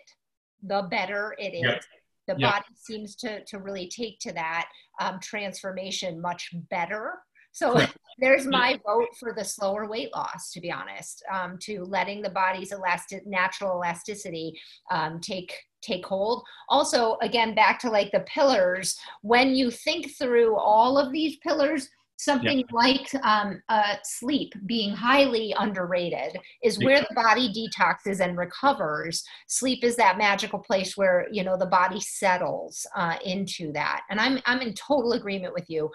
the 0.62 0.86
better 0.90 1.34
it 1.38 1.54
is. 1.54 1.62
Yeah. 1.62 1.78
The 2.26 2.36
yeah. 2.38 2.50
body 2.50 2.66
seems 2.74 3.16
to 3.16 3.44
to 3.44 3.58
really 3.58 3.88
take 3.88 4.18
to 4.20 4.32
that 4.32 4.68
um, 5.00 5.18
transformation 5.20 6.20
much 6.20 6.50
better 6.70 7.14
so 7.52 7.80
there's 8.18 8.46
my 8.46 8.78
vote 8.86 9.08
for 9.18 9.32
the 9.32 9.44
slower 9.44 9.88
weight 9.88 10.10
loss, 10.14 10.52
to 10.52 10.60
be 10.60 10.70
honest, 10.70 11.22
um, 11.32 11.58
to 11.62 11.84
letting 11.84 12.22
the 12.22 12.30
body's 12.30 12.72
elastic, 12.72 13.26
natural 13.26 13.72
elasticity 13.72 14.58
um, 14.90 15.20
take 15.20 15.54
take 15.80 16.04
hold. 16.04 16.42
Also, 16.68 17.16
again, 17.22 17.54
back 17.54 17.78
to 17.78 17.90
like 17.90 18.10
the 18.10 18.20
pillars. 18.20 18.98
When 19.22 19.54
you 19.54 19.70
think 19.70 20.16
through 20.18 20.56
all 20.56 20.98
of 20.98 21.12
these 21.12 21.36
pillars, 21.36 21.88
something 22.18 22.58
yeah. 22.58 22.64
like 22.72 23.14
um, 23.22 23.62
uh, 23.68 23.94
sleep 24.02 24.52
being 24.66 24.94
highly 24.94 25.54
underrated 25.58 26.38
is 26.62 26.78
where 26.78 27.00
the 27.00 27.14
body 27.14 27.48
detoxes 27.52 28.20
and 28.20 28.36
recovers 28.36 29.24
sleep 29.46 29.84
is 29.84 29.96
that 29.96 30.18
magical 30.18 30.58
place 30.58 30.96
where 30.96 31.26
you 31.32 31.42
know 31.42 31.56
the 31.56 31.66
body 31.66 32.00
settles 32.00 32.86
uh, 32.96 33.16
into 33.24 33.72
that 33.72 34.02
and 34.10 34.20
i'm 34.20 34.38
i'm 34.46 34.60
in 34.60 34.74
total 34.74 35.12
agreement 35.12 35.54
with 35.54 35.64
you 35.68 35.90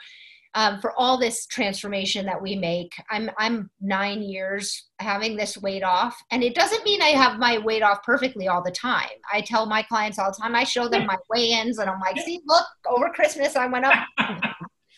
um, 0.56 0.80
for 0.80 0.94
all 0.98 1.18
this 1.18 1.46
transformation 1.48 2.26
that 2.26 2.40
we 2.42 2.56
make. 2.56 2.94
I'm 3.10 3.30
I'm 3.38 3.70
nine 3.82 4.22
years 4.22 4.90
having 5.00 5.36
this 5.36 5.58
weight 5.58 5.84
off, 5.84 6.16
and 6.32 6.44
it 6.44 6.54
doesn't 6.54 6.84
mean 6.84 7.02
I 7.02 7.10
have 7.10 7.40
my 7.40 7.58
weight 7.58 7.82
off 7.82 8.04
perfectly 8.04 8.48
all 8.48 8.64
the 8.64 8.72
time. 8.72 9.10
I 9.32 9.42
tell 9.42 9.66
my 9.66 9.82
clients 9.84 10.20
all 10.20 10.32
the 10.32 10.38
time. 10.40 10.56
I 10.56 10.64
show 10.64 10.88
them 10.88 11.08
my 11.08 11.18
weigh-ins, 11.30 11.80
and 11.80 11.90
I'm 11.90 12.00
like, 12.00 12.20
"See, 12.20 12.42
look, 12.46 12.66
over 12.86 13.10
Christmas 13.10 13.56
I 13.56 13.66
went 13.66 13.86
up." 13.86 13.96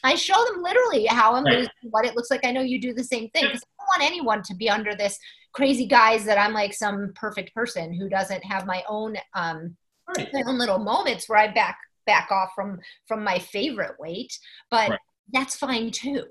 I 0.06 0.16
show 0.16 0.44
them 0.46 0.62
literally 0.62 1.06
how 1.06 1.36
I'm 1.36 1.44
right. 1.44 1.58
losing, 1.58 1.72
what 1.84 2.06
it 2.06 2.16
looks 2.16 2.32
like. 2.32 2.46
I 2.46 2.52
know 2.52 2.62
you 2.62 2.80
do 2.80 2.94
the 2.94 3.04
same 3.04 3.30
thing 3.30 3.46
because 3.46 3.64
I 3.64 3.84
don't 3.84 4.00
want 4.00 4.12
anyone 4.12 4.42
to 4.44 4.56
be 4.56 4.70
under 4.70 4.96
this 4.96 5.18
crazy 5.54 5.86
guise 5.86 6.26
that 6.26 6.38
I'm 6.38 6.54
like 6.54 6.74
some 6.74 7.12
perfect 7.16 7.54
person 7.54 7.94
who 7.94 8.10
doesn't 8.10 8.44
have 8.44 8.66
my 8.66 8.84
own 8.88 9.16
um, 9.34 9.76
right. 10.16 10.30
my 10.34 10.44
own 10.48 10.58
little 10.58 10.80
moments 10.80 11.30
where 11.30 11.40
I 11.40 11.48
back 11.48 11.78
back 12.06 12.30
off 12.32 12.52
from 12.56 12.80
from 13.08 13.24
my 13.24 13.40
favorite 13.40 13.96
weight. 14.00 14.38
But 14.70 14.90
right 14.92 15.00
that's 15.32 15.56
fine 15.56 15.92
too. 15.92 16.24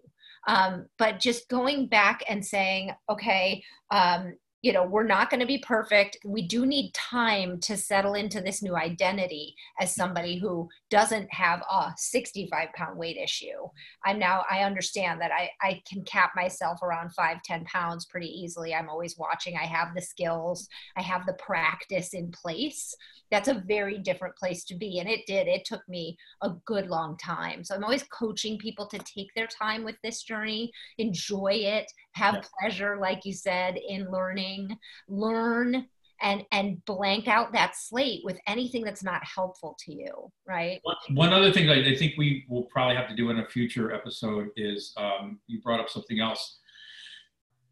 Um, 0.46 0.86
but 0.98 1.20
just 1.20 1.48
going 1.48 1.86
back 1.86 2.22
and 2.28 2.44
saying, 2.44 2.92
okay, 3.08 3.62
um, 3.90 4.34
you 4.64 4.72
know, 4.72 4.82
we're 4.82 5.04
not 5.04 5.28
going 5.28 5.40
to 5.40 5.46
be 5.46 5.58
perfect. 5.58 6.16
We 6.24 6.40
do 6.40 6.64
need 6.64 6.94
time 6.94 7.60
to 7.60 7.76
settle 7.76 8.14
into 8.14 8.40
this 8.40 8.62
new 8.62 8.74
identity 8.74 9.54
as 9.78 9.90
mm-hmm. 9.90 10.00
somebody 10.00 10.38
who 10.38 10.70
doesn't 10.88 11.30
have 11.34 11.60
a 11.70 11.92
65 11.98 12.68
pound 12.74 12.98
weight 12.98 13.18
issue. 13.18 13.68
I'm 14.06 14.18
now, 14.18 14.46
I 14.50 14.60
understand 14.60 15.20
that 15.20 15.32
I, 15.32 15.50
I 15.60 15.82
can 15.86 16.02
cap 16.04 16.32
myself 16.34 16.82
around 16.82 17.12
five, 17.12 17.42
10 17.44 17.66
pounds 17.66 18.06
pretty 18.06 18.28
easily. 18.28 18.74
I'm 18.74 18.88
always 18.88 19.18
watching. 19.18 19.54
I 19.54 19.66
have 19.66 19.94
the 19.94 20.00
skills, 20.00 20.66
I 20.96 21.02
have 21.02 21.26
the 21.26 21.34
practice 21.34 22.14
in 22.14 22.30
place 22.30 22.96
that's 23.34 23.48
a 23.48 23.64
very 23.66 23.98
different 23.98 24.36
place 24.36 24.64
to 24.64 24.76
be. 24.76 25.00
And 25.00 25.08
it 25.08 25.26
did. 25.26 25.48
It 25.48 25.64
took 25.64 25.86
me 25.88 26.16
a 26.42 26.50
good 26.66 26.88
long 26.88 27.16
time. 27.16 27.64
So 27.64 27.74
I'm 27.74 27.82
always 27.82 28.04
coaching 28.04 28.58
people 28.58 28.86
to 28.86 28.98
take 28.98 29.28
their 29.34 29.48
time 29.48 29.82
with 29.82 29.96
this 30.04 30.22
journey, 30.22 30.70
enjoy 30.98 31.52
it, 31.54 31.90
have 32.14 32.34
yeah. 32.34 32.42
pleasure, 32.58 32.98
like 33.00 33.24
you 33.24 33.32
said, 33.32 33.76
in 33.76 34.10
learning, 34.10 34.76
learn 35.08 35.86
and 36.22 36.44
and 36.52 36.84
blank 36.84 37.28
out 37.28 37.52
that 37.52 37.76
slate 37.76 38.20
with 38.24 38.38
anything 38.46 38.84
that's 38.84 39.02
not 39.02 39.22
helpful 39.24 39.76
to 39.80 39.92
you 39.92 40.30
right? 40.46 40.80
One 41.10 41.32
other 41.32 41.52
thing 41.52 41.68
i 41.68 41.94
think 41.96 42.14
we 42.16 42.44
will 42.48 42.64
probably 42.64 42.96
have 42.96 43.08
to 43.08 43.16
do 43.16 43.30
in 43.30 43.38
a 43.38 43.46
future 43.46 43.92
episode 43.92 44.48
is 44.56 44.92
um, 44.96 45.40
you 45.46 45.60
brought 45.60 45.80
up 45.80 45.90
something 45.90 46.20
else. 46.20 46.58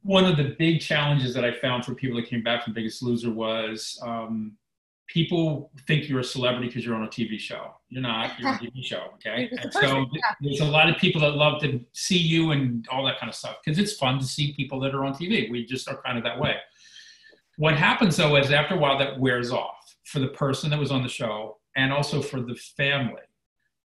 One 0.03 0.25
of 0.25 0.37
the 0.37 0.57
big 0.59 0.81
challenges 0.81 1.33
that 1.35 1.45
i 1.45 1.53
found 1.53 1.85
for 1.85 1.95
people 1.95 2.17
that 2.17 2.29
came 2.29 2.43
back 2.43 2.65
from 2.65 2.73
biggest 2.73 3.03
loser 3.03 3.33
was 3.33 3.99
um, 4.03 4.57
people 5.13 5.71
think 5.87 6.09
you're 6.09 6.21
a 6.21 6.25
celebrity 6.25 6.69
because 6.69 6.87
you're 6.87 6.95
on 6.95 7.05
a 7.05 7.09
TV 7.09 7.39
show. 7.39 7.75
You're 7.91 8.01
not. 8.01 8.39
You're 8.41 8.49
on 8.49 8.55
a 8.55 8.59
TV 8.59 8.83
show. 8.83 9.09
Okay. 9.15 9.51
And 9.63 9.73
so 9.73 10.07
there's 10.41 10.61
a 10.61 10.65
lot 10.65 10.89
of 10.89 10.97
people 10.97 11.21
that 11.21 11.33
love 11.33 11.61
to 11.63 11.81
see 11.93 12.19
you 12.19 12.51
and 12.51 12.87
all 12.91 13.05
that 13.05 13.21
kind 13.21 13.29
of 13.29 13.37
stuff 13.37 13.57
because 13.63 13.79
it's 13.79 13.93
fun 13.93 14.19
to 14.19 14.25
see 14.25 14.53
people 14.55 14.81
that 14.81 14.95
are 14.95 15.05
on 15.05 15.13
TV. 15.13 15.51
We 15.51 15.65
just 15.65 15.89
are 15.89 16.01
kind 16.03 16.19
of 16.19 16.25
that 16.25 16.41
way. 16.41 16.57
What 17.57 17.77
happens 17.77 18.17
though 18.17 18.37
is 18.37 18.51
after 18.51 18.75
a 18.75 18.79
while 18.79 18.99
that 18.99 19.21
wears 19.21 19.53
off 19.53 19.95
for 20.05 20.19
the 20.19 20.29
person 20.29 20.71
that 20.71 20.79
was 20.79 20.91
on 20.91 21.03
the 21.03 21.09
show 21.09 21.59
and 21.77 21.93
also 21.93 22.21
for 22.21 22.41
the 22.41 22.55
family. 22.77 23.23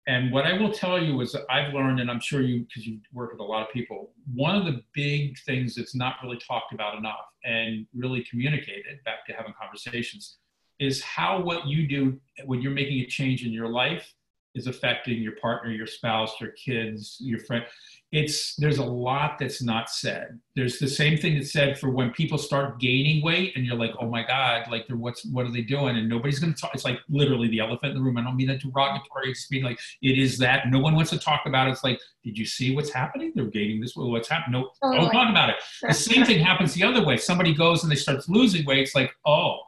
And 0.07 0.33
what 0.33 0.47
I 0.47 0.53
will 0.53 0.73
tell 0.73 1.03
you 1.03 1.21
is 1.21 1.33
that 1.33 1.43
I've 1.51 1.75
learned, 1.75 1.99
and 1.99 2.09
I'm 2.09 2.21
sure 2.21 2.41
you, 2.41 2.61
because 2.61 2.87
you 2.87 3.01
work 3.13 3.33
with 3.33 3.41
a 3.41 3.45
lot 3.45 3.67
of 3.67 3.73
people, 3.73 4.13
one 4.33 4.55
of 4.55 4.65
the 4.65 4.81
big 4.95 5.37
things 5.41 5.75
that's 5.75 5.97
not 5.97 6.15
really 6.23 6.39
talked 6.39 6.73
about 6.73 6.97
enough 6.97 7.27
and 7.45 7.87
really 7.93 8.25
communicated 8.31 9.03
back 9.05 9.27
to 9.27 9.33
having 9.33 9.53
conversations 9.61 10.39
is 10.79 11.03
how 11.03 11.41
what 11.41 11.67
you 11.67 11.87
do 11.87 12.19
when 12.45 12.61
you're 12.61 12.73
making 12.73 13.01
a 13.01 13.07
change 13.07 13.45
in 13.45 13.53
your 13.53 13.69
life 13.69 14.15
is 14.57 14.67
affecting 14.67 15.23
your 15.23 15.37
partner, 15.37 15.71
your 15.71 15.87
spouse, 15.87 16.41
your 16.41 16.51
kids, 16.53 17.19
your 17.21 17.39
friend. 17.39 17.65
It's 18.13 18.55
there's 18.57 18.79
a 18.79 18.85
lot 18.85 19.37
that's 19.39 19.63
not 19.63 19.91
said. 19.91 20.39
There's 20.55 20.79
the 20.79 20.89
same 20.89 21.19
thing 21.19 21.35
that's 21.35 21.53
said 21.53 21.79
for 21.79 21.91
when 21.91 22.11
people 22.13 22.39
start 22.39 22.81
gaining 22.81 23.23
weight 23.23 23.55
and 23.55 23.67
you're 23.67 23.77
like, 23.77 23.93
oh 24.01 24.09
my 24.09 24.25
God, 24.27 24.71
like 24.71 24.87
they're 24.87 24.97
what's 24.97 25.27
what 25.27 25.45
are 25.45 25.53
they 25.53 25.61
doing? 25.61 25.97
And 25.97 26.09
nobody's 26.09 26.39
gonna 26.39 26.55
talk. 26.55 26.71
It's 26.73 26.85
like 26.85 27.01
literally 27.09 27.49
the 27.49 27.61
elephant 27.61 27.93
in 27.93 27.95
the 27.99 28.01
room. 28.01 28.17
I 28.17 28.23
don't 28.23 28.37
mean 28.37 28.47
that 28.47 28.61
derogatory. 28.61 29.31
It's 29.31 29.47
being 29.49 29.65
like 29.65 29.79
it 30.03 30.19
is 30.19 30.39
that 30.39 30.71
no 30.71 30.79
one 30.79 30.95
wants 30.95 31.11
to 31.11 31.19
talk 31.19 31.43
about 31.47 31.69
it. 31.69 31.73
It's 31.73 31.85
like, 31.85 32.01
did 32.25 32.39
you 32.39 32.47
see 32.47 32.75
what's 32.75 32.91
happening? 32.91 33.33
They're 33.35 33.45
gaining 33.45 33.81
this. 33.81 33.95
What's 33.95 34.29
happening? 34.29 34.63
No, 34.63 34.71
oh, 34.83 34.93
don't 34.93 35.11
talk 35.11 35.29
about 35.29 35.51
it. 35.51 35.57
The 35.83 35.93
same 35.93 36.25
thing 36.25 36.39
happens 36.39 36.73
the 36.73 36.85
other 36.85 37.05
way. 37.05 37.19
Somebody 37.19 37.53
goes 37.53 37.83
and 37.83 37.93
they 37.93 37.97
start 37.97 38.27
losing 38.29 38.65
weight. 38.65 38.79
It's 38.79 38.95
like, 38.95 39.13
oh, 39.27 39.59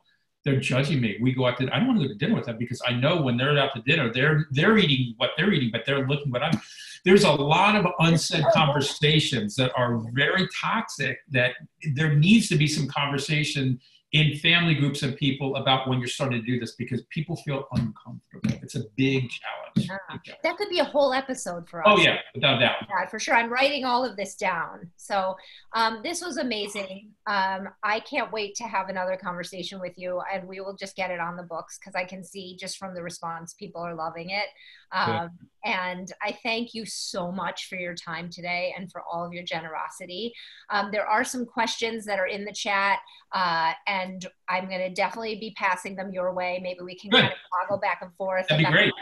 they're 0.49 0.61
judging 0.61 1.01
me. 1.01 1.19
We 1.21 1.33
go 1.33 1.47
out 1.47 1.59
to 1.59 1.69
I 1.75 1.79
don't 1.79 1.89
want 1.89 2.01
to 2.01 2.09
go 2.09 2.13
to 2.13 2.19
dinner 2.19 2.35
with 2.35 2.47
them 2.47 2.57
because 2.59 2.81
I 2.87 2.93
know 2.93 3.21
when 3.21 3.37
they're 3.37 3.59
out 3.59 3.75
to 3.75 3.83
dinner, 3.83 4.11
they're 4.13 4.47
they're 4.51 4.79
eating 4.79 5.15
what 5.19 5.31
they're 5.37 5.53
eating, 5.53 5.71
but 5.71 5.83
they're 5.85 6.07
looking 6.07 6.31
what 6.33 6.43
I'm. 6.43 6.59
There's 7.05 7.25
a 7.25 7.31
lot 7.31 7.77
of 7.77 7.87
unsaid 8.01 8.45
conversations 8.55 9.55
that 9.57 9.73
are 9.77 9.99
very 10.13 10.49
toxic. 10.61 11.19
That 11.31 11.53
there 11.95 12.15
needs 12.15 12.49
to 12.49 12.57
be 12.57 12.67
some 12.67 12.89
conversation 12.89 13.79
in 14.13 14.37
family 14.39 14.75
groups 14.75 15.03
and 15.03 15.15
people 15.17 15.57
about 15.57 15.87
when 15.87 15.99
you're 15.99 16.09
starting 16.09 16.41
to 16.41 16.47
do 16.47 16.59
this 16.59 16.73
because 16.73 17.03
people 17.11 17.37
feel 17.37 17.69
uncomfortable. 17.73 18.59
It's 18.63 18.75
a 18.75 18.85
big 18.97 19.29
challenge. 19.29 19.89
Yeah. 19.89 19.99
Big 20.13 20.23
challenge. 20.25 20.43
That 20.43 20.57
could 20.57 20.71
be 20.71 20.79
a 20.79 20.85
whole 20.85 21.13
episode 21.13 21.69
for 21.69 21.87
us. 21.87 21.95
Oh 21.95 22.01
yeah, 22.01 22.17
without 22.35 22.59
doubt. 22.59 22.77
Yeah, 22.89 23.07
for 23.07 23.19
sure. 23.19 23.35
I'm 23.35 23.53
writing 23.53 23.85
all 23.85 24.05
of 24.05 24.17
this 24.17 24.35
down. 24.35 24.91
So 24.97 25.37
um, 25.75 26.01
this 26.03 26.23
was 26.23 26.39
amazing. 26.39 27.11
Um, 27.27 27.69
I 27.83 28.01
can't 28.01 28.33
wait 28.33 28.55
to 28.57 28.65
have 28.65 28.89
another 28.89 29.19
conversation 29.23 29.79
with 29.79 29.99
you, 29.99 30.23
and 30.33 30.49
we 30.49 30.61
will 30.61 30.75
just 30.75 30.97
get 30.97 31.11
it 31.11 31.21
on 31.21 31.37
the 31.37 31.43
books 31.43 31.79
because 31.79 31.95
I 31.95 32.05
can 32.05 32.25
see 32.25 32.57
just 32.59 32.79
from 32.79 32.95
the 32.95 33.03
response, 33.03 33.53
people 33.53 33.83
are 33.83 33.95
loving 33.95 34.31
it. 34.31 34.47
Um, 34.91 35.31
and 35.65 36.13
I 36.23 36.39
thank 36.43 36.75
you 36.75 36.87
so 36.87 37.33
much 37.33 37.69
for 37.69 37.77
your 37.77 37.95
time 37.95 38.31
today 38.31 38.75
and 38.77 38.91
for 38.91 39.03
all 39.03 39.25
of 39.25 39.33
your 39.33 39.43
generosity. 39.43 40.33
Um, 40.71 40.91
there 40.93 41.07
are 41.07 41.25
some 41.25 41.45
questions 41.45 42.05
that 42.05 42.19
are 42.19 42.27
in 42.27 42.45
the 42.45 42.53
chat, 42.53 43.01
uh, 43.33 43.73
and 43.87 44.27
I'm 44.49 44.69
going 44.69 44.81
to 44.81 44.91
definitely 44.91 45.37
be 45.37 45.55
passing 45.57 45.97
them 45.97 46.13
your 46.13 46.33
way. 46.33 46.61
Maybe 46.63 46.81
we 46.83 46.97
can 46.99 47.11
Good. 47.11 47.23
kind 47.23 47.33
of 47.33 47.39
toggle 47.61 47.81
back 47.81 47.99
and 48.03 48.15
forth. 48.17 48.47
That'd 48.49 48.65
be 48.65 48.73
great. 48.73 48.93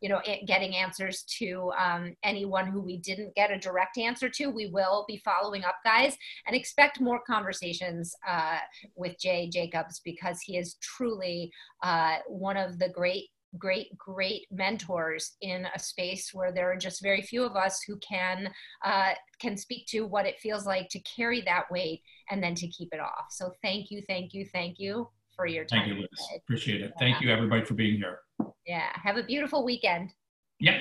you 0.00 0.08
know, 0.08 0.20
getting 0.46 0.74
answers 0.76 1.22
to 1.38 1.72
um, 1.78 2.16
anyone 2.22 2.66
who 2.66 2.80
we 2.80 2.98
didn't 2.98 3.34
get 3.34 3.50
a 3.50 3.58
direct 3.58 3.98
answer 3.98 4.28
to. 4.28 4.46
We 4.46 4.66
will 4.66 5.04
be 5.06 5.22
following 5.24 5.64
up, 5.64 5.76
guys, 5.84 6.16
and 6.46 6.56
expect 6.56 7.00
more 7.00 7.20
conversations 7.26 8.14
uh, 8.28 8.58
with 8.96 9.18
Jay 9.18 9.48
Jacobs 9.48 10.00
because 10.04 10.40
he 10.40 10.56
is 10.56 10.76
truly 10.82 11.52
uh, 11.82 12.16
one 12.26 12.56
of 12.56 12.78
the 12.78 12.88
great 12.88 13.28
great 13.58 13.96
great 13.96 14.46
mentors 14.50 15.32
in 15.40 15.66
a 15.74 15.78
space 15.78 16.30
where 16.32 16.52
there 16.52 16.70
are 16.70 16.76
just 16.76 17.02
very 17.02 17.22
few 17.22 17.44
of 17.44 17.56
us 17.56 17.82
who 17.86 17.96
can 17.98 18.50
uh, 18.84 19.12
can 19.40 19.56
speak 19.56 19.86
to 19.86 20.06
what 20.06 20.26
it 20.26 20.38
feels 20.40 20.66
like 20.66 20.88
to 20.88 21.00
carry 21.00 21.40
that 21.42 21.64
weight 21.70 22.02
and 22.30 22.42
then 22.42 22.54
to 22.54 22.68
keep 22.68 22.88
it 22.92 23.00
off. 23.00 23.26
So 23.30 23.52
thank 23.62 23.90
you 23.90 24.02
thank 24.08 24.32
you 24.32 24.46
thank 24.52 24.78
you 24.78 25.08
for 25.34 25.46
your 25.46 25.64
time 25.64 25.80
thank 25.86 25.94
you 25.94 26.00
Liz. 26.00 26.40
appreciate 26.44 26.82
it. 26.82 26.92
Thank 26.98 27.20
you 27.20 27.30
everybody 27.30 27.64
for 27.64 27.74
being 27.74 27.96
here. 27.96 28.20
Yeah. 28.66 28.88
Have 28.94 29.16
a 29.16 29.22
beautiful 29.22 29.64
weekend. 29.64 30.10
Yep. 30.60 30.74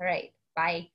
All 0.00 0.06
right. 0.06 0.32
Bye 0.56 0.90